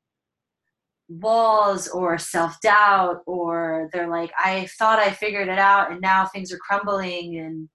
walls 1.08 1.88
or 1.88 2.16
self-doubt 2.16 3.20
or 3.26 3.90
they're 3.92 4.08
like 4.08 4.30
i 4.38 4.66
thought 4.78 4.98
i 4.98 5.10
figured 5.10 5.48
it 5.48 5.58
out 5.58 5.92
and 5.92 6.00
now 6.00 6.24
things 6.26 6.50
are 6.52 6.58
crumbling 6.58 7.38
and 7.38 7.68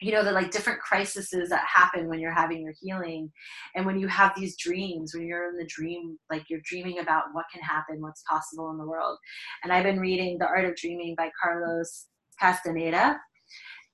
you 0.00 0.12
know 0.12 0.22
the 0.22 0.32
like 0.32 0.50
different 0.50 0.80
crises 0.80 1.28
that 1.30 1.64
happen 1.66 2.08
when 2.08 2.20
you're 2.20 2.32
having 2.32 2.62
your 2.62 2.74
healing 2.80 3.30
and 3.74 3.84
when 3.84 3.98
you 3.98 4.06
have 4.06 4.32
these 4.36 4.56
dreams 4.56 5.12
when 5.14 5.26
you're 5.26 5.50
in 5.50 5.56
the 5.56 5.66
dream 5.66 6.16
like 6.30 6.44
you're 6.48 6.60
dreaming 6.64 7.00
about 7.00 7.24
what 7.32 7.46
can 7.52 7.62
happen 7.62 8.00
what's 8.00 8.22
possible 8.28 8.70
in 8.70 8.78
the 8.78 8.86
world. 8.86 9.18
And 9.62 9.72
i've 9.72 9.84
been 9.84 10.00
reading 10.00 10.38
the 10.38 10.46
art 10.46 10.64
of 10.64 10.76
dreaming 10.76 11.14
by 11.16 11.30
carlos 11.42 12.06
castaneda. 12.40 13.18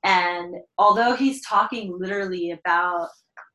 And 0.02 0.55
although 0.76 1.16
he's 1.16 1.40
talking 1.46 1.96
literally 1.98 2.50
about 2.50 3.09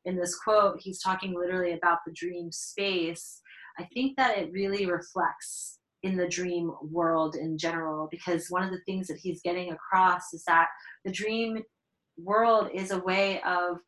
in 0.04 0.16
this 0.16 0.36
quote 0.36 0.76
he's 0.80 1.00
talking 1.00 1.34
literally 1.34 1.74
about 1.74 1.98
the 2.06 2.12
dream 2.12 2.50
space 2.50 3.40
i 3.78 3.84
think 3.94 4.16
that 4.16 4.36
it 4.38 4.50
really 4.52 4.86
reflects 4.86 5.78
in 6.02 6.16
the 6.16 6.28
dream 6.28 6.72
world 6.82 7.36
in 7.36 7.58
general 7.58 8.08
because 8.10 8.46
one 8.48 8.62
of 8.62 8.70
the 8.70 8.80
things 8.86 9.06
that 9.06 9.18
he's 9.18 9.42
getting 9.42 9.70
across 9.72 10.32
is 10.32 10.42
that 10.46 10.68
the 11.04 11.12
dream 11.12 11.58
world 12.24 12.70
is 12.72 12.90
a 12.90 12.98
way 12.98 13.40
of 13.42 13.78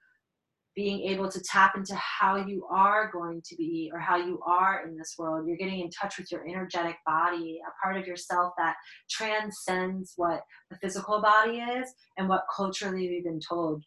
being 0.74 1.02
able 1.02 1.30
to 1.30 1.40
tap 1.42 1.76
into 1.76 1.94
how 1.96 2.36
you 2.36 2.64
are 2.70 3.10
going 3.12 3.42
to 3.44 3.56
be 3.56 3.90
or 3.92 4.00
how 4.00 4.16
you 4.16 4.40
are 4.46 4.86
in 4.86 4.96
this 4.96 5.16
world. 5.18 5.46
You're 5.46 5.58
getting 5.58 5.80
in 5.80 5.90
touch 5.90 6.18
with 6.18 6.32
your 6.32 6.48
energetic 6.48 6.96
body, 7.04 7.60
a 7.66 7.84
part 7.84 7.98
of 7.98 8.06
yourself 8.06 8.54
that 8.56 8.76
transcends 9.10 10.14
what 10.16 10.42
the 10.70 10.78
physical 10.78 11.20
body 11.20 11.58
is 11.58 11.92
and 12.16 12.28
what 12.28 12.44
culturally 12.54 13.08
we've 13.08 13.24
been 13.24 13.40
told. 13.40 13.84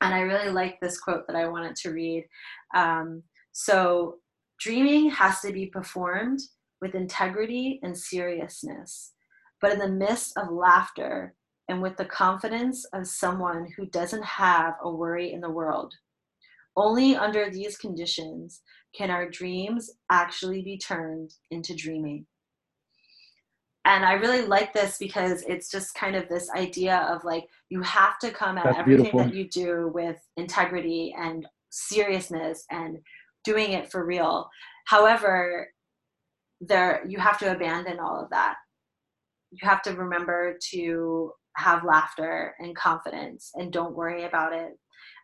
And 0.00 0.12
I 0.12 0.20
really 0.20 0.50
like 0.50 0.80
this 0.80 0.98
quote 0.98 1.26
that 1.28 1.36
I 1.36 1.48
wanted 1.48 1.76
to 1.76 1.90
read. 1.90 2.26
Um, 2.74 3.22
so, 3.52 4.16
dreaming 4.58 5.10
has 5.10 5.40
to 5.40 5.52
be 5.52 5.66
performed 5.66 6.40
with 6.80 6.94
integrity 6.94 7.80
and 7.82 7.96
seriousness, 7.96 9.12
but 9.62 9.72
in 9.72 9.78
the 9.78 9.88
midst 9.88 10.36
of 10.36 10.50
laughter 10.50 11.34
and 11.68 11.82
with 11.82 11.96
the 11.96 12.04
confidence 12.04 12.84
of 12.92 13.06
someone 13.06 13.68
who 13.76 13.86
doesn't 13.86 14.24
have 14.24 14.74
a 14.82 14.90
worry 14.90 15.32
in 15.32 15.40
the 15.40 15.50
world. 15.50 15.94
Only 16.76 17.16
under 17.16 17.50
these 17.50 17.76
conditions 17.76 18.60
can 18.96 19.10
our 19.10 19.28
dreams 19.28 19.90
actually 20.10 20.62
be 20.62 20.78
turned 20.78 21.32
into 21.50 21.74
dreaming. 21.74 22.26
And 23.84 24.04
I 24.04 24.14
really 24.14 24.42
like 24.42 24.72
this 24.74 24.98
because 24.98 25.42
it's 25.42 25.70
just 25.70 25.94
kind 25.94 26.16
of 26.16 26.28
this 26.28 26.50
idea 26.50 27.08
of 27.08 27.22
like 27.24 27.44
you 27.68 27.82
have 27.82 28.18
to 28.18 28.30
come 28.32 28.58
at 28.58 28.64
That's 28.64 28.78
everything 28.78 29.04
beautiful. 29.04 29.24
that 29.24 29.34
you 29.34 29.48
do 29.48 29.90
with 29.94 30.16
integrity 30.36 31.14
and 31.16 31.46
seriousness 31.70 32.64
and 32.70 32.98
doing 33.44 33.72
it 33.72 33.90
for 33.90 34.04
real. 34.04 34.50
However, 34.86 35.68
there 36.60 37.04
you 37.06 37.18
have 37.18 37.38
to 37.38 37.52
abandon 37.52 38.00
all 38.00 38.20
of 38.20 38.28
that. 38.30 38.56
You 39.52 39.68
have 39.68 39.82
to 39.82 39.92
remember 39.92 40.58
to 40.72 41.32
have 41.56 41.84
laughter 41.84 42.54
and 42.58 42.76
confidence 42.76 43.50
and 43.54 43.72
don't 43.72 43.96
worry 43.96 44.24
about 44.24 44.52
it 44.52 44.78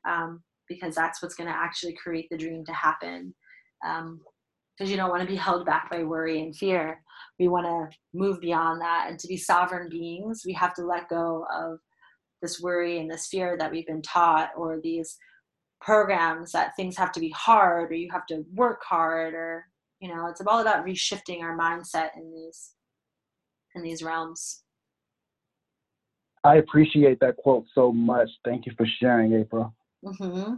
um, 0.08 0.42
because 0.68 0.94
that's 0.94 1.22
what's 1.22 1.34
going 1.34 1.48
to 1.48 1.56
actually 1.56 1.94
create 1.94 2.28
the 2.30 2.38
dream 2.38 2.64
to 2.64 2.72
happen. 2.72 3.34
Because 3.82 4.00
um, 4.00 4.20
you 4.86 4.96
don't 4.96 5.10
want 5.10 5.22
to 5.22 5.28
be 5.28 5.36
held 5.36 5.66
back 5.66 5.90
by 5.90 6.02
worry 6.02 6.40
and 6.42 6.56
fear. 6.56 7.00
We 7.38 7.48
want 7.48 7.66
to 7.66 7.96
move 8.14 8.40
beyond 8.40 8.80
that 8.80 9.06
and 9.08 9.18
to 9.18 9.28
be 9.28 9.36
sovereign 9.36 9.88
beings 9.88 10.42
we 10.46 10.52
have 10.54 10.74
to 10.74 10.86
let 10.86 11.08
go 11.08 11.46
of 11.52 11.78
this 12.40 12.60
worry 12.60 12.98
and 12.98 13.10
this 13.10 13.28
fear 13.28 13.56
that 13.58 13.70
we've 13.70 13.86
been 13.86 14.02
taught 14.02 14.50
or 14.56 14.80
these 14.82 15.16
programs 15.80 16.52
that 16.52 16.76
things 16.76 16.96
have 16.96 17.12
to 17.12 17.20
be 17.20 17.30
hard 17.30 17.90
or 17.90 17.94
you 17.94 18.08
have 18.12 18.26
to 18.26 18.44
work 18.54 18.80
hard 18.88 19.34
or 19.34 19.64
you 20.00 20.08
know 20.08 20.26
it's 20.26 20.40
all 20.46 20.60
about 20.60 20.84
reshifting 20.84 21.40
our 21.40 21.56
mindset 21.56 22.10
in 22.16 22.32
these 22.32 22.72
in 23.74 23.82
these 23.82 24.02
realms 24.02 24.62
I 26.44 26.56
appreciate 26.56 27.20
that 27.20 27.36
quote 27.36 27.66
so 27.74 27.92
much. 27.92 28.28
Thank 28.44 28.66
you 28.66 28.72
for 28.76 28.86
sharing, 29.00 29.32
April. 29.34 29.74
Mm-hmm. 30.04 30.54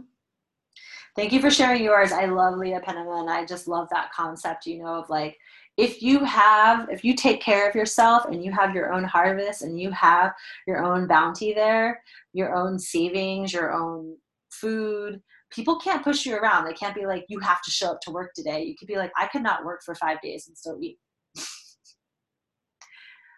Thank 1.15 1.31
you 1.31 1.39
for 1.39 1.51
sharing 1.51 1.83
yours. 1.83 2.11
I 2.11 2.25
love 2.25 2.57
Leah 2.57 2.81
Penniman. 2.81 3.29
I 3.29 3.45
just 3.45 3.67
love 3.67 3.87
that 3.91 4.11
concept, 4.11 4.65
you 4.65 4.79
know, 4.79 4.95
of 4.95 5.09
like, 5.09 5.37
if 5.77 6.01
you 6.01 6.23
have, 6.23 6.89
if 6.89 7.03
you 7.03 7.15
take 7.15 7.41
care 7.41 7.69
of 7.69 7.75
yourself 7.75 8.25
and 8.25 8.43
you 8.43 8.51
have 8.51 8.73
your 8.73 8.91
own 8.93 9.03
harvest 9.03 9.61
and 9.61 9.79
you 9.79 9.91
have 9.91 10.33
your 10.67 10.83
own 10.83 11.07
bounty 11.07 11.53
there, 11.53 12.01
your 12.33 12.55
own 12.55 12.79
savings, 12.79 13.53
your 13.53 13.73
own 13.73 14.17
food, 14.51 15.21
people 15.51 15.79
can't 15.79 16.03
push 16.03 16.25
you 16.25 16.35
around. 16.35 16.65
They 16.65 16.73
can't 16.73 16.95
be 16.95 17.05
like, 17.05 17.25
you 17.29 17.39
have 17.39 17.61
to 17.61 17.71
show 17.71 17.91
up 17.91 18.01
to 18.01 18.11
work 18.11 18.33
today. 18.33 18.63
You 18.63 18.75
could 18.77 18.87
be 18.87 18.97
like, 18.97 19.11
I 19.17 19.27
could 19.27 19.43
not 19.43 19.63
work 19.63 19.83
for 19.83 19.95
five 19.95 20.21
days 20.21 20.47
and 20.47 20.57
still 20.57 20.77
eat. 20.81 20.97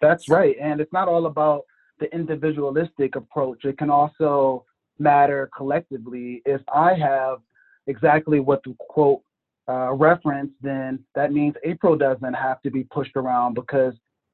That's 0.01 0.27
so, 0.27 0.35
right. 0.35 0.55
And 0.61 0.79
it's 0.79 0.93
not 0.93 1.07
all 1.07 1.25
about 1.25 1.63
the 1.99 2.13
individualistic 2.13 3.15
approach. 3.15 3.65
It 3.65 3.77
can 3.77 3.89
also 3.89 4.65
matter 4.99 5.49
collectively. 5.55 6.41
If 6.45 6.61
I 6.73 6.93
have 6.95 7.39
exactly 7.87 8.39
what 8.39 8.63
the 8.63 8.75
quote 8.79 9.21
uh, 9.69 9.93
reference, 9.93 10.51
then 10.61 10.99
that 11.15 11.31
means 11.31 11.55
April 11.63 11.95
doesn't 11.97 12.33
have 12.33 12.61
to 12.61 12.71
be 12.71 12.83
pushed 12.85 13.15
around 13.15 13.53
because 13.53 13.93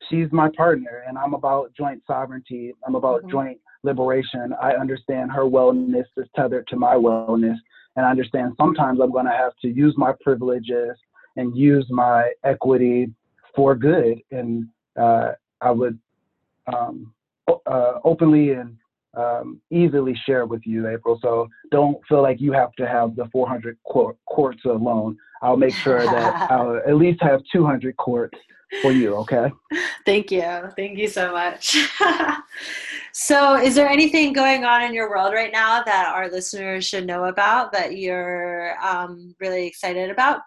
she's 0.10 0.28
my 0.32 0.50
partner 0.56 1.04
and 1.08 1.18
I'm 1.18 1.34
about 1.34 1.74
joint 1.76 2.02
sovereignty. 2.06 2.74
I'm 2.86 2.96
about 2.96 3.22
mm-hmm. 3.22 3.32
joint 3.32 3.58
liberation. 3.84 4.54
I 4.62 4.74
understand 4.74 5.32
her 5.32 5.44
wellness 5.44 6.06
is 6.18 6.28
tethered 6.36 6.68
to 6.68 6.76
my 6.76 6.96
wellness. 6.96 7.58
And 7.96 8.06
I 8.06 8.10
understand 8.10 8.54
sometimes 8.58 9.00
I'm 9.02 9.12
going 9.12 9.26
to 9.26 9.32
have 9.32 9.54
to 9.62 9.68
use 9.68 9.94
my 9.98 10.14
privileges 10.22 10.98
and 11.36 11.56
use 11.56 11.86
my 11.90 12.32
equity 12.44 13.12
for 13.56 13.76
good. 13.76 14.20
And 14.32 14.68
uh, 15.00 15.34
I 15.62 15.72
would 15.72 16.00
um, 16.74 17.14
uh, 17.48 18.00
openly 18.04 18.52
and 18.52 18.78
um, 19.16 19.62
easily 19.72 20.16
share 20.26 20.46
with 20.46 20.62
you, 20.66 20.88
April. 20.88 21.20
So 21.22 21.48
don't 21.72 21.98
feel 22.08 22.22
like 22.22 22.42
you 22.42 22.52
have 22.52 22.72
to 22.74 22.88
have 22.88 23.16
the 23.16 23.26
400 23.32 23.78
quarts 23.84 24.66
alone. 24.66 25.18
I'll 25.42 25.58
make 25.58 25.74
sure 25.74 26.04
that 26.04 26.52
I'll 26.52 26.78
at 26.78 26.96
least 26.96 27.22
have 27.22 27.42
200 27.52 27.96
quarts 27.98 28.38
for 28.82 28.92
you. 28.92 29.16
Okay. 29.18 29.52
Thank 30.06 30.32
you. 30.32 30.70
Thank 30.76 30.98
you 30.98 31.08
so 31.08 31.32
much. 31.32 31.78
so, 33.12 33.56
is 33.56 33.76
there 33.76 33.88
anything 33.88 34.34
going 34.34 34.66
on 34.66 34.82
in 34.82 34.94
your 34.94 35.10
world 35.10 35.34
right 35.34 35.52
now 35.52 35.84
that 35.84 36.12
our 36.14 36.30
listeners 36.30 36.86
should 36.86 37.06
know 37.06 37.26
about 37.26 37.72
that 37.74 37.98
you're 37.98 38.76
um, 38.84 39.36
really 39.40 39.68
excited 39.68 40.10
about? 40.10 40.42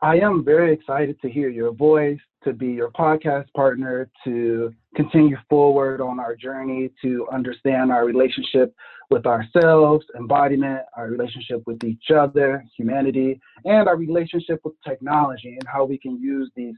I 0.00 0.18
am 0.18 0.44
very 0.44 0.72
excited 0.72 1.20
to 1.22 1.30
hear 1.30 1.48
your 1.48 1.72
voice, 1.72 2.20
to 2.44 2.52
be 2.52 2.68
your 2.68 2.90
podcast 2.90 3.46
partner, 3.54 4.08
to 4.24 4.72
continue 4.94 5.36
forward 5.48 6.00
on 6.00 6.20
our 6.20 6.36
journey 6.36 6.90
to 7.02 7.26
understand 7.32 7.90
our 7.90 8.04
relationship 8.04 8.74
with 9.10 9.26
ourselves, 9.26 10.04
embodiment, 10.16 10.80
our 10.96 11.08
relationship 11.08 11.62
with 11.66 11.82
each 11.84 12.10
other, 12.14 12.64
humanity, 12.76 13.40
and 13.64 13.88
our 13.88 13.96
relationship 13.96 14.60
with 14.64 14.74
technology 14.86 15.56
and 15.58 15.66
how 15.66 15.84
we 15.84 15.98
can 15.98 16.20
use 16.20 16.50
these 16.56 16.74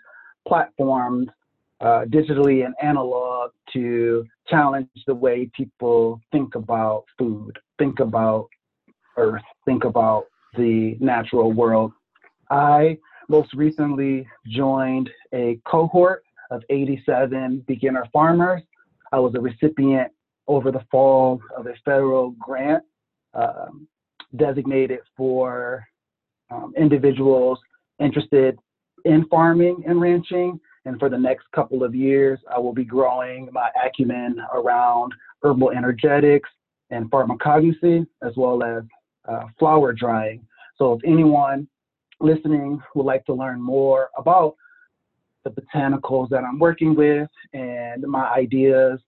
platforms 0.47 1.29
uh, 1.81 2.05
digitally 2.07 2.65
and 2.65 2.75
analog 2.83 3.51
to 3.73 4.25
challenge 4.49 4.89
the 5.07 5.15
way 5.15 5.51
people 5.55 6.21
think 6.33 6.55
about 6.55 7.05
food, 7.19 7.59
think 7.79 8.01
about 8.01 8.49
earth, 9.17 9.43
think 9.65 9.85
about 9.85 10.25
the 10.57 10.97
natural 11.01 11.53
world. 11.53 11.93
I 12.51 12.99
most 13.29 13.53
recently 13.55 14.27
joined 14.47 15.11
a 15.33 15.61
cohort 15.67 16.25
of 16.51 16.63
87 16.71 17.65
beginner 17.67 18.05
farmers. 18.13 18.63
I 19.13 19.19
was 19.19 19.35
a 19.35 19.41
recipient 19.41 20.13
over 20.49 20.71
the 20.71 20.85
fall 20.91 21.41
of 21.57 21.67
a 21.67 21.75
federal 21.85 22.31
grant 22.33 22.85
um, 23.35 23.89
designated 24.37 25.01
for 25.17 25.85
um, 26.51 26.73
individuals 26.77 27.59
interested 27.99 28.59
in 29.05 29.27
farming 29.29 29.83
and 29.87 30.01
ranching. 30.01 30.61
And 30.85 30.99
for 31.01 31.09
the 31.09 31.19
next 31.19 31.47
couple 31.53 31.83
of 31.83 31.95
years, 31.95 32.39
I 32.55 32.59
will 32.59 32.73
be 32.73 32.85
growing 32.85 33.49
my 33.53 33.69
acumen 33.85 34.41
around 34.55 35.13
herbal 35.43 35.73
energetics 35.73 36.49
and 36.91 37.11
pharmacognosy, 37.11 38.07
as 38.23 38.33
well 38.37 38.63
as 38.63 38.85
uh, 39.29 39.47
flower 39.59 39.93
drying. 39.93 40.47
So 40.79 40.93
if 40.93 41.01
anyone 41.05 41.67
listening 42.21 42.81
who 42.93 43.01
would 43.01 43.07
like 43.07 43.25
to 43.27 43.35
learn 43.35 43.61
more 43.61 44.09
about 44.17 44.57
the 45.45 45.51
botanicals 45.51 46.29
that 46.31 46.43
I'm 46.45 46.59
working 46.59 46.95
with 46.95 47.29
and 47.53 48.03
my 48.03 48.27
ideas 48.33 49.01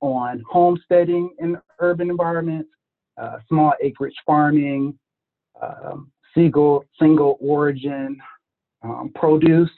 on 0.00 0.42
homesteading 0.48 1.30
in 1.38 1.56
urban 1.80 2.10
environments, 2.10 2.70
uh, 3.20 3.38
small 3.48 3.72
acreage 3.82 4.14
farming, 4.26 4.98
um, 5.60 6.10
single, 6.34 6.84
single 6.98 7.38
origin 7.40 8.20
um, 8.82 9.10
produce 9.14 9.70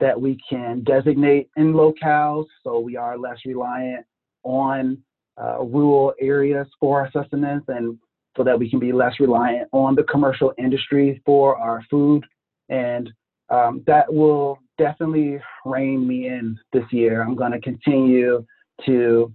that 0.00 0.20
we 0.20 0.38
can 0.48 0.82
designate 0.84 1.50
in 1.56 1.72
locales 1.72 2.46
so 2.62 2.78
we 2.78 2.96
are 2.96 3.18
less 3.18 3.38
reliant 3.44 4.04
on 4.44 4.96
uh, 5.40 5.62
rural 5.62 6.12
areas 6.20 6.66
for 6.80 7.00
our 7.00 7.10
sustenance 7.12 7.64
and 7.68 7.98
so 8.38 8.44
that 8.44 8.58
we 8.58 8.70
can 8.70 8.78
be 8.78 8.92
less 8.92 9.20
reliant 9.20 9.68
on 9.72 9.94
the 9.96 10.04
commercial 10.04 10.54
industry 10.58 11.20
for 11.26 11.58
our 11.58 11.84
food. 11.90 12.24
And 12.70 13.10
um, 13.50 13.82
that 13.86 14.10
will 14.12 14.60
definitely 14.78 15.40
rein 15.66 16.06
me 16.06 16.28
in 16.28 16.56
this 16.72 16.84
year. 16.92 17.22
I'm 17.22 17.34
going 17.34 17.52
to 17.52 17.60
continue 17.60 18.46
to 18.86 19.32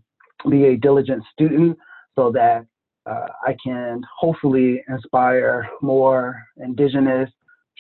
be 0.50 0.66
a 0.68 0.78
diligent 0.78 1.24
student 1.34 1.78
so 2.16 2.32
that 2.32 2.66
uh, 3.06 3.28
I 3.46 3.56
can 3.62 4.02
hopefully 4.18 4.82
inspire 4.88 5.70
more 5.82 6.42
indigenous, 6.58 7.30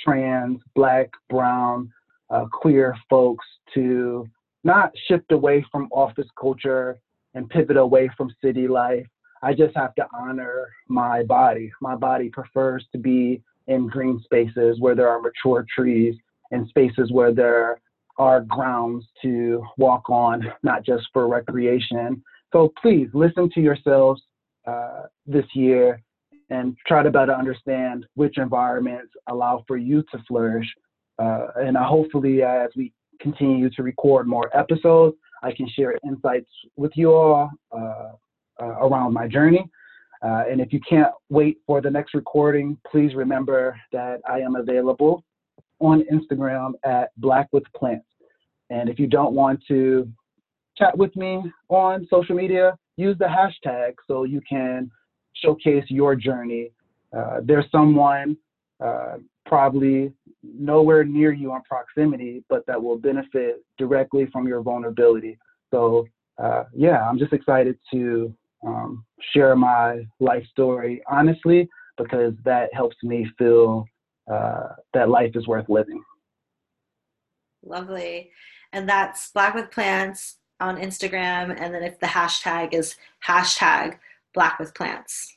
trans, 0.04 0.60
black, 0.76 1.10
brown, 1.30 1.90
uh, 2.30 2.46
queer 2.52 2.98
folks 3.10 3.46
to 3.74 4.28
not 4.66 4.92
shift 5.08 5.32
away 5.32 5.66
from 5.72 5.88
office 5.92 6.28
culture 6.38 7.00
and 7.34 7.50
pivot 7.50 7.78
away 7.78 8.10
from 8.18 8.34
city 8.44 8.68
life. 8.68 9.06
I 9.44 9.54
just 9.54 9.76
have 9.76 9.94
to 9.96 10.08
honor 10.18 10.70
my 10.88 11.24
body. 11.24 11.70
My 11.82 11.96
body 11.96 12.30
prefers 12.30 12.86
to 12.94 12.98
be 12.98 13.42
in 13.68 13.88
green 13.88 14.22
spaces 14.24 14.80
where 14.80 14.96
there 14.96 15.10
are 15.10 15.22
mature 15.22 15.66
trees 15.76 16.16
and 16.52 16.68
spaces 16.70 17.12
where 17.12 17.34
there 17.34 17.82
are 18.18 18.42
grounds 18.42 19.06
to 19.22 19.62
walk 19.78 20.10
on, 20.10 20.46
not 20.64 20.86
just 20.86 21.04
for 21.12 21.28
recreation. 21.28 22.24
So 22.54 22.72
please 22.82 23.10
listen 23.14 23.50
to 23.54 23.60
yourselves 23.60 24.22
uh, 24.66 25.04
this 25.28 25.46
year 25.54 26.02
and 26.50 26.78
try 26.88 27.04
to 27.04 27.12
better 27.12 27.34
understand 27.34 28.06
which 28.16 28.38
environments 28.38 29.12
allow 29.28 29.66
for 29.68 29.76
you 29.76 30.04
to 30.12 30.24
flourish. 30.26 30.68
Uh, 31.20 31.48
and 31.58 31.76
hopefully, 31.76 32.44
as 32.44 32.70
we 32.78 32.94
continue 33.20 33.70
to 33.72 33.84
record 33.84 34.26
more 34.26 34.56
episodes, 34.56 35.18
I 35.42 35.52
can 35.52 35.68
share 35.68 35.98
insights 36.06 36.50
with 36.78 36.92
you 36.96 37.14
all 37.14 37.50
uh, 37.76 38.12
around 38.60 39.14
my 39.14 39.28
journey. 39.28 39.70
Uh, 40.24 40.44
and 40.50 40.62
if 40.62 40.72
you 40.72 40.80
can't 40.88 41.12
wait 41.30 41.58
for 41.68 41.82
the 41.82 41.92
next 41.92 42.14
recording, 42.14 42.78
please 42.90 43.14
remember 43.14 43.78
that 43.92 44.22
I 44.28 44.40
am 44.40 44.56
available 44.56 45.24
on 45.80 46.04
Instagram 46.12 46.72
at 46.86 47.10
Black 47.18 47.50
with 47.52 47.64
Plants. 47.76 48.06
And 48.70 48.88
if 48.88 49.00
you 49.00 49.08
don't 49.08 49.34
want 49.34 49.62
to 49.68 50.10
chat 50.78 50.98
with 50.98 51.14
me 51.18 51.44
on 51.68 52.08
social 52.10 52.36
media, 52.36 52.78
use 52.96 53.18
the 53.20 53.26
hashtag 53.26 53.96
so 54.08 54.24
you 54.24 54.40
can 54.48 54.90
showcase 55.34 55.84
your 55.90 56.16
journey. 56.16 56.72
Uh, 57.16 57.42
there's 57.44 57.66
someone 57.70 58.38
uh, 58.84 59.18
probably 59.46 60.14
nowhere 60.42 61.04
near 61.04 61.34
you 61.34 61.52
on 61.52 61.62
proximity, 61.64 62.44
but 62.50 62.66
that 62.66 62.82
will 62.82 62.98
benefit 62.98 63.64
directly 63.78 64.28
from 64.32 64.48
your 64.48 64.62
vulnerability. 64.62 65.38
So, 65.70 66.08
uh, 66.42 66.64
yeah, 66.74 67.08
I'm 67.08 67.20
just 67.20 67.34
excited 67.34 67.78
to 67.92 68.34
um, 68.66 69.06
share 69.34 69.56
my 69.56 70.04
life 70.20 70.46
story 70.52 71.02
honestly 71.10 71.68
because 71.98 72.34
that 72.44 72.74
helps 72.74 72.96
me 73.04 73.28
feel 73.38 73.86
uh, 74.32 74.70
that 74.94 75.10
life 75.10 75.32
is 75.36 75.48
worth 75.48 75.68
living. 75.70 76.02
Lovely. 77.64 78.32
And 78.72 78.88
that's 78.90 79.32
Black 79.32 79.54
with 79.54 79.72
Plants 79.72 80.38
on 80.60 80.78
Instagram. 80.78 81.56
And 81.60 81.74
then 81.74 81.84
if 81.84 82.00
the 82.00 82.08
hashtag 82.08 82.74
is 82.74 82.96
hashtag 83.28 83.98
Black 84.34 84.60
with 84.60 84.74
Plants. 84.74 85.36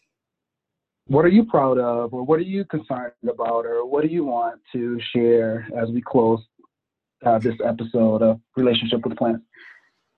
What 1.08 1.24
are 1.24 1.28
you 1.28 1.44
proud 1.44 1.78
of, 1.78 2.12
or 2.12 2.24
what 2.24 2.40
are 2.40 2.42
you 2.42 2.64
concerned 2.64 3.12
about, 3.28 3.64
or 3.64 3.86
what 3.86 4.02
do 4.02 4.08
you 4.08 4.24
want 4.24 4.60
to 4.72 4.98
share 5.14 5.68
as 5.76 5.88
we 5.90 6.02
close 6.02 6.40
uh, 7.24 7.38
this 7.38 7.54
episode 7.64 8.22
of 8.22 8.40
Relationship 8.56 9.06
with 9.06 9.16
Plants? 9.16 9.44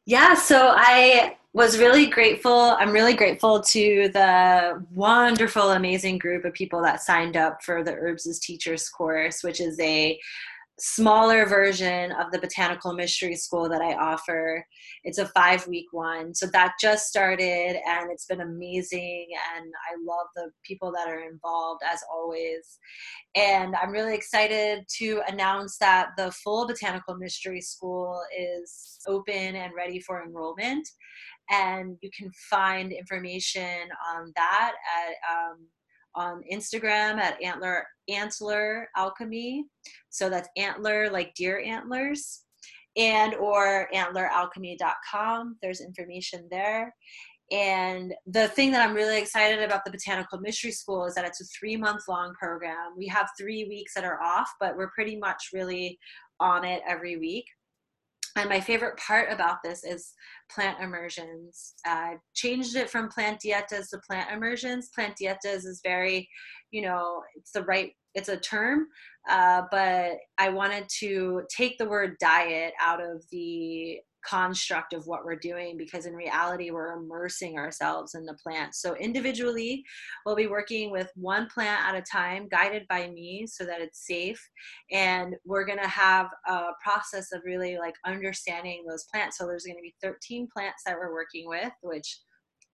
Yeah, 0.06 0.32
so 0.32 0.72
I 0.74 1.36
was 1.54 1.78
really 1.78 2.06
grateful. 2.06 2.76
I'm 2.78 2.92
really 2.92 3.14
grateful 3.14 3.60
to 3.62 4.10
the 4.12 4.84
wonderful, 4.92 5.70
amazing 5.70 6.18
group 6.18 6.44
of 6.44 6.52
people 6.52 6.82
that 6.82 7.02
signed 7.02 7.36
up 7.36 7.62
for 7.62 7.82
the 7.82 7.94
Herbs 7.94 8.26
as 8.26 8.38
Teachers 8.38 8.88
course, 8.88 9.42
which 9.42 9.60
is 9.60 9.78
a 9.80 10.18
smaller 10.80 11.44
version 11.44 12.12
of 12.12 12.30
the 12.30 12.38
botanical 12.38 12.92
mystery 12.92 13.34
school 13.34 13.68
that 13.68 13.80
I 13.80 13.94
offer. 13.94 14.64
It's 15.02 15.18
a 15.18 15.26
five 15.28 15.66
week 15.66 15.86
one. 15.90 16.34
So 16.34 16.46
that 16.52 16.74
just 16.80 17.08
started 17.08 17.76
and 17.86 18.10
it's 18.10 18.26
been 18.26 18.42
amazing. 18.42 19.26
And 19.56 19.66
I 19.66 19.96
love 20.06 20.28
the 20.36 20.50
people 20.64 20.92
that 20.92 21.08
are 21.08 21.28
involved 21.28 21.80
as 21.90 22.00
always. 22.12 22.78
And 23.34 23.74
I'm 23.74 23.90
really 23.90 24.14
excited 24.14 24.84
to 24.98 25.22
announce 25.28 25.78
that 25.78 26.10
the 26.16 26.30
full 26.30 26.66
botanical 26.66 27.16
mystery 27.16 27.60
school 27.60 28.20
is 28.38 29.00
open 29.06 29.56
and 29.56 29.72
ready 29.76 29.98
for 29.98 30.22
enrollment. 30.22 30.88
And 31.50 31.96
you 32.02 32.10
can 32.16 32.30
find 32.50 32.92
information 32.92 33.88
on 34.14 34.32
that 34.36 34.74
at 34.96 35.14
um, 35.34 35.66
on 36.14 36.42
Instagram 36.52 37.18
at 37.18 37.42
antler 37.42 37.86
antler 38.08 38.88
alchemy. 38.96 39.64
So 40.10 40.28
that's 40.28 40.48
antler 40.56 41.10
like 41.10 41.34
deer 41.34 41.62
antlers 41.64 42.42
and 42.96 43.34
or 43.34 43.88
antleralchemy.com. 43.94 45.56
There's 45.62 45.80
information 45.80 46.48
there. 46.50 46.94
And 47.50 48.12
the 48.26 48.48
thing 48.48 48.72
that 48.72 48.86
I'm 48.86 48.94
really 48.94 49.18
excited 49.18 49.62
about 49.62 49.84
the 49.84 49.90
Botanical 49.90 50.38
Mystery 50.38 50.70
School 50.70 51.06
is 51.06 51.14
that 51.14 51.24
it's 51.24 51.40
a 51.40 51.46
three 51.58 51.76
month 51.76 52.02
long 52.08 52.34
program. 52.34 52.94
We 52.96 53.06
have 53.06 53.30
three 53.38 53.64
weeks 53.64 53.94
that 53.94 54.04
are 54.04 54.20
off, 54.20 54.50
but 54.60 54.76
we're 54.76 54.90
pretty 54.90 55.16
much 55.16 55.50
really 55.54 55.98
on 56.40 56.64
it 56.64 56.82
every 56.86 57.16
week. 57.16 57.46
And 58.36 58.48
my 58.48 58.60
favorite 58.60 58.98
part 58.98 59.32
about 59.32 59.58
this 59.64 59.84
is 59.84 60.12
plant 60.50 60.80
immersions. 60.80 61.74
I 61.84 62.14
uh, 62.14 62.16
changed 62.34 62.76
it 62.76 62.90
from 62.90 63.08
plant 63.08 63.40
dietas 63.44 63.90
to 63.90 64.00
plant 64.06 64.30
immersions. 64.30 64.90
Plant 64.94 65.14
dietas 65.20 65.66
is 65.66 65.80
very, 65.84 66.28
you 66.70 66.82
know, 66.82 67.22
it's 67.36 67.52
the 67.52 67.62
right, 67.64 67.92
it's 68.14 68.28
a 68.28 68.36
term, 68.36 68.86
uh, 69.28 69.62
but 69.70 70.12
I 70.38 70.48
wanted 70.50 70.86
to 71.00 71.42
take 71.54 71.78
the 71.78 71.88
word 71.88 72.16
diet 72.20 72.72
out 72.80 73.00
of 73.00 73.24
the 73.30 73.98
construct 74.24 74.92
of 74.92 75.06
what 75.06 75.24
we're 75.24 75.36
doing 75.36 75.76
because 75.76 76.06
in 76.06 76.14
reality 76.14 76.70
we're 76.70 76.92
immersing 76.92 77.56
ourselves 77.56 78.14
in 78.14 78.24
the 78.24 78.34
plant 78.34 78.74
so 78.74 78.94
individually 78.96 79.84
we'll 80.26 80.36
be 80.36 80.46
working 80.46 80.90
with 80.90 81.10
one 81.14 81.46
plant 81.46 81.80
at 81.86 81.94
a 81.94 82.02
time 82.02 82.48
guided 82.48 82.86
by 82.88 83.08
me 83.10 83.46
so 83.46 83.64
that 83.64 83.80
it's 83.80 84.06
safe 84.06 84.40
and 84.90 85.34
we're 85.44 85.64
going 85.64 85.78
to 85.78 85.88
have 85.88 86.28
a 86.46 86.68
process 86.82 87.32
of 87.32 87.40
really 87.44 87.78
like 87.78 87.94
understanding 88.04 88.84
those 88.88 89.04
plants 89.12 89.38
so 89.38 89.46
there's 89.46 89.64
going 89.64 89.76
to 89.76 89.82
be 89.82 89.94
13 90.02 90.48
plants 90.52 90.82
that 90.84 90.96
we're 90.96 91.12
working 91.12 91.48
with 91.48 91.72
which 91.82 92.20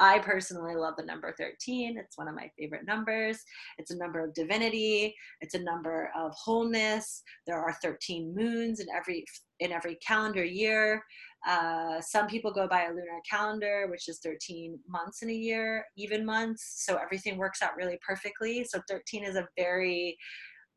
I 0.01 0.18
personally 0.18 0.74
love 0.74 0.95
the 0.97 1.05
number 1.05 1.32
13. 1.38 1.97
It's 1.99 2.18
one 2.18 2.26
of 2.26 2.34
my 2.34 2.51
favorite 2.59 2.86
numbers. 2.86 3.38
It's 3.78 3.92
a 3.92 3.97
number 3.97 4.24
of 4.24 4.34
divinity. 4.34 5.14
It's 5.40 5.55
a 5.55 5.62
number 5.62 6.11
of 6.16 6.32
wholeness. 6.32 7.22
There 7.47 7.59
are 7.59 7.76
13 7.80 8.34
moons 8.34 8.80
in 8.80 8.86
every 8.95 9.24
in 9.61 9.70
every 9.70 9.97
calendar 9.97 10.45
year. 10.45 11.01
Uh, 11.47 12.01
some 12.01 12.26
people 12.26 12.53
go 12.53 12.66
by 12.66 12.84
a 12.84 12.88
lunar 12.88 13.20
calendar, 13.28 13.86
which 13.90 14.09
is 14.09 14.20
13 14.20 14.78
months 14.88 15.22
in 15.22 15.30
a 15.30 15.34
year, 15.34 15.84
even 15.97 16.24
months. 16.24 16.84
So 16.86 16.97
everything 16.97 17.36
works 17.36 17.62
out 17.62 17.76
really 17.76 17.99
perfectly. 18.07 18.64
So 18.64 18.80
13 18.88 19.24
is 19.24 19.36
a 19.36 19.49
very 19.57 20.16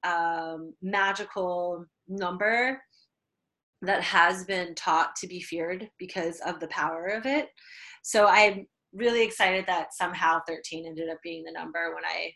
um, 0.03 0.73
magical 0.81 1.85
number 2.07 2.81
that 3.81 4.01
has 4.01 4.43
been 4.45 4.75
taught 4.75 5.15
to 5.17 5.27
be 5.27 5.39
feared 5.39 5.89
because 5.99 6.39
of 6.45 6.59
the 6.59 6.67
power 6.67 7.07
of 7.07 7.25
it. 7.25 7.49
So 8.03 8.27
I'm 8.27 8.67
really 8.93 9.23
excited 9.23 9.65
that 9.67 9.93
somehow 9.93 10.41
13 10.47 10.85
ended 10.85 11.09
up 11.09 11.19
being 11.23 11.43
the 11.43 11.51
number 11.51 11.93
when 11.93 12.03
I 12.03 12.31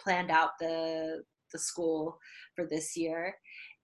planned 0.00 0.30
out 0.30 0.50
the 0.60 1.22
the 1.52 1.58
school 1.58 2.18
for 2.54 2.66
this 2.66 2.96
year 2.96 3.34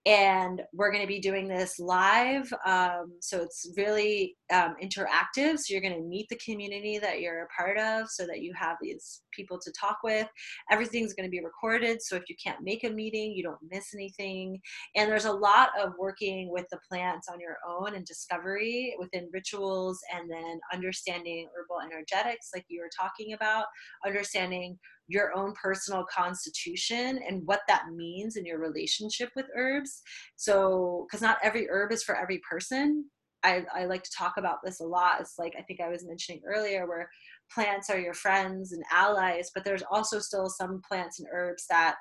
and 0.05 0.61
we're 0.73 0.91
going 0.91 1.03
to 1.03 1.07
be 1.07 1.19
doing 1.19 1.47
this 1.47 1.79
live 1.79 2.51
um, 2.65 3.13
so 3.21 3.41
it's 3.41 3.71
really 3.77 4.35
um, 4.51 4.75
interactive 4.83 5.57
so 5.57 5.65
you're 5.69 5.81
going 5.81 5.95
to 5.95 6.01
meet 6.01 6.27
the 6.29 6.39
community 6.43 6.99
that 6.99 7.21
you're 7.21 7.43
a 7.43 7.61
part 7.61 7.77
of 7.77 8.09
so 8.09 8.25
that 8.27 8.41
you 8.41 8.53
have 8.53 8.75
these 8.81 9.21
people 9.31 9.59
to 9.59 9.71
talk 9.71 9.97
with. 10.03 10.27
Everything's 10.71 11.13
going 11.13 11.27
to 11.27 11.31
be 11.31 11.43
recorded 11.43 12.01
so 12.01 12.15
if 12.15 12.23
you 12.27 12.35
can't 12.43 12.61
make 12.63 12.83
a 12.83 12.89
meeting 12.89 13.33
you 13.33 13.43
don't 13.43 13.57
miss 13.69 13.93
anything. 13.93 14.59
And 14.95 15.09
there's 15.09 15.25
a 15.25 15.31
lot 15.31 15.69
of 15.81 15.93
working 15.97 16.51
with 16.51 16.65
the 16.71 16.79
plants 16.89 17.27
on 17.31 17.39
your 17.39 17.57
own 17.67 17.95
and 17.95 18.05
discovery 18.05 18.95
within 18.99 19.29
rituals 19.31 19.99
and 20.13 20.29
then 20.29 20.59
understanding 20.73 21.47
herbal 21.55 21.81
energetics 21.81 22.49
like 22.53 22.65
you 22.67 22.81
were 22.81 22.89
talking 22.99 23.33
about 23.33 23.65
understanding 24.05 24.77
your 25.07 25.35
own 25.35 25.53
personal 25.61 26.05
constitution 26.13 27.19
and 27.27 27.41
what 27.45 27.61
that 27.67 27.87
means 27.93 28.35
in 28.35 28.45
your 28.45 28.59
relationship 28.59 29.29
with 29.35 29.45
herbs. 29.55 30.01
So, 30.35 31.05
because 31.07 31.21
not 31.21 31.37
every 31.43 31.67
herb 31.69 31.91
is 31.91 32.03
for 32.03 32.15
every 32.15 32.41
person. 32.49 33.05
I, 33.43 33.65
I 33.75 33.85
like 33.85 34.03
to 34.03 34.11
talk 34.17 34.35
about 34.37 34.59
this 34.63 34.79
a 34.79 34.85
lot. 34.85 35.19
It's 35.19 35.37
like 35.37 35.53
I 35.57 35.61
think 35.63 35.81
I 35.81 35.89
was 35.89 36.05
mentioning 36.05 36.41
earlier, 36.47 36.87
where 36.87 37.09
plants 37.53 37.89
are 37.89 37.99
your 37.99 38.13
friends 38.13 38.71
and 38.71 38.83
allies, 38.91 39.51
but 39.53 39.65
there's 39.65 39.83
also 39.91 40.19
still 40.19 40.47
some 40.49 40.81
plants 40.87 41.19
and 41.19 41.27
herbs 41.33 41.65
that 41.69 41.95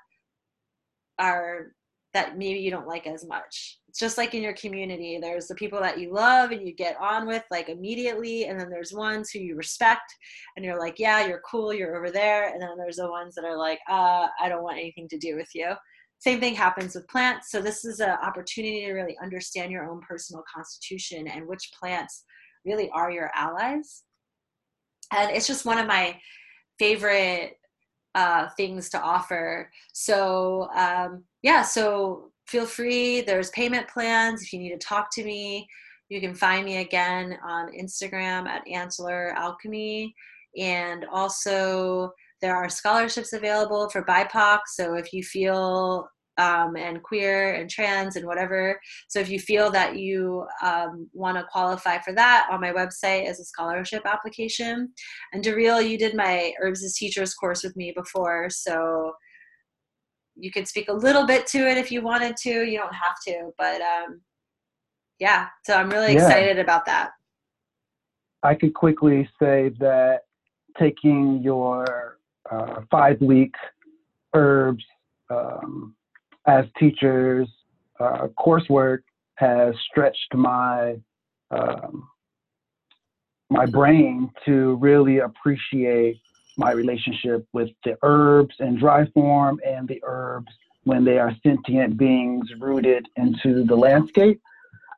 are 1.18 1.72
that 2.14 2.36
maybe 2.36 2.60
you 2.60 2.70
don't 2.70 2.86
like 2.86 3.06
as 3.06 3.26
much. 3.26 3.78
It's 3.88 3.98
just 3.98 4.18
like 4.18 4.34
in 4.34 4.42
your 4.42 4.54
community, 4.54 5.18
there's 5.20 5.48
the 5.48 5.54
people 5.54 5.80
that 5.80 5.98
you 5.98 6.12
love 6.12 6.50
and 6.50 6.66
you 6.66 6.74
get 6.74 6.96
on 7.00 7.26
with 7.26 7.44
like 7.50 7.68
immediately, 7.68 8.44
and 8.46 8.58
then 8.58 8.68
there's 8.70 8.92
ones 8.92 9.30
who 9.30 9.38
you 9.38 9.56
respect 9.56 10.14
and 10.56 10.64
you're 10.64 10.78
like, 10.78 10.98
yeah, 10.98 11.26
you're 11.26 11.42
cool, 11.48 11.72
you're 11.72 11.96
over 11.96 12.10
there, 12.10 12.48
and 12.52 12.60
then 12.60 12.76
there's 12.76 12.96
the 12.96 13.10
ones 13.10 13.34
that 13.34 13.44
are 13.44 13.56
like, 13.56 13.78
uh, 13.88 14.26
I 14.40 14.48
don't 14.48 14.62
want 14.62 14.78
anything 14.78 15.08
to 15.08 15.18
do 15.18 15.36
with 15.36 15.48
you. 15.54 15.72
Same 16.18 16.38
thing 16.38 16.54
happens 16.54 16.94
with 16.94 17.08
plants. 17.08 17.50
So 17.50 17.60
this 17.60 17.84
is 17.84 18.00
an 18.00 18.10
opportunity 18.22 18.84
to 18.86 18.92
really 18.92 19.16
understand 19.22 19.72
your 19.72 19.90
own 19.90 20.00
personal 20.06 20.44
constitution 20.54 21.26
and 21.26 21.48
which 21.48 21.70
plants 21.78 22.24
really 22.64 22.88
are 22.90 23.10
your 23.10 23.30
allies. 23.34 24.04
And 25.12 25.30
it's 25.30 25.46
just 25.46 25.66
one 25.66 25.78
of 25.78 25.86
my 25.86 26.16
favorite 26.78 27.56
uh, 28.14 28.48
things 28.56 28.88
to 28.90 29.00
offer. 29.00 29.70
So 29.92 30.68
um, 30.74 31.24
yeah, 31.42 31.62
so 31.62 32.30
feel 32.46 32.66
free. 32.66 33.22
There's 33.22 33.50
payment 33.50 33.88
plans. 33.88 34.42
If 34.42 34.52
you 34.52 34.58
need 34.58 34.72
to 34.72 34.78
talk 34.78 35.08
to 35.14 35.24
me, 35.24 35.66
you 36.08 36.20
can 36.20 36.34
find 36.34 36.64
me 36.64 36.78
again 36.78 37.38
on 37.44 37.72
Instagram 37.72 38.46
at 38.46 38.66
Antler 38.68 39.32
Alchemy. 39.36 40.14
And 40.58 41.06
also, 41.10 42.12
there 42.42 42.54
are 42.54 42.68
scholarships 42.68 43.32
available 43.32 43.88
for 43.88 44.04
BIPOC. 44.04 44.58
So 44.66 44.94
if 44.94 45.12
you 45.12 45.22
feel 45.22 46.06
um, 46.38 46.76
and 46.76 47.02
queer 47.02 47.54
and 47.54 47.68
trans 47.68 48.16
and 48.16 48.26
whatever. 48.26 48.80
So 49.08 49.20
if 49.20 49.28
you 49.28 49.38
feel 49.38 49.70
that 49.70 49.96
you 49.96 50.46
um, 50.62 51.08
want 51.12 51.36
to 51.36 51.44
qualify 51.50 51.98
for 51.98 52.12
that, 52.14 52.48
on 52.50 52.60
my 52.60 52.72
website 52.72 53.28
is 53.28 53.40
a 53.40 53.44
scholarship 53.44 54.02
application. 54.06 54.92
And 55.32 55.44
Daryl, 55.44 55.86
you 55.86 55.98
did 55.98 56.14
my 56.14 56.52
Herbs 56.60 56.82
as 56.84 56.94
Teachers 56.94 57.34
course 57.34 57.62
with 57.62 57.76
me 57.76 57.92
before, 57.94 58.48
so 58.50 59.12
you 60.34 60.50
could 60.50 60.66
speak 60.66 60.88
a 60.88 60.94
little 60.94 61.26
bit 61.26 61.46
to 61.48 61.58
it 61.68 61.76
if 61.76 61.92
you 61.92 62.02
wanted 62.02 62.36
to. 62.38 62.64
You 62.64 62.78
don't 62.78 62.94
have 62.94 63.16
to, 63.26 63.50
but 63.58 63.80
um, 63.80 64.20
yeah. 65.18 65.48
So 65.64 65.74
I'm 65.74 65.90
really 65.90 66.14
yeah. 66.14 66.26
excited 66.26 66.58
about 66.58 66.86
that. 66.86 67.10
I 68.42 68.54
could 68.54 68.74
quickly 68.74 69.28
say 69.40 69.70
that 69.78 70.22
taking 70.78 71.42
your 71.42 72.18
uh, 72.50 72.80
five 72.90 73.20
week 73.20 73.54
herbs 74.34 74.84
um, 75.30 75.94
as 76.46 76.64
teachers 76.78 77.48
uh, 78.00 78.28
coursework 78.38 79.00
has 79.36 79.74
stretched 79.90 80.34
my 80.34 80.96
um, 81.50 82.08
my 83.50 83.66
brain 83.66 84.30
to 84.46 84.76
really 84.76 85.18
appreciate 85.18 86.18
my 86.56 86.72
relationship 86.72 87.46
with 87.52 87.68
the 87.84 87.96
herbs 88.02 88.54
in 88.60 88.78
dry 88.78 89.04
form 89.12 89.60
and 89.64 89.86
the 89.86 90.00
herbs 90.04 90.48
when 90.84 91.04
they 91.04 91.18
are 91.18 91.36
sentient 91.42 91.96
beings 91.96 92.48
rooted 92.58 93.06
into 93.16 93.64
the 93.64 93.76
landscape. 93.76 94.40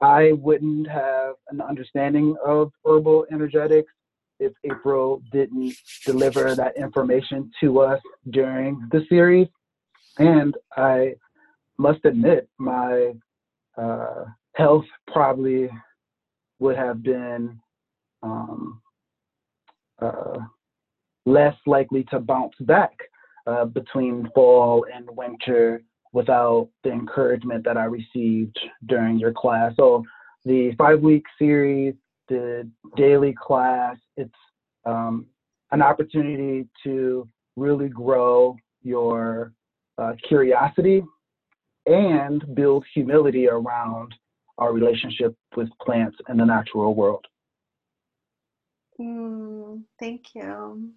I 0.01 0.33
wouldn't 0.33 0.89
have 0.89 1.35
an 1.51 1.61
understanding 1.61 2.37
of 2.45 2.73
herbal 2.85 3.27
energetics 3.33 3.93
if 4.39 4.53
April 4.65 5.23
didn't 5.33 5.75
deliver 6.05 6.55
that 6.55 6.77
information 6.77 7.51
to 7.61 7.81
us 7.81 8.01
during 8.31 8.89
the 8.93 9.05
series. 9.09 9.49
And 10.19 10.57
I 10.77 11.15
must 11.79 12.05
admit, 12.05 12.49
my 12.59 13.13
uh, 13.77 14.25
health 14.55 14.85
probably 15.09 15.69
would 16.59 16.77
have 16.77 17.03
been 17.03 17.59
um, 18.23 18.81
uh, 20.01 20.39
less 21.27 21.57
likely 21.67 22.05
to 22.05 22.21
bounce 22.21 22.55
back 22.61 22.93
uh, 23.47 23.65
between 23.65 24.31
fall 24.35 24.87
and 24.93 25.09
winter 25.11 25.83
without 26.13 26.69
the 26.85 26.91
encouragement 26.91 27.65
that 27.65 27.77
I 27.77 27.85
received 27.85 28.57
during 28.87 29.19
your 29.19 29.33
class. 29.33 29.73
So 29.77 30.05
the 30.45 30.73
five 30.79 31.01
week 31.01 31.25
series, 31.39 31.95
the 32.29 32.69
daily 32.97 33.35
class, 33.39 33.97
it's 34.17 34.33
um, 34.85 35.27
an 35.73 35.83
opportunity 35.83 36.69
to 36.85 37.29
really 37.57 37.89
grow 37.89 38.57
your 38.83 39.53
uh, 39.99 40.13
curiosity 40.27 41.03
and 41.87 42.55
build 42.55 42.85
humility 42.95 43.49
around 43.49 44.15
our 44.59 44.73
relationship 44.73 45.35
with 45.57 45.69
plants 45.81 46.17
and 46.29 46.39
the 46.39 46.45
natural 46.45 46.95
world. 46.95 47.25
Mm, 49.01 49.83
thank 49.99 50.35
you. 50.35 50.91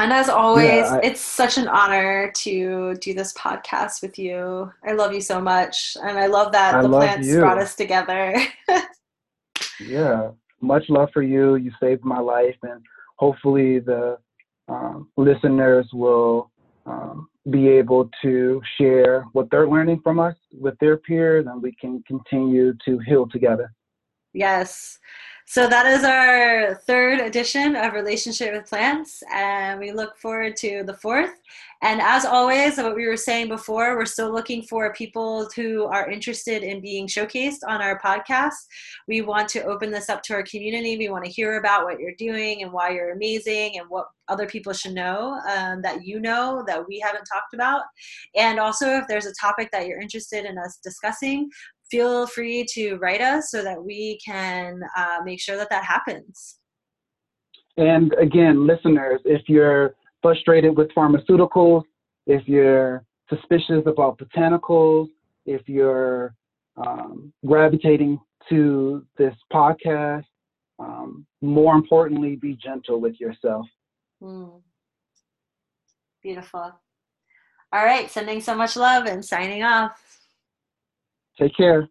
And 0.00 0.12
as 0.12 0.28
always, 0.28 0.66
yeah, 0.68 1.00
I, 1.02 1.06
it's 1.06 1.20
such 1.20 1.58
an 1.58 1.66
honor 1.66 2.30
to 2.36 2.94
do 2.96 3.14
this 3.14 3.32
podcast 3.32 4.00
with 4.00 4.16
you. 4.16 4.70
I 4.86 4.92
love 4.92 5.12
you 5.12 5.20
so 5.20 5.40
much. 5.40 5.96
And 6.00 6.16
I 6.16 6.26
love 6.26 6.52
that 6.52 6.74
I 6.74 6.82
the 6.82 6.88
love 6.88 7.02
plants 7.02 7.26
you. 7.26 7.40
brought 7.40 7.58
us 7.58 7.74
together. 7.74 8.36
yeah. 9.80 10.30
Much 10.60 10.84
love 10.88 11.08
for 11.12 11.22
you. 11.22 11.56
You 11.56 11.72
saved 11.80 12.04
my 12.04 12.20
life. 12.20 12.56
And 12.62 12.80
hopefully, 13.16 13.80
the 13.80 14.18
um, 14.68 15.08
listeners 15.16 15.88
will 15.92 16.50
um, 16.86 17.28
be 17.50 17.68
able 17.68 18.10
to 18.22 18.60
share 18.76 19.22
what 19.32 19.48
they're 19.50 19.68
learning 19.68 20.00
from 20.02 20.18
us 20.18 20.34
with 20.52 20.78
their 20.80 20.96
peers, 20.96 21.46
and 21.46 21.62
we 21.62 21.72
can 21.72 22.02
continue 22.06 22.74
to 22.84 22.98
heal 23.00 23.26
together. 23.26 23.72
Yes. 24.32 24.98
So 25.50 25.66
that 25.66 25.86
is 25.86 26.04
our 26.04 26.74
third 26.86 27.20
edition 27.20 27.74
of 27.74 27.94
Relationship 27.94 28.52
with 28.52 28.68
Plants, 28.68 29.22
and 29.32 29.80
we 29.80 29.92
look 29.92 30.18
forward 30.18 30.56
to 30.56 30.82
the 30.84 30.92
fourth. 30.92 31.30
And 31.80 32.02
as 32.02 32.26
always, 32.26 32.76
what 32.76 32.94
we 32.94 33.06
were 33.06 33.16
saying 33.16 33.48
before, 33.48 33.96
we're 33.96 34.04
still 34.04 34.30
looking 34.30 34.60
for 34.60 34.92
people 34.92 35.48
who 35.56 35.84
are 35.84 36.10
interested 36.10 36.62
in 36.62 36.82
being 36.82 37.06
showcased 37.06 37.60
on 37.66 37.80
our 37.80 37.98
podcast. 37.98 38.56
We 39.06 39.22
want 39.22 39.48
to 39.50 39.64
open 39.64 39.90
this 39.90 40.10
up 40.10 40.22
to 40.24 40.34
our 40.34 40.42
community. 40.42 40.98
We 40.98 41.08
want 41.08 41.24
to 41.24 41.30
hear 41.30 41.58
about 41.58 41.84
what 41.84 41.98
you're 41.98 42.16
doing 42.18 42.62
and 42.62 42.70
why 42.70 42.90
you're 42.90 43.12
amazing 43.12 43.78
and 43.78 43.88
what 43.88 44.08
other 44.28 44.46
people 44.46 44.74
should 44.74 44.92
know 44.92 45.40
um, 45.48 45.80
that 45.80 46.04
you 46.04 46.20
know 46.20 46.62
that 46.66 46.86
we 46.86 47.00
haven't 47.00 47.24
talked 47.24 47.54
about. 47.54 47.84
And 48.36 48.60
also, 48.60 48.98
if 48.98 49.06
there's 49.08 49.24
a 49.24 49.32
topic 49.40 49.70
that 49.72 49.86
you're 49.86 50.00
interested 50.00 50.44
in 50.44 50.58
us 50.58 50.78
discussing, 50.84 51.48
feel 51.90 52.26
free 52.26 52.64
to 52.74 52.96
write 52.96 53.20
us 53.20 53.50
so 53.50 53.62
that 53.62 53.82
we 53.82 54.18
can 54.24 54.80
uh, 54.96 55.18
make 55.24 55.40
sure 55.40 55.56
that 55.56 55.70
that 55.70 55.84
happens. 55.84 56.58
And 57.76 58.12
again, 58.14 58.66
listeners, 58.66 59.20
if 59.24 59.42
you're 59.48 59.94
frustrated 60.20 60.76
with 60.76 60.88
pharmaceuticals, 60.96 61.84
if 62.26 62.46
you're 62.46 63.04
suspicious 63.30 63.82
about 63.86 64.18
botanicals, 64.18 65.08
if 65.46 65.62
you're 65.68 66.34
um, 66.76 67.32
gravitating 67.46 68.18
to 68.48 69.04
this 69.16 69.34
podcast, 69.52 70.24
um, 70.78 71.26
more 71.40 71.74
importantly, 71.74 72.36
be 72.36 72.54
gentle 72.54 73.00
with 73.00 73.18
yourself. 73.20 73.66
Mm. 74.22 74.60
Beautiful. 76.22 76.72
All 77.72 77.84
right, 77.84 78.10
sending 78.10 78.40
so 78.40 78.54
much 78.54 78.76
love 78.76 79.06
and 79.06 79.24
signing 79.24 79.62
off. 79.62 80.07
Take 81.38 81.56
care. 81.56 81.88